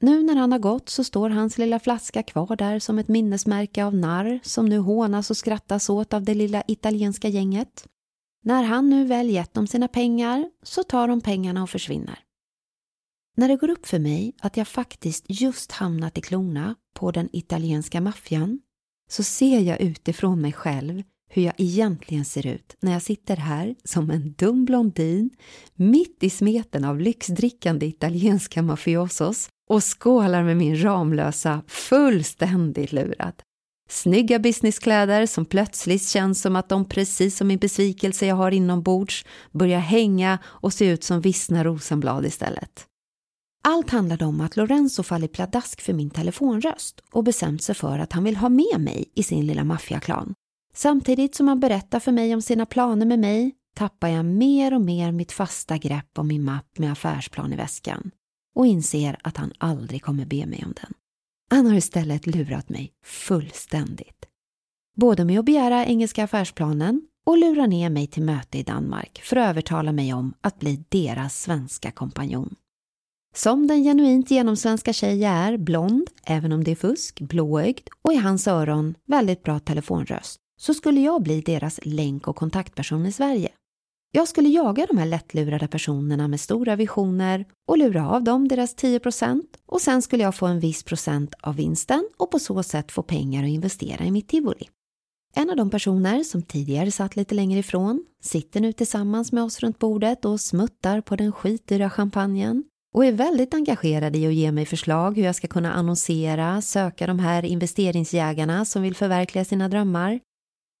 Nu 0.00 0.22
när 0.22 0.36
han 0.36 0.52
har 0.52 0.58
gått 0.58 0.88
så 0.88 1.04
står 1.04 1.30
hans 1.30 1.58
lilla 1.58 1.80
flaska 1.80 2.22
kvar 2.22 2.56
där 2.56 2.78
som 2.78 2.98
ett 2.98 3.08
minnesmärke 3.08 3.84
av 3.84 3.94
narr 3.94 4.40
som 4.42 4.66
nu 4.66 4.78
hånas 4.78 5.30
och 5.30 5.36
skrattas 5.36 5.90
åt 5.90 6.14
av 6.14 6.22
det 6.22 6.34
lilla 6.34 6.62
italienska 6.66 7.28
gänget. 7.28 7.86
När 8.46 8.62
han 8.62 8.90
nu 8.90 9.04
väl 9.04 9.30
gett 9.30 9.54
dem 9.54 9.66
sina 9.66 9.88
pengar 9.88 10.50
så 10.62 10.82
tar 10.82 11.08
de 11.08 11.20
pengarna 11.20 11.62
och 11.62 11.70
försvinner. 11.70 12.18
När 13.36 13.48
det 13.48 13.56
går 13.56 13.70
upp 13.70 13.86
för 13.86 13.98
mig 13.98 14.32
att 14.40 14.56
jag 14.56 14.68
faktiskt 14.68 15.24
just 15.28 15.72
hamnat 15.72 16.18
i 16.18 16.20
klorna 16.20 16.74
på 16.94 17.10
den 17.10 17.28
italienska 17.32 18.00
maffian 18.00 18.60
så 19.10 19.22
ser 19.22 19.60
jag 19.60 19.80
utifrån 19.80 20.40
mig 20.40 20.52
själv 20.52 21.02
hur 21.30 21.42
jag 21.42 21.54
egentligen 21.56 22.24
ser 22.24 22.46
ut 22.46 22.76
när 22.80 22.92
jag 22.92 23.02
sitter 23.02 23.36
här 23.36 23.74
som 23.84 24.10
en 24.10 24.32
dum 24.32 24.64
blondin 24.64 25.30
mitt 25.74 26.22
i 26.22 26.30
smeten 26.30 26.84
av 26.84 27.00
lyxdrickande 27.00 27.86
italienska 27.86 28.62
mafiosos 28.62 29.48
och 29.68 29.84
skålar 29.84 30.42
med 30.42 30.56
min 30.56 30.82
Ramlösa 30.82 31.62
fullständigt 31.66 32.92
lurad. 32.92 33.42
Snygga 33.88 34.38
businesskläder 34.38 35.26
som 35.26 35.44
plötsligt 35.44 36.08
känns 36.08 36.40
som 36.40 36.56
att 36.56 36.68
de 36.68 36.84
precis 36.84 37.36
som 37.36 37.48
min 37.48 37.58
besvikelse 37.58 38.26
jag 38.26 38.36
har 38.36 38.50
inombords 38.50 39.24
börjar 39.52 39.78
hänga 39.78 40.38
och 40.44 40.72
se 40.72 40.86
ut 40.86 41.04
som 41.04 41.20
vissna 41.20 41.64
rosenblad 41.64 42.26
istället. 42.26 42.86
Allt 43.64 43.90
handlade 43.90 44.24
om 44.24 44.40
att 44.40 44.56
Lorenzo 44.56 45.02
fallit 45.02 45.32
pladask 45.32 45.80
för 45.80 45.92
min 45.92 46.10
telefonröst 46.10 47.00
och 47.12 47.24
bestämt 47.24 47.62
sig 47.62 47.74
för 47.74 47.98
att 47.98 48.12
han 48.12 48.24
vill 48.24 48.36
ha 48.36 48.48
med 48.48 48.80
mig 48.80 49.12
i 49.14 49.22
sin 49.22 49.46
lilla 49.46 49.64
maffiaklan. 49.64 50.34
Samtidigt 50.74 51.34
som 51.34 51.48
han 51.48 51.60
berättar 51.60 52.00
för 52.00 52.12
mig 52.12 52.34
om 52.34 52.42
sina 52.42 52.66
planer 52.66 53.06
med 53.06 53.18
mig 53.18 53.54
tappar 53.76 54.08
jag 54.08 54.24
mer 54.24 54.74
och 54.74 54.80
mer 54.80 55.12
mitt 55.12 55.32
fasta 55.32 55.78
grepp 55.78 56.18
om 56.18 56.28
min 56.28 56.44
mapp 56.44 56.78
med 56.78 56.92
affärsplan 56.92 57.52
i 57.52 57.56
väskan 57.56 58.10
och 58.54 58.66
inser 58.66 59.16
att 59.22 59.36
han 59.36 59.52
aldrig 59.58 60.02
kommer 60.02 60.24
be 60.24 60.46
mig 60.46 60.62
om 60.66 60.72
den. 60.82 60.94
Han 61.50 61.66
har 61.66 61.74
istället 61.74 62.26
lurat 62.26 62.68
mig 62.68 62.92
fullständigt. 63.04 64.26
Både 64.96 65.24
med 65.24 65.38
att 65.38 65.44
begära 65.44 65.86
engelska 65.86 66.24
affärsplanen 66.24 67.02
och 67.26 67.38
lura 67.38 67.66
ner 67.66 67.90
mig 67.90 68.06
till 68.06 68.22
möte 68.22 68.58
i 68.58 68.62
Danmark 68.62 69.20
för 69.24 69.36
att 69.36 69.48
övertala 69.48 69.92
mig 69.92 70.14
om 70.14 70.34
att 70.40 70.58
bli 70.58 70.84
deras 70.88 71.42
svenska 71.42 71.90
kompanjon. 71.90 72.54
Som 73.34 73.66
den 73.66 73.84
genuint 73.84 74.30
genomsvenska 74.30 74.92
tjej 74.92 75.20
jag 75.20 75.32
är, 75.32 75.56
blond, 75.56 76.10
även 76.24 76.52
om 76.52 76.64
det 76.64 76.70
är 76.70 76.76
fusk, 76.76 77.20
blåögd 77.20 77.88
och 78.02 78.12
i 78.12 78.16
hans 78.16 78.48
öron 78.48 78.94
väldigt 79.06 79.42
bra 79.42 79.58
telefonröst, 79.58 80.40
så 80.60 80.74
skulle 80.74 81.00
jag 81.00 81.22
bli 81.22 81.40
deras 81.40 81.80
länk 81.82 82.28
och 82.28 82.36
kontaktperson 82.36 83.06
i 83.06 83.12
Sverige. 83.12 83.48
Jag 84.12 84.28
skulle 84.28 84.48
jaga 84.48 84.86
de 84.86 84.98
här 84.98 85.06
lättlurade 85.06 85.68
personerna 85.68 86.28
med 86.28 86.40
stora 86.40 86.76
visioner 86.76 87.44
och 87.68 87.78
lura 87.78 88.10
av 88.10 88.24
dem 88.24 88.48
deras 88.48 88.76
10% 88.76 89.42
och 89.66 89.80
sen 89.80 90.02
skulle 90.02 90.22
jag 90.22 90.34
få 90.34 90.46
en 90.46 90.60
viss 90.60 90.82
procent 90.82 91.34
av 91.40 91.56
vinsten 91.56 92.08
och 92.16 92.30
på 92.30 92.38
så 92.38 92.62
sätt 92.62 92.92
få 92.92 93.02
pengar 93.02 93.42
att 93.42 93.48
investera 93.48 94.04
i 94.04 94.10
mitt 94.10 94.28
tivoli. 94.28 94.68
En 95.34 95.50
av 95.50 95.56
de 95.56 95.70
personer 95.70 96.22
som 96.22 96.42
tidigare 96.42 96.90
satt 96.90 97.16
lite 97.16 97.34
längre 97.34 97.58
ifrån 97.58 98.04
sitter 98.22 98.60
nu 98.60 98.72
tillsammans 98.72 99.32
med 99.32 99.44
oss 99.44 99.60
runt 99.60 99.78
bordet 99.78 100.24
och 100.24 100.40
smuttar 100.40 101.00
på 101.00 101.16
den 101.16 101.32
skitdyra 101.32 101.90
champagnen 101.90 102.64
och 102.94 103.04
är 103.04 103.12
väldigt 103.12 103.54
engagerad 103.54 104.16
i 104.16 104.26
att 104.26 104.34
ge 104.34 104.52
mig 104.52 104.66
förslag 104.66 105.16
hur 105.16 105.24
jag 105.24 105.34
ska 105.34 105.48
kunna 105.48 105.72
annonsera, 105.72 106.62
söka 106.62 107.06
de 107.06 107.18
här 107.18 107.44
investeringsjägarna 107.44 108.64
som 108.64 108.82
vill 108.82 108.94
förverkliga 108.94 109.44
sina 109.44 109.68
drömmar 109.68 110.20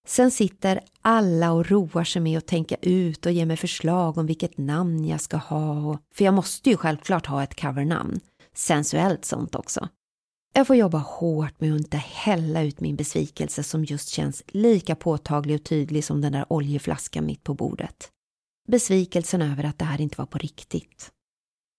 Sen 0.06 0.30
sitter 0.30 0.80
alla 1.02 1.52
och 1.52 1.70
roar 1.70 2.04
sig 2.04 2.22
med 2.22 2.38
att 2.38 2.46
tänka 2.46 2.76
ut 2.82 3.26
och 3.26 3.32
ge 3.32 3.46
mig 3.46 3.56
förslag 3.56 4.18
om 4.18 4.26
vilket 4.26 4.58
namn 4.58 5.04
jag 5.04 5.20
ska 5.20 5.36
ha. 5.36 5.98
För 6.14 6.24
jag 6.24 6.34
måste 6.34 6.70
ju 6.70 6.76
självklart 6.76 7.26
ha 7.26 7.42
ett 7.42 7.60
covernamn. 7.60 8.20
Sensuellt 8.54 9.24
sånt 9.24 9.54
också. 9.54 9.88
Jag 10.54 10.66
får 10.66 10.76
jobba 10.76 10.98
hårt 10.98 11.60
med 11.60 11.72
att 11.72 11.78
inte 11.78 11.96
hälla 11.96 12.62
ut 12.62 12.80
min 12.80 12.96
besvikelse 12.96 13.62
som 13.62 13.84
just 13.84 14.08
känns 14.08 14.42
lika 14.46 14.94
påtaglig 14.94 15.54
och 15.54 15.64
tydlig 15.64 16.04
som 16.04 16.20
den 16.20 16.32
där 16.32 16.52
oljeflaskan 16.52 17.26
mitt 17.26 17.44
på 17.44 17.54
bordet. 17.54 18.10
Besvikelsen 18.68 19.42
över 19.42 19.64
att 19.64 19.78
det 19.78 19.84
här 19.84 20.00
inte 20.00 20.18
var 20.18 20.26
på 20.26 20.38
riktigt. 20.38 21.10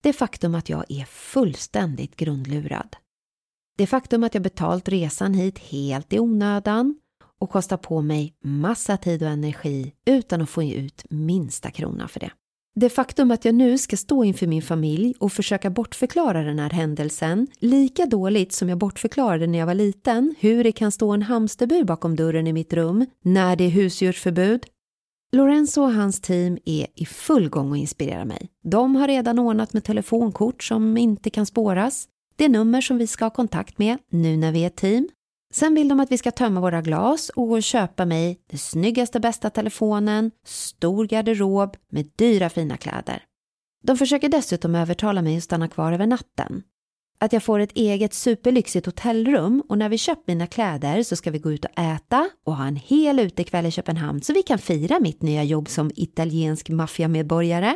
Det 0.04 0.14
faktum 0.14 0.56
att 0.56 0.70
jag 0.70 0.92
är 0.92 1.06
fullständigt 1.06 2.16
grundlurad. 2.16 2.96
Det 3.78 3.88
faktum 3.88 4.24
att 4.24 4.34
jag 4.34 4.44
betalt 4.44 4.90
resan 4.90 5.34
hit 5.34 5.60
helt 5.60 6.14
i 6.14 6.20
onödan 6.20 6.96
och 7.40 7.50
kostar 7.50 7.78
på 7.78 8.02
mig 8.02 8.34
massa 8.44 8.98
tid 8.98 9.24
och 9.24 9.30
energi 9.30 9.94
utan 10.06 10.42
att 10.42 10.50
få 10.50 10.64
ut 10.64 11.06
minsta 11.10 11.72
krona 11.72 12.08
för 12.08 12.20
det. 12.20 12.32
Det 12.80 12.90
faktum 12.90 13.32
att 13.32 13.46
jag 13.46 13.56
nu 13.56 13.78
ska 13.78 13.98
stå 13.98 14.24
inför 14.24 14.48
min 14.48 14.62
familj 14.62 15.14
och 15.20 15.32
försöka 15.32 15.70
bortförklara 15.70 16.44
den 16.44 16.60
här 16.60 16.70
händelsen 16.70 17.48
lika 17.60 18.06
dåligt 18.06 18.54
som 18.54 18.70
jag 18.70 18.78
bortförklarade 18.78 19.48
när 19.48 19.60
jag 19.60 19.66
var 19.66 19.74
liten 19.74 20.36
hur 20.40 20.64
det 20.64 20.72
kan 20.72 20.92
stå 20.92 21.12
en 21.12 21.22
hamsterbur 21.22 21.84
bakom 21.84 22.16
dörren 22.16 22.48
i 22.48 22.54
mitt 22.54 22.74
rum 22.74 23.06
när 23.24 23.56
det 23.56 23.64
är 23.64 23.70
husdjursförbud. 23.70 24.66
Lorenzo 25.32 25.82
och 25.82 25.94
hans 25.94 26.22
team 26.22 26.58
är 26.66 26.88
i 26.96 27.06
full 27.06 27.50
gång 27.50 27.72
och 27.72 27.78
inspirerar 27.78 28.26
mig. 28.26 28.50
De 28.64 28.96
har 28.96 29.08
redan 29.08 29.40
ordnat 29.40 29.74
med 29.74 29.84
telefonkort 29.84 30.64
som 30.64 30.98
inte 30.98 31.30
kan 31.30 31.46
spåras. 31.46 32.08
Det 32.36 32.48
nummer 32.48 32.82
som 32.82 32.98
vi 32.98 33.08
ska 33.08 33.26
ha 33.26 33.30
kontakt 33.30 33.78
med 33.78 33.98
nu 34.10 34.38
när 34.38 34.52
vi 34.52 34.64
är 34.64 34.68
ett 34.68 34.76
team 34.76 35.08
Sen 35.54 35.76
vill 35.76 35.88
de 35.88 36.00
att 36.00 36.12
vi 36.12 36.18
ska 36.18 36.32
tömma 36.32 36.62
våra 36.62 36.82
glas 36.82 37.30
och 37.30 37.48
gå 37.48 37.56
och 37.56 37.64
köpa 37.64 38.06
mig 38.06 38.40
den 38.50 38.60
snyggaste 38.60 39.20
bästa 39.20 39.50
telefonen, 39.50 40.32
stor 40.46 41.06
garderob 41.06 41.76
med 41.90 42.10
dyra 42.16 42.50
fina 42.50 42.78
kläder. 42.78 43.24
De 43.84 43.98
försöker 43.98 44.30
dessutom 44.30 44.76
övertala 44.76 45.22
mig 45.22 45.38
att 45.38 45.44
stanna 45.44 45.68
kvar 45.68 45.92
över 45.94 46.08
natten. 46.08 46.64
Att 47.20 47.34
jag 47.34 47.44
får 47.44 47.60
ett 47.60 47.72
eget 47.78 48.14
superlyxigt 48.14 48.86
hotellrum 48.86 49.64
och 49.70 49.78
när 49.78 49.90
vi 49.90 49.98
köpt 49.98 50.28
mina 50.28 50.48
kläder 50.48 51.04
så 51.04 51.16
ska 51.16 51.32
vi 51.32 51.40
gå 51.40 51.52
ut 51.52 51.66
och 51.66 51.80
äta 51.80 52.30
och 52.46 52.56
ha 52.56 52.66
en 52.66 52.76
hel 52.76 53.20
utekväll 53.20 53.66
i 53.66 53.72
Köpenhamn 53.72 54.22
så 54.22 54.34
vi 54.34 54.44
kan 54.44 54.60
fira 54.60 55.00
mitt 55.00 55.22
nya 55.22 55.44
jobb 55.44 55.70
som 55.70 55.92
italiensk 55.96 56.70
maffiamedborgare. 56.70 57.76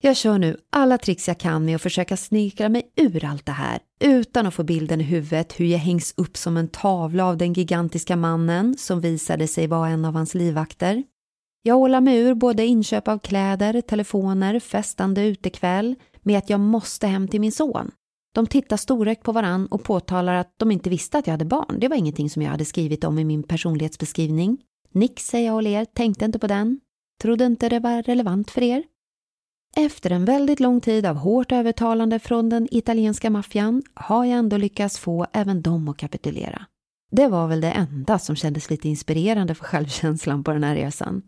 Jag 0.00 0.16
kör 0.16 0.38
nu 0.38 0.56
alla 0.70 0.98
tricks 0.98 1.28
jag 1.28 1.38
kan 1.38 1.64
med 1.64 1.74
att 1.74 1.82
försöka 1.82 2.16
snickra 2.16 2.68
mig 2.68 2.92
ur 2.96 3.24
allt 3.24 3.46
det 3.46 3.52
här 3.52 3.78
utan 4.00 4.46
att 4.46 4.54
få 4.54 4.64
bilden 4.64 5.00
i 5.00 5.04
huvudet 5.04 5.60
hur 5.60 5.66
jag 5.66 5.78
hängs 5.78 6.14
upp 6.16 6.36
som 6.36 6.56
en 6.56 6.68
tavla 6.68 7.24
av 7.26 7.36
den 7.36 7.52
gigantiska 7.52 8.16
mannen 8.16 8.74
som 8.78 9.00
visade 9.00 9.48
sig 9.48 9.66
vara 9.66 9.88
en 9.88 10.04
av 10.04 10.14
hans 10.14 10.34
livvakter. 10.34 11.04
Jag 11.62 11.78
ålar 11.78 12.00
mig 12.00 12.18
ur 12.18 12.34
både 12.34 12.66
inköp 12.66 13.08
av 13.08 13.18
kläder, 13.18 13.80
telefoner, 13.80 14.60
festande 14.60 15.26
utekväll 15.26 15.94
med 16.22 16.38
att 16.38 16.50
jag 16.50 16.60
måste 16.60 17.06
hem 17.06 17.28
till 17.28 17.40
min 17.40 17.52
son. 17.52 17.90
De 18.34 18.46
tittar 18.46 18.76
storögt 18.76 19.22
på 19.22 19.32
varann 19.32 19.66
och 19.66 19.84
påtalar 19.84 20.34
att 20.34 20.54
de 20.56 20.70
inte 20.70 20.90
visste 20.90 21.18
att 21.18 21.26
jag 21.26 21.32
hade 21.32 21.44
barn. 21.44 21.80
Det 21.80 21.88
var 21.88 21.96
ingenting 21.96 22.30
som 22.30 22.42
jag 22.42 22.50
hade 22.50 22.64
skrivit 22.64 23.04
om 23.04 23.18
i 23.18 23.24
min 23.24 23.42
personlighetsbeskrivning. 23.42 24.58
Nix, 24.92 25.26
säger 25.26 25.46
jag 25.46 25.54
och 25.54 25.62
ler, 25.62 25.84
tänkte 25.84 26.24
inte 26.24 26.38
på 26.38 26.46
den. 26.46 26.80
Trodde 27.22 27.44
inte 27.44 27.68
det 27.68 27.80
var 27.80 28.02
relevant 28.02 28.50
för 28.50 28.62
er. 28.62 28.84
Efter 29.76 30.10
en 30.10 30.24
väldigt 30.24 30.60
lång 30.60 30.80
tid 30.80 31.06
av 31.06 31.16
hårt 31.16 31.52
övertalande 31.52 32.18
från 32.18 32.48
den 32.48 32.68
italienska 32.70 33.30
maffian 33.30 33.82
har 33.94 34.24
jag 34.24 34.38
ändå 34.38 34.56
lyckats 34.56 34.98
få 34.98 35.26
även 35.32 35.62
dem 35.62 35.88
att 35.88 35.96
kapitulera. 35.96 36.66
Det 37.10 37.28
var 37.28 37.48
väl 37.48 37.60
det 37.60 37.70
enda 37.70 38.18
som 38.18 38.36
kändes 38.36 38.70
lite 38.70 38.88
inspirerande 38.88 39.54
för 39.54 39.64
självkänslan 39.64 40.44
på 40.44 40.52
den 40.52 40.64
här 40.64 40.74
resan. 40.74 41.22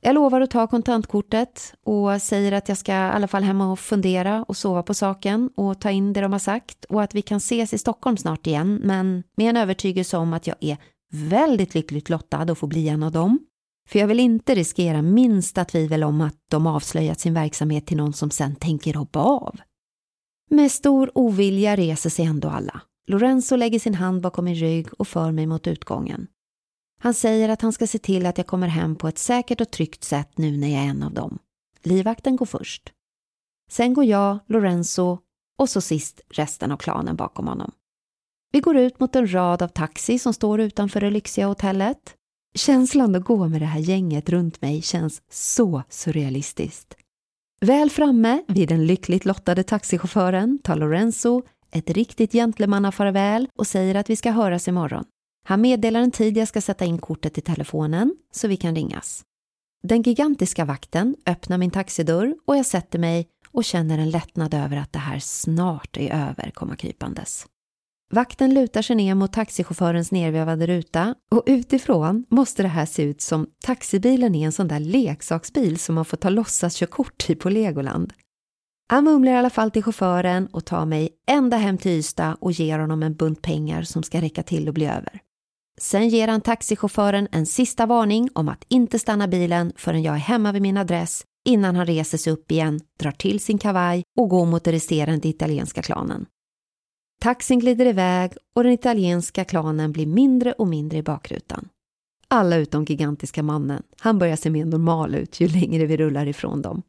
Jag 0.00 0.14
lovar 0.14 0.40
att 0.40 0.50
ta 0.50 0.66
kontantkortet 0.66 1.74
och 1.84 2.22
säger 2.22 2.52
att 2.52 2.68
jag 2.68 2.78
ska 2.78 2.92
i 2.92 2.96
alla 2.96 3.28
fall 3.28 3.42
hem 3.42 3.60
och 3.60 3.78
fundera 3.78 4.42
och 4.42 4.56
sova 4.56 4.82
på 4.82 4.94
saken 4.94 5.50
och 5.56 5.80
ta 5.80 5.90
in 5.90 6.12
det 6.12 6.20
de 6.20 6.32
har 6.32 6.38
sagt 6.38 6.84
och 6.84 7.02
att 7.02 7.14
vi 7.14 7.22
kan 7.22 7.36
ses 7.36 7.74
i 7.74 7.78
Stockholm 7.78 8.16
snart 8.16 8.46
igen 8.46 8.80
men 8.84 9.22
med 9.36 9.50
en 9.50 9.56
övertygelse 9.56 10.16
om 10.16 10.32
att 10.32 10.46
jag 10.46 10.56
är 10.60 10.76
väldigt 11.12 11.74
lyckligt 11.74 12.08
lottad 12.08 12.52
att 12.52 12.58
få 12.58 12.66
bli 12.66 12.88
en 12.88 13.02
av 13.02 13.12
dem. 13.12 13.38
För 13.88 13.98
jag 13.98 14.06
vill 14.06 14.20
inte 14.20 14.54
riskera 14.54 15.02
minsta 15.02 15.64
tvivel 15.64 16.04
om 16.04 16.20
att 16.20 16.36
de 16.50 16.66
avslöjat 16.66 17.20
sin 17.20 17.34
verksamhet 17.34 17.86
till 17.86 17.96
någon 17.96 18.12
som 18.12 18.30
sen 18.30 18.56
tänker 18.56 18.94
hoppa 18.94 19.20
av. 19.20 19.56
Med 20.50 20.72
stor 20.72 21.10
ovilja 21.14 21.76
reser 21.76 22.10
sig 22.10 22.24
ändå 22.24 22.48
alla. 22.48 22.80
Lorenzo 23.06 23.56
lägger 23.56 23.78
sin 23.78 23.94
hand 23.94 24.22
bakom 24.22 24.44
min 24.44 24.54
rygg 24.54 24.88
och 24.98 25.08
för 25.08 25.32
mig 25.32 25.46
mot 25.46 25.66
utgången. 25.66 26.26
Han 27.00 27.14
säger 27.14 27.48
att 27.48 27.62
han 27.62 27.72
ska 27.72 27.86
se 27.86 27.98
till 27.98 28.26
att 28.26 28.38
jag 28.38 28.46
kommer 28.46 28.68
hem 28.68 28.96
på 28.96 29.08
ett 29.08 29.18
säkert 29.18 29.60
och 29.60 29.70
tryggt 29.70 30.04
sätt 30.04 30.38
nu 30.38 30.56
när 30.56 30.68
jag 30.68 30.84
är 30.84 30.88
en 30.88 31.02
av 31.02 31.14
dem. 31.14 31.38
Livvakten 31.82 32.36
går 32.36 32.46
först. 32.46 32.92
Sen 33.70 33.94
går 33.94 34.04
jag, 34.04 34.38
Lorenzo 34.46 35.18
och 35.58 35.68
så 35.68 35.80
sist 35.80 36.20
resten 36.30 36.72
av 36.72 36.76
klanen 36.76 37.16
bakom 37.16 37.46
honom. 37.46 37.72
Vi 38.52 38.60
går 38.60 38.76
ut 38.76 39.00
mot 39.00 39.16
en 39.16 39.32
rad 39.32 39.62
av 39.62 39.68
taxi 39.68 40.18
som 40.18 40.34
står 40.34 40.60
utanför 40.60 41.00
det 41.00 41.10
lyxiga 41.10 41.46
hotellet. 41.46 42.14
Känslan 42.54 43.14
att 43.14 43.24
gå 43.24 43.48
med 43.48 43.60
det 43.60 43.66
här 43.66 43.80
gänget 43.80 44.28
runt 44.28 44.62
mig 44.62 44.82
känns 44.82 45.22
så 45.30 45.82
surrealistiskt. 45.88 46.94
Väl 47.60 47.90
framme 47.90 48.42
vid 48.48 48.68
den 48.68 48.86
lyckligt 48.86 49.24
lottade 49.24 49.62
taxichauffören 49.62 50.58
tar 50.58 50.76
Lorenzo 50.76 51.42
ett 51.72 51.90
riktigt 51.90 52.32
gentlemannafarväl 52.32 53.48
och 53.58 53.66
säger 53.66 53.94
att 53.94 54.10
vi 54.10 54.16
ska 54.16 54.30
höras 54.30 54.68
imorgon. 54.68 55.04
Han 55.44 55.60
meddelar 55.60 56.00
en 56.00 56.10
tid 56.10 56.36
jag 56.36 56.48
ska 56.48 56.60
sätta 56.60 56.84
in 56.84 56.98
kortet 56.98 57.38
i 57.38 57.40
telefonen 57.40 58.14
så 58.32 58.48
vi 58.48 58.56
kan 58.56 58.74
ringas. 58.74 59.22
Den 59.82 60.02
gigantiska 60.02 60.64
vakten 60.64 61.16
öppnar 61.26 61.58
min 61.58 61.70
taxidörr 61.70 62.36
och 62.44 62.56
jag 62.56 62.66
sätter 62.66 62.98
mig 62.98 63.28
och 63.50 63.64
känner 63.64 63.98
en 63.98 64.10
lättnad 64.10 64.54
över 64.54 64.76
att 64.76 64.92
det 64.92 64.98
här 64.98 65.18
snart 65.18 65.96
är 65.96 66.28
över 66.28 66.50
komma 66.50 66.76
krypandes. 66.76 67.46
Vakten 68.14 68.54
lutar 68.54 68.82
sig 68.82 68.96
ner 68.96 69.14
mot 69.14 69.32
taxichaufförens 69.32 70.12
nervevade 70.12 70.66
ruta 70.66 71.14
och 71.30 71.42
utifrån 71.46 72.24
måste 72.30 72.62
det 72.62 72.68
här 72.68 72.86
se 72.86 73.02
ut 73.02 73.20
som 73.20 73.46
taxibilen 73.64 74.34
är 74.34 74.46
en 74.46 74.52
sån 74.52 74.68
där 74.68 74.80
leksaksbil 74.80 75.78
som 75.78 75.94
man 75.94 76.04
får 76.04 76.16
ta 76.16 76.28
låtsaskörkort 76.28 77.30
i 77.30 77.34
på 77.34 77.48
Legoland. 77.50 78.12
Han 78.90 79.04
mumlar 79.04 79.32
i 79.32 79.36
alla 79.36 79.50
fall 79.50 79.70
till 79.70 79.82
chauffören 79.82 80.46
och 80.46 80.64
tar 80.64 80.86
mig 80.86 81.08
ända 81.26 81.56
hem 81.56 81.78
till 81.78 81.90
Ystad 81.90 82.36
och 82.40 82.52
ger 82.52 82.78
honom 82.78 83.02
en 83.02 83.14
bunt 83.14 83.42
pengar 83.42 83.82
som 83.82 84.02
ska 84.02 84.20
räcka 84.20 84.42
till 84.42 84.68
att 84.68 84.74
bli 84.74 84.86
över. 84.86 85.20
Sen 85.80 86.08
ger 86.08 86.28
han 86.28 86.40
taxichauffören 86.40 87.28
en 87.32 87.46
sista 87.46 87.86
varning 87.86 88.28
om 88.34 88.48
att 88.48 88.64
inte 88.68 88.98
stanna 88.98 89.28
bilen 89.28 89.72
förrän 89.76 90.02
jag 90.02 90.14
är 90.14 90.18
hemma 90.18 90.52
vid 90.52 90.62
min 90.62 90.76
adress 90.76 91.24
innan 91.44 91.76
han 91.76 91.86
reser 91.86 92.18
sig 92.18 92.32
upp 92.32 92.52
igen, 92.52 92.80
drar 92.98 93.12
till 93.12 93.40
sin 93.40 93.58
kavaj 93.58 94.02
och 94.16 94.28
går 94.28 94.46
mot 94.46 94.64
den 94.64 94.72
resterande 94.72 95.28
italienska 95.28 95.82
klanen. 95.82 96.26
Taxin 97.20 97.58
glider 97.58 97.86
iväg 97.86 98.32
och 98.54 98.64
den 98.64 98.72
italienska 98.72 99.44
klanen 99.44 99.92
blir 99.92 100.06
mindre 100.06 100.52
och 100.52 100.68
mindre 100.68 100.98
i 100.98 101.02
bakrutan. 101.02 101.68
Alla 102.28 102.56
utom 102.56 102.84
gigantiska 102.84 103.42
mannen. 103.42 103.82
Han 103.98 104.18
börjar 104.18 104.36
se 104.36 104.50
mer 104.50 104.64
normal 104.64 105.14
ut 105.14 105.40
ju 105.40 105.48
längre 105.48 105.86
vi 105.86 105.96
rullar 105.96 106.26
ifrån 106.26 106.62
dem. 106.62 106.82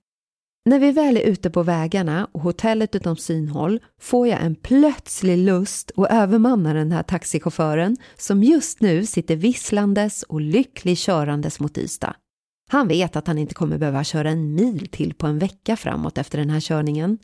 När 0.69 0.79
vi 0.79 0.91
väl 0.91 1.17
är 1.17 1.21
ute 1.21 1.49
på 1.49 1.63
vägarna 1.63 2.27
och 2.31 2.41
hotellet 2.41 2.95
utom 2.95 3.17
synhåll 3.17 3.79
får 4.01 4.27
jag 4.27 4.41
en 4.41 4.55
plötslig 4.55 5.37
lust 5.37 5.91
att 5.95 6.11
övermanna 6.11 6.73
den 6.73 6.91
här 6.91 7.03
taxichauffören 7.03 7.97
som 8.17 8.43
just 8.43 8.81
nu 8.81 9.05
sitter 9.05 9.35
visslandes 9.35 10.23
och 10.23 10.41
lycklig 10.41 10.97
körandes 10.97 11.59
mot 11.59 11.77
Ystad. 11.77 12.15
Han 12.69 12.87
vet 12.87 13.15
att 13.15 13.27
han 13.27 13.37
inte 13.37 13.53
kommer 13.53 13.77
behöva 13.77 14.03
köra 14.03 14.29
en 14.29 14.53
mil 14.53 14.87
till 14.87 15.13
på 15.13 15.27
en 15.27 15.39
vecka 15.39 15.75
framåt 15.75 16.17
efter 16.17 16.37
den 16.37 16.49
här 16.49 16.59
körningen. 16.59 17.17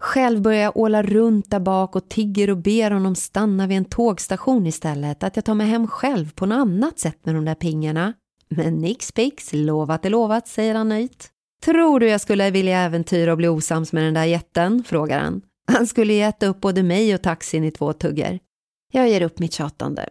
Själv 0.00 0.42
börjar 0.42 0.62
jag 0.62 0.76
åla 0.76 1.02
runt 1.02 1.50
där 1.50 1.60
bak 1.60 1.96
och 1.96 2.08
tigger 2.08 2.50
och 2.50 2.56
ber 2.56 2.90
honom 2.90 3.14
stanna 3.14 3.66
vid 3.66 3.78
en 3.78 3.84
tågstation 3.84 4.66
istället, 4.66 5.22
att 5.22 5.36
jag 5.36 5.44
tar 5.44 5.54
mig 5.54 5.66
hem 5.66 5.88
själv 5.88 6.32
på 6.32 6.46
något 6.46 6.56
annat 6.56 6.98
sätt 6.98 7.18
med 7.22 7.34
de 7.34 7.44
där 7.44 7.54
pengarna. 7.54 8.12
Men 8.48 8.74
nix 8.74 9.12
pix, 9.12 9.52
lovat 9.52 10.04
är 10.04 10.10
lovat, 10.10 10.48
säger 10.48 10.74
han 10.74 10.88
nöjt. 10.88 11.30
Tror 11.64 12.00
du 12.00 12.08
jag 12.08 12.20
skulle 12.20 12.50
vilja 12.50 12.78
äventyra 12.78 13.32
och 13.32 13.38
bli 13.38 13.48
osams 13.48 13.92
med 13.92 14.04
den 14.04 14.14
där 14.14 14.24
jätten? 14.24 14.84
frågar 14.84 15.20
han. 15.20 15.42
Han 15.72 15.86
skulle 15.86 16.12
ju 16.12 16.20
äta 16.20 16.46
upp 16.46 16.60
både 16.60 16.82
mig 16.82 17.14
och 17.14 17.22
taxin 17.22 17.64
i 17.64 17.70
två 17.70 17.92
tuggar. 17.92 18.38
Jag 18.92 19.08
ger 19.08 19.22
upp 19.22 19.38
mitt 19.38 19.52
tjatande. 19.52 20.08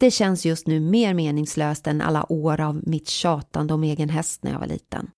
Det 0.00 0.10
känns 0.10 0.46
just 0.46 0.66
nu 0.66 0.80
mer 0.80 1.14
meningslöst 1.14 1.86
än 1.86 2.00
alla 2.00 2.32
år 2.32 2.60
av 2.60 2.80
mitt 2.88 3.08
tjatande 3.08 3.74
om 3.74 3.84
egen 3.84 4.08
häst 4.08 4.42
när 4.42 4.52
jag 4.52 4.58
var 4.58 4.66
liten. 4.66 5.10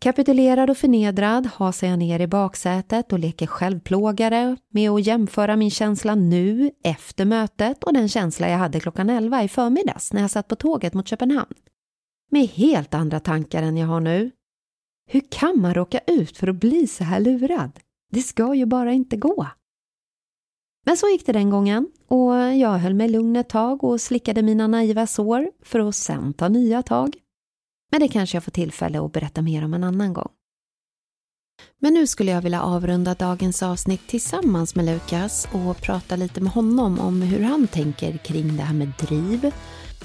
Kapitulerad 0.00 0.70
och 0.70 0.76
förnedrad 0.76 1.46
hasar 1.46 1.86
jag 1.86 1.98
ner 1.98 2.20
i 2.20 2.26
baksätet 2.26 3.12
och 3.12 3.18
leker 3.18 3.46
självplågare 3.46 4.56
med 4.70 4.90
att 4.90 5.06
jämföra 5.06 5.56
min 5.56 5.70
känsla 5.70 6.14
nu, 6.14 6.70
efter 6.84 7.24
mötet 7.24 7.84
och 7.84 7.92
den 7.92 8.08
känsla 8.08 8.48
jag 8.48 8.58
hade 8.58 8.80
klockan 8.80 9.10
11 9.10 9.42
i 9.42 9.48
förmiddags 9.48 10.12
när 10.12 10.20
jag 10.20 10.30
satt 10.30 10.48
på 10.48 10.56
tåget 10.56 10.94
mot 10.94 11.08
Köpenhamn. 11.08 11.54
Med 12.30 12.46
helt 12.48 12.94
andra 12.94 13.20
tankar 13.20 13.62
än 13.62 13.76
jag 13.76 13.86
har 13.86 14.00
nu. 14.00 14.30
Hur 15.10 15.22
kan 15.30 15.60
man 15.60 15.74
råka 15.74 16.00
ut 16.06 16.36
för 16.36 16.48
att 16.48 16.56
bli 16.56 16.86
så 16.86 17.04
här 17.04 17.20
lurad? 17.20 17.80
Det 18.10 18.22
ska 18.22 18.54
ju 18.54 18.66
bara 18.66 18.92
inte 18.92 19.16
gå. 19.16 19.46
Men 20.86 20.96
så 20.96 21.08
gick 21.08 21.26
det 21.26 21.32
den 21.32 21.50
gången 21.50 21.88
och 22.08 22.34
jag 22.34 22.78
höll 22.78 22.94
mig 22.94 23.08
lugn 23.08 23.36
ett 23.36 23.48
tag 23.48 23.84
och 23.84 24.00
slickade 24.00 24.42
mina 24.42 24.66
naiva 24.66 25.06
sår 25.06 25.50
för 25.62 25.80
att 25.80 25.96
sen 25.96 26.32
ta 26.32 26.48
nya 26.48 26.82
tag. 26.82 27.16
Men 27.90 28.00
det 28.00 28.08
kanske 28.08 28.36
jag 28.36 28.44
får 28.44 28.50
tillfälle 28.50 29.00
att 29.00 29.12
berätta 29.12 29.42
mer 29.42 29.64
om 29.64 29.74
en 29.74 29.84
annan 29.84 30.12
gång. 30.12 30.28
Men 31.80 31.94
nu 31.94 32.06
skulle 32.06 32.30
jag 32.30 32.42
vilja 32.42 32.62
avrunda 32.62 33.14
dagens 33.14 33.62
avsnitt 33.62 34.06
tillsammans 34.06 34.74
med 34.74 34.84
Lukas 34.84 35.48
och 35.52 35.80
prata 35.80 36.16
lite 36.16 36.40
med 36.40 36.52
honom 36.52 37.00
om 37.00 37.22
hur 37.22 37.44
han 37.44 37.66
tänker 37.66 38.16
kring 38.16 38.56
det 38.56 38.62
här 38.62 38.74
med 38.74 38.92
driv. 38.98 39.52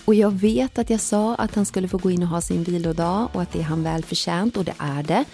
Och 0.05 0.15
jag 0.15 0.31
vet 0.31 0.77
att 0.77 0.89
jag 0.89 0.99
sa 0.99 1.35
att 1.35 1.55
han 1.55 1.65
skulle 1.65 1.87
få 1.87 1.97
gå 1.97 2.11
in 2.11 2.23
och 2.23 2.29
ha 2.29 2.41
sin 2.41 2.63
vilodag 2.63 3.29
och 3.33 3.41
att 3.41 3.51
det 3.51 3.59
är 3.59 3.63
han 3.63 3.83
väl 3.83 4.03
förtjänt 4.03 4.57
och 4.57 4.65
det 4.65 4.75
är 4.77 5.03
det. 5.03 5.25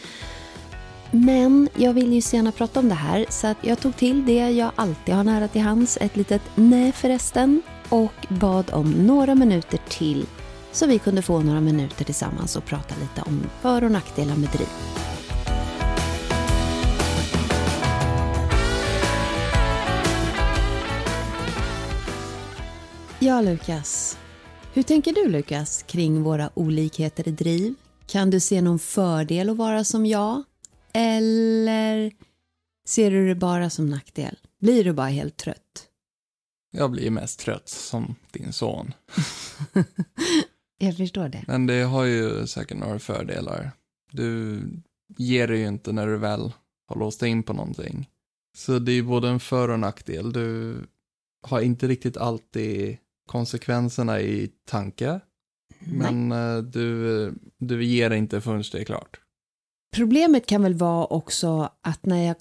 Men 1.12 1.70
jag 1.76 1.94
vill 1.94 2.14
ju 2.14 2.22
så 2.22 2.36
gärna 2.36 2.52
prata 2.52 2.80
om 2.80 2.90
det 2.90 2.96
här 2.96 3.26
så 3.30 3.48
att 3.48 3.58
jag 3.62 3.80
tog 3.80 3.96
till 3.96 4.26
det 4.26 4.50
jag 4.50 4.72
alltid 4.76 5.16
har 5.16 5.24
nära 5.24 5.48
till 5.48 5.62
hands, 5.62 5.98
ett 6.02 6.16
litet 6.16 6.42
nej 6.56 6.92
förresten 6.92 7.62
och 7.90 8.28
bad 8.30 8.72
om 8.74 8.92
några 8.92 9.36
minuter 9.36 9.80
till 9.90 10.26
så 10.72 10.88
vi 10.88 11.00
kunde 11.00 11.22
få 11.22 11.40
några 11.40 11.62
minuter 11.62 12.06
tillsammans 12.06 12.56
och 12.56 12.66
prata 12.66 12.96
lite 12.96 13.22
om 13.22 13.44
för 13.62 13.84
och 13.84 13.92
nackdelar 13.92 14.36
med 14.36 14.50
driv. 14.50 14.68
Ja, 23.20 23.42
Lukas. 23.42 24.18
Hur 24.74 24.84
tänker 24.84 25.14
du, 25.14 25.30
Lukas, 25.30 25.84
kring 25.84 26.24
våra 26.24 26.50
olikheter 26.54 27.28
i 27.28 27.32
driv? 27.32 27.76
Kan 28.08 28.30
du 28.30 28.40
se 28.40 28.62
någon 28.62 28.80
fördel 28.80 29.50
att 29.50 29.58
vara 29.58 29.84
som 29.84 30.06
jag? 30.06 30.44
Eller 30.94 32.12
ser 32.88 33.12
du 33.12 33.28
det 33.28 33.36
bara 33.36 33.70
som 33.70 33.90
nackdel? 33.90 34.38
Blir 34.62 34.84
du 34.84 34.94
bara 34.94 35.08
helt 35.08 35.38
trött? 35.38 35.88
Jag 36.72 36.92
blir 36.92 37.10
mest 37.10 37.40
trött 37.40 37.70
som 37.70 38.16
din 38.32 38.54
son. 38.54 38.94
Jag 40.82 40.98
förstår 40.98 41.30
det. 41.30 41.44
Men 41.48 41.66
det 41.66 41.82
har 41.82 42.04
ju 42.04 42.48
säkert 42.48 42.78
några 42.78 43.00
fördelar. 43.00 43.72
Du 44.12 44.62
ger 45.18 45.48
dig 45.48 45.60
ju 45.60 45.68
inte 45.68 45.92
när 45.92 46.08
du 46.08 46.18
väl 46.18 46.54
har 46.88 46.96
låst 46.96 47.24
in 47.24 47.44
på 47.44 47.54
någonting. 47.54 48.10
Så 48.58 48.80
det 48.80 48.92
är 48.92 48.94
ju 48.94 49.04
både 49.04 49.30
en 49.30 49.40
för 49.40 49.70
och 49.70 49.80
nackdel. 49.80 50.32
Du 50.32 50.78
har 51.48 51.62
inte 51.62 51.88
riktigt 51.88 52.18
alltid 52.18 52.98
konsekvenserna 53.28 54.22
i 54.22 54.52
tanke. 54.68 55.20
Men 55.80 56.30
Nej. 56.30 56.58
Eh, 56.58 56.64
du, 56.64 57.34
du 57.58 57.86
ger 57.86 58.12
inte 58.12 58.42
förrän 58.42 58.64
det 58.72 58.80
är 58.80 58.84
klart. 58.84 59.20
Problemet 59.96 60.46
kan 60.46 60.64
väl 60.64 60.74
vara 60.74 61.06
också 61.06 61.70
att 61.82 62.06
när 62.06 62.28
jag, 62.28 62.36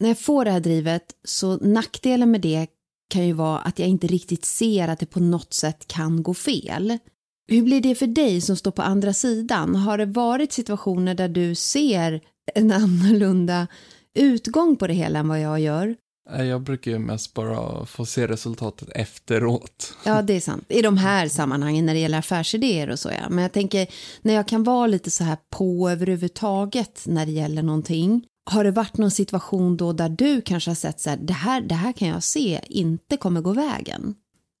när 0.00 0.08
jag 0.08 0.18
får 0.18 0.44
det 0.44 0.50
här 0.50 0.60
drivet 0.60 1.04
så 1.24 1.56
nackdelen 1.56 2.30
med 2.30 2.40
det 2.40 2.66
kan 3.10 3.26
ju 3.26 3.32
vara 3.32 3.58
att 3.58 3.78
jag 3.78 3.88
inte 3.88 4.06
riktigt 4.06 4.44
ser 4.44 4.88
att 4.88 4.98
det 4.98 5.06
på 5.06 5.20
något 5.20 5.54
sätt 5.54 5.86
kan 5.86 6.22
gå 6.22 6.34
fel. 6.34 6.98
Hur 7.46 7.62
blir 7.62 7.80
det 7.80 7.94
för 7.94 8.06
dig 8.06 8.40
som 8.40 8.56
står 8.56 8.70
på 8.70 8.82
andra 8.82 9.12
sidan? 9.12 9.74
Har 9.74 9.98
det 9.98 10.06
varit 10.06 10.52
situationer 10.52 11.14
där 11.14 11.28
du 11.28 11.54
ser 11.54 12.20
en 12.54 12.72
annorlunda 12.82 13.66
utgång 14.14 14.76
på 14.76 14.86
det 14.86 14.94
hela 14.94 15.18
än 15.18 15.28
vad 15.28 15.40
jag 15.40 15.60
gör? 15.60 15.96
Jag 16.30 16.62
brukar 16.62 16.90
ju 16.90 16.98
mest 16.98 17.34
bara 17.34 17.86
få 17.86 18.06
se 18.06 18.26
resultatet 18.26 18.88
efteråt. 18.94 19.94
Ja, 20.04 20.22
det 20.22 20.32
är 20.32 20.40
sant. 20.40 20.64
I 20.68 20.82
de 20.82 20.96
här 20.96 21.28
sammanhangen 21.28 21.86
när 21.86 21.94
det 21.94 22.00
gäller 22.00 22.18
affärsidéer 22.18 22.90
och 22.90 22.98
så 22.98 23.08
ja. 23.08 23.28
Men 23.28 23.42
jag 23.42 23.52
tänker 23.52 23.86
när 24.22 24.34
jag 24.34 24.48
kan 24.48 24.64
vara 24.64 24.86
lite 24.86 25.10
så 25.10 25.24
här 25.24 25.36
på 25.50 25.90
överhuvudtaget 25.90 27.02
när 27.06 27.26
det 27.26 27.32
gäller 27.32 27.62
någonting 27.62 28.26
har 28.50 28.64
det 28.64 28.70
varit 28.70 28.96
någon 28.96 29.10
situation 29.10 29.76
då 29.76 29.92
där 29.92 30.08
du 30.08 30.40
kanske 30.40 30.70
har 30.70 30.74
sett 30.74 31.00
så 31.00 31.10
här, 31.10 31.16
det 31.16 31.32
här, 31.32 31.60
det 31.60 31.74
här 31.74 31.92
kan 31.92 32.08
jag 32.08 32.22
se 32.22 32.60
inte 32.68 33.16
kommer 33.16 33.40
gå 33.40 33.52
vägen? 33.52 34.14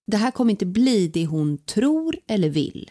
Det 0.06 0.16
här 0.16 0.30
kommer 0.30 0.50
inte 0.50 0.66
bli 0.66 1.08
det 1.08 1.26
hon 1.26 1.58
tror 1.58 2.16
eller 2.26 2.48
vill. 2.48 2.90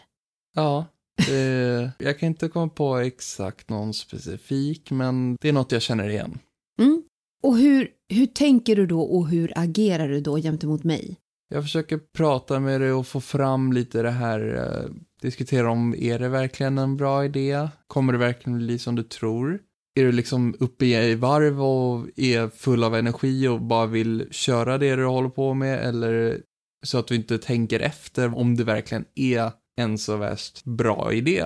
Ja, 0.54 0.86
det, 1.26 1.90
jag 1.98 2.18
kan 2.18 2.26
inte 2.26 2.48
komma 2.48 2.68
på 2.68 2.96
exakt 2.96 3.70
någon 3.70 3.94
specifik, 3.94 4.90
men 4.90 5.36
det 5.40 5.48
är 5.48 5.52
något 5.52 5.72
jag 5.72 5.82
känner 5.82 6.08
igen. 6.08 6.38
Mm. 6.78 7.02
Och 7.42 7.56
hur, 7.58 7.88
hur 8.08 8.26
tänker 8.26 8.76
du 8.76 8.86
då 8.86 9.00
och 9.00 9.28
hur 9.28 9.52
agerar 9.56 10.08
du 10.08 10.20
då 10.20 10.36
gentemot 10.36 10.84
mig? 10.84 11.16
Jag 11.48 11.62
försöker 11.62 11.98
prata 11.98 12.60
med 12.60 12.80
dig 12.80 12.92
och 12.92 13.06
få 13.06 13.20
fram 13.20 13.72
lite 13.72 14.02
det 14.02 14.10
här, 14.10 14.54
eh, 14.54 14.90
diskutera 15.22 15.70
om, 15.70 15.94
är 15.98 16.18
det 16.18 16.28
verkligen 16.28 16.78
en 16.78 16.96
bra 16.96 17.24
idé? 17.24 17.68
Kommer 17.86 18.12
det 18.12 18.18
verkligen 18.18 18.58
bli 18.58 18.78
som 18.78 18.94
du 18.94 19.02
tror? 19.02 19.58
Är 19.94 20.04
du 20.04 20.12
liksom 20.12 20.54
uppe 20.60 20.86
i 20.86 21.14
varv 21.14 21.62
och 21.62 22.08
är 22.16 22.48
full 22.48 22.84
av 22.84 22.94
energi 22.94 23.48
och 23.48 23.60
bara 23.60 23.86
vill 23.86 24.28
köra 24.30 24.78
det 24.78 24.96
du 24.96 25.04
håller 25.04 25.28
på 25.28 25.54
med? 25.54 25.88
Eller 25.88 26.40
så 26.84 26.98
att 26.98 27.06
du 27.06 27.14
inte 27.14 27.38
tänker 27.38 27.80
efter 27.80 28.38
om 28.38 28.56
det 28.56 28.64
verkligen 28.64 29.04
är 29.14 29.50
en 29.76 29.98
så 29.98 30.16
värst 30.16 30.64
bra 30.64 31.12
idé? 31.12 31.44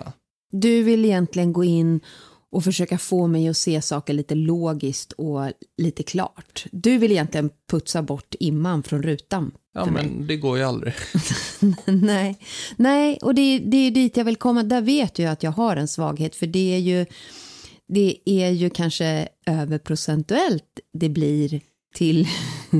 Du 0.50 0.82
vill 0.82 1.04
egentligen 1.04 1.52
gå 1.52 1.64
in 1.64 2.00
och 2.50 2.64
försöka 2.64 2.98
få 2.98 3.26
mig 3.26 3.48
att 3.48 3.56
se 3.56 3.82
saker 3.82 4.12
lite 4.12 4.34
logiskt 4.34 5.12
och 5.12 5.52
lite 5.76 6.02
klart. 6.02 6.66
Du 6.72 6.98
vill 6.98 7.12
egentligen 7.12 7.50
putsa 7.70 8.02
bort 8.02 8.34
imman 8.40 8.82
från 8.82 9.02
rutan. 9.02 9.52
Ja, 9.74 9.84
men 9.84 10.06
mig. 10.06 10.26
det 10.26 10.36
går 10.36 10.58
ju 10.58 10.64
aldrig. 10.64 10.94
Nej, 11.86 12.38
Nej 12.76 13.18
och 13.22 13.34
det, 13.34 13.58
det 13.58 13.76
är 13.76 13.90
dit 13.90 14.16
jag 14.16 14.24
vill 14.24 14.36
komma. 14.36 14.62
Där 14.62 14.80
vet 14.80 15.18
jag 15.18 15.32
att 15.32 15.42
jag 15.42 15.50
har 15.50 15.76
en 15.76 15.88
svaghet, 15.88 16.36
för 16.36 16.46
det 16.46 16.74
är 16.74 16.78
ju, 16.78 17.06
det 17.88 18.16
är 18.24 18.50
ju 18.50 18.70
kanske 18.70 19.28
överprocentuellt 19.46 20.80
det 20.92 21.08
blir 21.08 21.60
till, 21.94 22.28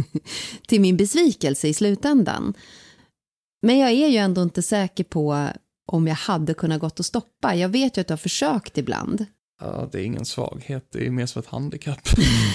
till 0.67 0.81
min 0.81 0.97
besvikelse 0.97 1.69
i 1.69 1.75
slutändan. 1.75 2.55
Men 3.63 3.79
jag 3.79 3.91
är 3.91 4.09
ju 4.09 4.17
ändå 4.17 4.43
inte 4.43 4.63
säker 4.63 5.05
på 5.05 5.49
om 5.87 6.07
jag 6.07 6.15
hade 6.15 6.55
kunnat 6.55 6.81
gått 6.81 6.99
och 6.99 7.07
stoppa. 7.07 7.55
Jag 7.55 7.69
vet 7.69 7.97
ju 7.97 8.01
att 8.01 8.07
du 8.07 8.13
har 8.13 8.19
försökt 8.19 8.79
ibland. 8.79 9.27
Ja, 9.61 9.89
det 9.93 10.01
är 10.01 10.05
ingen 10.05 10.25
svaghet, 10.25 10.89
det 10.93 11.07
är 11.07 11.11
mer 11.11 11.27
som 11.27 11.41
ett 11.41 11.49
handikapp. 11.49 12.09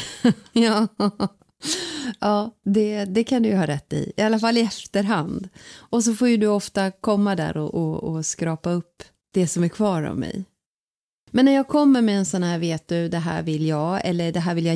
ja, 0.53 0.87
ja 2.19 2.51
det, 2.65 3.05
det 3.05 3.23
kan 3.23 3.43
du 3.43 3.49
ju 3.49 3.55
ha 3.55 3.67
rätt 3.67 3.93
i, 3.93 4.13
i 4.17 4.21
alla 4.21 4.39
fall 4.39 4.57
i 4.57 4.61
efterhand. 4.61 5.49
Och 5.75 6.03
så 6.03 6.13
får 6.13 6.27
ju 6.27 6.37
du 6.37 6.47
ofta 6.47 6.91
komma 6.91 7.35
där 7.35 7.57
och, 7.57 7.73
och, 7.73 8.03
och 8.03 8.25
skrapa 8.25 8.71
upp 8.71 9.03
det 9.33 9.47
som 9.47 9.63
är 9.63 9.69
kvar 9.69 10.03
av 10.03 10.19
mig. 10.19 10.45
Men 11.31 11.45
när 11.45 11.51
jag 11.51 11.67
kommer 11.67 12.01
med 12.01 12.17
en 12.17 12.25
sån 12.25 12.43
här, 12.43 12.59
vet 12.59 12.87
du, 12.87 13.09
det 13.09 13.17
här 13.17 13.43
vill 13.43 13.65
jag, 13.65 14.01
eller 14.03 14.31
det 14.31 14.39
här 14.39 14.55
vill 14.55 14.65
jag 14.65 14.75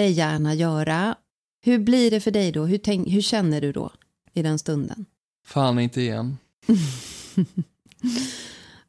jättegärna 0.00 0.54
göra. 0.54 1.16
Hur 1.64 1.78
blir 1.78 2.10
det 2.10 2.20
för 2.20 2.30
dig 2.30 2.52
då? 2.52 2.64
Hur, 2.64 2.78
tänk, 2.78 3.08
hur 3.08 3.20
känner 3.20 3.60
du 3.60 3.72
då 3.72 3.92
i 4.32 4.42
den 4.42 4.58
stunden? 4.58 5.06
Fan 5.46 5.78
inte 5.78 6.00
igen. 6.00 6.36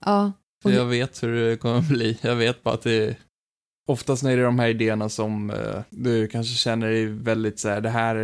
ja, 0.06 0.32
för 0.64 0.72
jag 0.72 0.86
vet 0.86 1.24
hur 1.24 1.50
det 1.50 1.58
kommer 1.58 1.82
bli. 1.82 2.18
Jag 2.22 2.36
vet 2.36 2.64
bara 2.64 2.74
att 2.74 2.82
det 2.82 3.08
är 3.08 3.16
Oftast 3.90 4.24
när 4.24 4.36
det 4.36 4.42
är 4.42 4.46
de 4.46 4.60
här 4.60 4.68
idéerna 4.68 5.10
som 5.10 5.50
uh, 5.50 5.82
du 5.90 6.28
kanske 6.28 6.56
känner 6.56 6.88
dig 6.88 7.06
väldigt 7.06 7.60
så 7.60 7.70
här, 7.70 7.82
det 7.82 7.90
här 7.90 8.16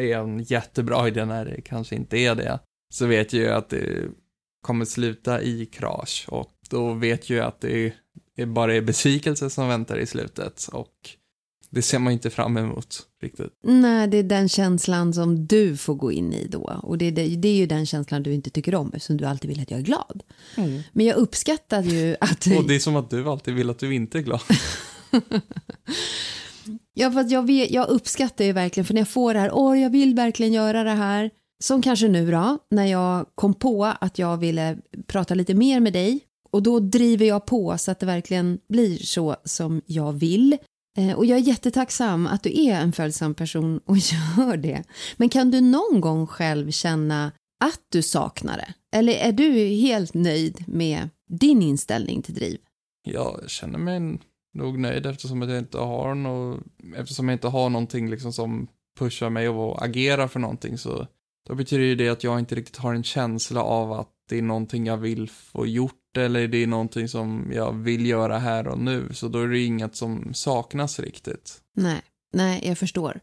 är 0.00 0.18
en 0.18 0.42
jättebra 0.42 1.08
idé 1.08 1.24
när 1.24 1.44
det 1.44 1.60
kanske 1.60 1.96
inte 1.96 2.18
är 2.18 2.34
det. 2.34 2.58
Så 2.94 3.06
vet 3.06 3.32
jag 3.32 3.42
ju 3.42 3.48
att 3.48 3.68
det 3.68 4.08
kommer 4.62 4.84
sluta 4.84 5.42
i 5.42 5.66
krasch 5.66 6.24
och 6.28 6.52
då 6.70 6.92
vet 6.92 7.30
jag 7.30 7.36
ju 7.36 7.42
att 7.42 7.60
det 7.60 7.92
är 8.36 8.46
bara 8.46 8.74
är 8.74 8.80
besvikelse 8.80 9.50
som 9.50 9.68
väntar 9.68 9.98
i 9.98 10.06
slutet 10.06 10.68
och 10.72 11.16
det 11.74 11.82
ser 11.82 11.98
man 11.98 12.12
inte 12.12 12.30
fram 12.30 12.56
emot 12.56 13.06
riktigt. 13.22 13.52
Nej, 13.62 14.08
det 14.08 14.16
är 14.16 14.22
den 14.22 14.48
känslan 14.48 15.14
som 15.14 15.46
du 15.46 15.76
får 15.76 15.94
gå 15.94 16.12
in 16.12 16.32
i 16.32 16.46
då. 16.46 16.80
Och 16.82 16.98
det, 16.98 17.10
det, 17.10 17.36
det 17.36 17.48
är 17.48 17.54
ju 17.54 17.66
den 17.66 17.86
känslan 17.86 18.22
du 18.22 18.34
inte 18.34 18.50
tycker 18.50 18.74
om 18.74 18.92
eftersom 18.92 19.16
du 19.16 19.24
alltid 19.24 19.48
vill 19.48 19.60
att 19.60 19.70
jag 19.70 19.80
är 19.80 19.84
glad. 19.84 20.22
Mm. 20.56 20.82
Men 20.92 21.06
jag 21.06 21.16
uppskattar 21.16 21.82
ju 21.82 22.16
att... 22.20 22.46
Och 22.58 22.68
det 22.68 22.74
är 22.74 22.78
som 22.78 22.96
att 22.96 23.10
du 23.10 23.28
alltid 23.28 23.54
vill 23.54 23.70
att 23.70 23.78
du 23.78 23.94
inte 23.94 24.18
är 24.18 24.22
glad. 24.22 24.40
ja, 26.94 27.12
för 27.12 27.20
att 27.20 27.30
jag, 27.30 27.46
vet, 27.46 27.70
jag 27.70 27.88
uppskattar 27.88 28.44
ju 28.44 28.52
verkligen, 28.52 28.84
för 28.84 28.94
när 28.94 29.00
jag 29.00 29.08
får 29.08 29.34
det 29.34 29.40
här, 29.40 29.50
åh, 29.52 29.80
jag 29.80 29.90
vill 29.90 30.14
verkligen 30.14 30.52
göra 30.52 30.84
det 30.84 30.90
här. 30.90 31.30
Som 31.64 31.82
kanske 31.82 32.08
nu 32.08 32.30
då, 32.30 32.58
när 32.70 32.86
jag 32.86 33.26
kom 33.34 33.54
på 33.54 33.84
att 34.00 34.18
jag 34.18 34.36
ville 34.36 34.78
prata 35.06 35.34
lite 35.34 35.54
mer 35.54 35.80
med 35.80 35.92
dig. 35.92 36.20
Och 36.50 36.62
då 36.62 36.80
driver 36.80 37.26
jag 37.26 37.46
på 37.46 37.78
så 37.78 37.90
att 37.90 38.00
det 38.00 38.06
verkligen 38.06 38.58
blir 38.68 38.98
så 38.98 39.36
som 39.44 39.82
jag 39.86 40.12
vill. 40.12 40.58
Eh, 40.98 41.12
och 41.12 41.26
jag 41.26 41.38
är 41.38 41.42
jättetacksam 41.42 42.26
att 42.26 42.42
du 42.42 42.64
är 42.64 42.80
en 42.80 42.92
följsam 42.92 43.34
person 43.34 43.80
och 43.84 43.96
gör 44.36 44.56
det. 44.56 44.84
Men 45.16 45.28
kan 45.28 45.50
du 45.50 45.60
någon 45.60 46.00
gång 46.00 46.26
själv 46.26 46.70
känna 46.70 47.32
att 47.64 47.80
du 47.88 48.02
saknar 48.02 48.56
det? 48.56 48.74
Eller 48.96 49.12
är 49.12 49.32
du 49.32 49.52
helt 49.66 50.14
nöjd 50.14 50.64
med 50.68 51.08
din 51.30 51.62
inställning 51.62 52.22
till 52.22 52.34
driv? 52.34 52.58
Jag 53.04 53.50
känner 53.50 53.78
mig 53.78 54.20
nog 54.54 54.78
nöjd 54.78 55.06
eftersom 55.06 55.42
jag 55.42 55.58
inte 55.58 55.78
har 55.78 56.14
något, 56.14 56.60
eftersom 56.96 57.28
jag 57.28 57.34
inte 57.34 57.48
har 57.48 57.70
någonting 57.70 58.10
liksom 58.10 58.32
som 58.32 58.68
pushar 58.98 59.30
mig 59.30 59.46
att 59.46 59.82
agera 59.82 60.28
för 60.28 60.40
någonting 60.40 60.78
så 60.78 61.06
då 61.48 61.54
betyder 61.54 61.84
ju 61.84 61.94
det 61.94 62.08
att 62.08 62.24
jag 62.24 62.38
inte 62.38 62.54
riktigt 62.54 62.76
har 62.76 62.94
en 62.94 63.04
känsla 63.04 63.62
av 63.62 63.92
att 63.92 64.10
det 64.28 64.38
är 64.38 64.42
någonting 64.42 64.86
jag 64.86 64.96
vill 64.96 65.30
få 65.30 65.66
gjort 65.66 66.01
eller 66.16 66.48
det 66.48 66.62
är 66.62 66.66
någonting 66.66 67.08
som 67.08 67.50
jag 67.54 67.72
vill 67.72 68.06
göra 68.06 68.38
här 68.38 68.68
och 68.68 68.78
nu. 68.78 69.08
Så 69.14 69.28
då 69.28 69.38
är 69.38 69.48
det 69.48 69.60
inget 69.60 69.96
som 69.96 70.34
saknas 70.34 71.00
riktigt. 71.00 71.60
Nej, 71.76 72.02
nej, 72.34 72.62
jag 72.68 72.78
förstår. 72.78 73.20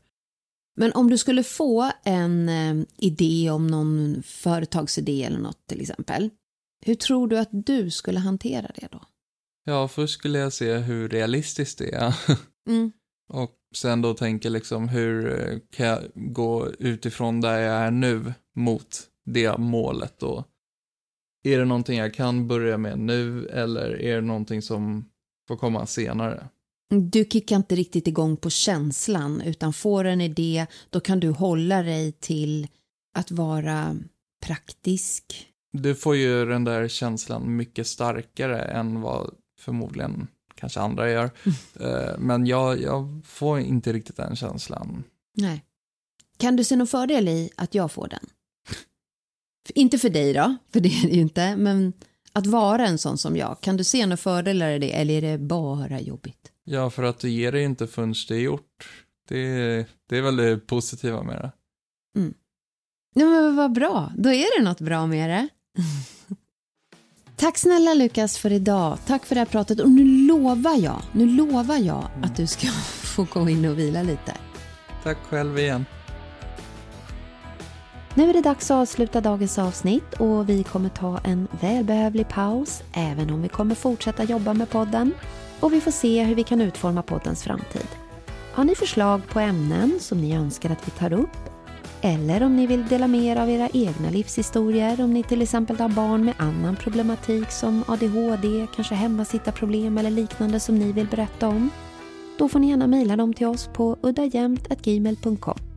Men 0.77 0.91
om 0.93 1.09
du 1.09 1.17
skulle 1.17 1.43
få 1.43 1.91
en 2.03 2.49
eh, 2.49 2.85
idé 2.97 3.49
om 3.49 3.67
någon 3.67 4.23
företagsidé 4.25 5.23
eller 5.23 5.39
något 5.39 5.67
till 5.67 5.81
exempel. 5.81 6.29
Hur 6.85 6.95
tror 6.95 7.27
du 7.27 7.37
att 7.39 7.49
du 7.51 7.91
skulle 7.91 8.19
hantera 8.19 8.71
det 8.75 8.87
då? 8.91 9.01
Ja, 9.63 9.87
först 9.87 10.13
skulle 10.13 10.39
jag 10.39 10.53
se 10.53 10.77
hur 10.77 11.09
realistiskt 11.09 11.77
det 11.77 11.93
är. 11.95 12.15
Mm. 12.69 12.91
och 13.33 13.51
sen 13.75 14.01
då 14.01 14.13
tänka 14.13 14.49
liksom 14.49 14.89
hur 14.89 15.39
eh, 15.39 15.59
kan 15.71 15.85
jag 15.87 16.01
gå 16.15 16.71
utifrån 16.79 17.41
där 17.41 17.59
jag 17.59 17.75
är 17.75 17.91
nu 17.91 18.33
mot 18.55 19.01
det 19.25 19.57
målet 19.57 20.19
då. 20.19 20.45
Är 21.43 21.59
det 21.59 21.65
någonting 21.65 21.97
jag 21.97 22.13
kan 22.13 22.47
börja 22.47 22.77
med 22.77 22.99
nu 22.99 23.47
eller 23.47 24.01
är 24.01 24.15
det 24.15 24.21
någonting 24.21 24.61
som 24.61 25.05
får 25.47 25.57
komma 25.57 25.85
senare? 25.85 26.47
Du 26.89 27.25
kickar 27.31 27.55
inte 27.55 27.75
riktigt 27.75 28.07
igång 28.07 28.37
på 28.37 28.49
känslan 28.49 29.41
utan 29.41 29.73
får 29.73 30.05
en 30.05 30.21
idé 30.21 30.65
då 30.89 30.99
kan 30.99 31.19
du 31.19 31.29
hålla 31.29 31.83
dig 31.83 32.11
till 32.11 32.67
att 33.13 33.31
vara 33.31 33.97
praktisk. 34.45 35.47
Du 35.71 35.95
får 35.95 36.15
ju 36.15 36.45
den 36.45 36.63
där 36.63 36.87
känslan 36.87 37.55
mycket 37.55 37.87
starkare 37.87 38.61
än 38.61 39.01
vad 39.01 39.33
förmodligen 39.59 40.27
kanske 40.55 40.79
andra 40.79 41.09
gör. 41.11 41.29
Mm. 41.79 42.21
Men 42.21 42.45
jag, 42.45 42.81
jag 42.81 43.21
får 43.25 43.59
inte 43.59 43.93
riktigt 43.93 44.17
den 44.17 44.35
känslan. 44.35 45.03
Nej. 45.33 45.63
Kan 46.37 46.55
du 46.55 46.63
se 46.63 46.75
någon 46.75 46.87
fördel 46.87 47.27
i 47.27 47.49
att 47.55 47.75
jag 47.75 47.91
får 47.91 48.07
den? 48.07 48.25
Inte 49.75 49.97
för 49.97 50.09
dig 50.09 50.33
då, 50.33 50.55
för 50.73 50.79
det 50.79 50.89
är 50.89 51.07
det 51.07 51.13
ju 51.13 51.21
inte, 51.21 51.55
men 51.55 51.93
att 52.33 52.47
vara 52.47 52.87
en 52.87 52.97
sån 52.97 53.17
som 53.17 53.37
jag. 53.37 53.61
Kan 53.61 53.77
du 53.77 53.83
se 53.83 54.05
några 54.05 54.17
fördelar 54.17 54.71
i 54.71 54.79
det 54.79 54.91
eller 54.91 55.13
är 55.13 55.21
det 55.21 55.37
bara 55.37 55.99
jobbigt? 55.99 56.51
Ja, 56.63 56.89
för 56.89 57.03
att 57.03 57.19
du 57.19 57.29
ger 57.29 57.51
det 57.51 57.61
inte 57.61 57.87
förrän 57.87 58.13
det 58.27 58.35
är 58.35 58.39
gjort. 58.39 58.89
Det, 59.27 59.85
det 60.09 60.17
är 60.17 60.21
väl 60.21 60.35
det 60.35 60.57
positiva 60.57 61.23
med 61.23 61.35
det. 61.35 61.51
Mm. 62.19 62.33
Ja, 63.15 63.25
men 63.25 63.55
vad 63.55 63.71
bra, 63.71 64.11
då 64.17 64.29
är 64.29 64.59
det 64.59 64.63
något 64.63 64.81
bra 64.81 65.07
med 65.07 65.29
det. 65.29 65.47
Tack 67.35 67.57
snälla 67.57 67.93
Lukas 67.93 68.37
för 68.37 68.51
idag. 68.51 68.97
Tack 69.05 69.25
för 69.25 69.35
det 69.35 69.41
här 69.41 69.45
pratet. 69.45 69.79
Och 69.79 69.91
nu 69.91 70.27
lovar 70.27 70.83
jag, 70.83 71.01
nu 71.13 71.25
lovar 71.25 71.77
jag 71.77 72.09
att 72.23 72.35
du 72.35 72.47
ska 72.47 72.67
få 73.15 73.27
gå 73.33 73.49
in 73.49 73.65
och 73.65 73.79
vila 73.79 74.03
lite. 74.03 74.33
Tack 75.03 75.17
själv 75.17 75.59
igen. 75.59 75.85
Nu 78.15 78.29
är 78.29 78.33
det 78.33 78.41
dags 78.41 78.71
att 78.71 78.81
avsluta 78.81 79.21
dagens 79.21 79.59
avsnitt 79.59 80.13
och 80.13 80.49
vi 80.49 80.63
kommer 80.63 80.89
ta 80.89 81.19
en 81.23 81.47
välbehövlig 81.61 82.29
paus 82.29 82.83
även 82.93 83.29
om 83.29 83.41
vi 83.41 83.49
kommer 83.49 83.75
fortsätta 83.75 84.23
jobba 84.23 84.53
med 84.53 84.69
podden 84.69 85.11
och 85.59 85.73
vi 85.73 85.81
får 85.81 85.91
se 85.91 86.23
hur 86.23 86.35
vi 86.35 86.43
kan 86.43 86.61
utforma 86.61 87.01
poddens 87.01 87.43
framtid. 87.43 87.87
Har 88.53 88.63
ni 88.63 88.75
förslag 88.75 89.21
på 89.27 89.39
ämnen 89.39 89.99
som 89.99 90.21
ni 90.21 90.35
önskar 90.35 90.69
att 90.69 90.87
vi 90.87 90.91
tar 90.91 91.13
upp 91.13 91.49
eller 92.01 92.43
om 92.43 92.55
ni 92.55 92.67
vill 92.67 92.87
dela 92.87 93.07
med 93.07 93.23
er 93.23 93.35
av 93.35 93.49
era 93.49 93.69
egna 93.73 94.09
livshistorier, 94.09 95.03
om 95.03 95.13
ni 95.13 95.23
till 95.23 95.41
exempel 95.41 95.79
har 95.79 95.89
barn 95.89 96.25
med 96.25 96.33
annan 96.37 96.75
problematik 96.75 97.51
som 97.51 97.83
ADHD, 97.87 98.67
kanske 98.75 98.95
hemmasittarproblem 98.95 99.97
eller 99.97 100.09
liknande 100.09 100.59
som 100.59 100.75
ni 100.75 100.91
vill 100.91 101.07
berätta 101.07 101.47
om, 101.47 101.69
då 102.37 102.49
får 102.49 102.59
ni 102.59 102.69
gärna 102.69 102.87
mejla 102.87 103.15
dem 103.15 103.33
till 103.33 103.47
oss 103.47 103.69
på 103.73 103.97
uddajämt.gmail.com. 104.01 105.68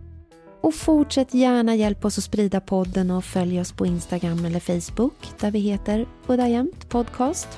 Och 0.63 0.75
fortsätt 0.75 1.35
gärna 1.35 1.75
hjälpa 1.75 2.09
oss 2.09 2.19
att 2.19 2.25
sprida 2.25 2.61
podden 2.61 3.11
och 3.11 3.25
följ 3.25 3.61
oss 3.61 3.73
på 3.73 3.87
Instagram 3.87 4.45
eller 4.45 4.61
Facebook 4.61 5.15
där 5.41 5.51
vi 5.51 5.59
heter 5.59 6.07
Udda 6.27 6.49
Jämt 6.49 6.89
Podcast. 6.89 7.49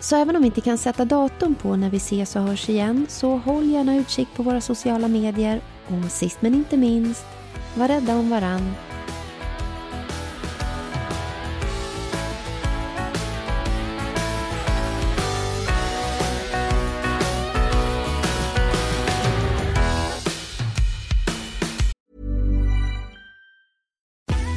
Så 0.00 0.16
även 0.16 0.36
om 0.36 0.42
vi 0.42 0.46
inte 0.46 0.60
kan 0.60 0.78
sätta 0.78 1.04
datum 1.04 1.54
på 1.54 1.76
när 1.76 1.90
vi 1.90 1.96
ses 1.96 2.36
och 2.36 2.42
hörs 2.42 2.68
igen 2.68 3.06
så 3.08 3.36
håll 3.36 3.70
gärna 3.70 3.96
utkik 3.96 4.28
på 4.36 4.42
våra 4.42 4.60
sociala 4.60 5.08
medier 5.08 5.60
och 5.86 6.10
sist 6.10 6.42
men 6.42 6.54
inte 6.54 6.76
minst, 6.76 7.26
var 7.74 7.88
rädda 7.88 8.16
om 8.16 8.30
varann 8.30 8.74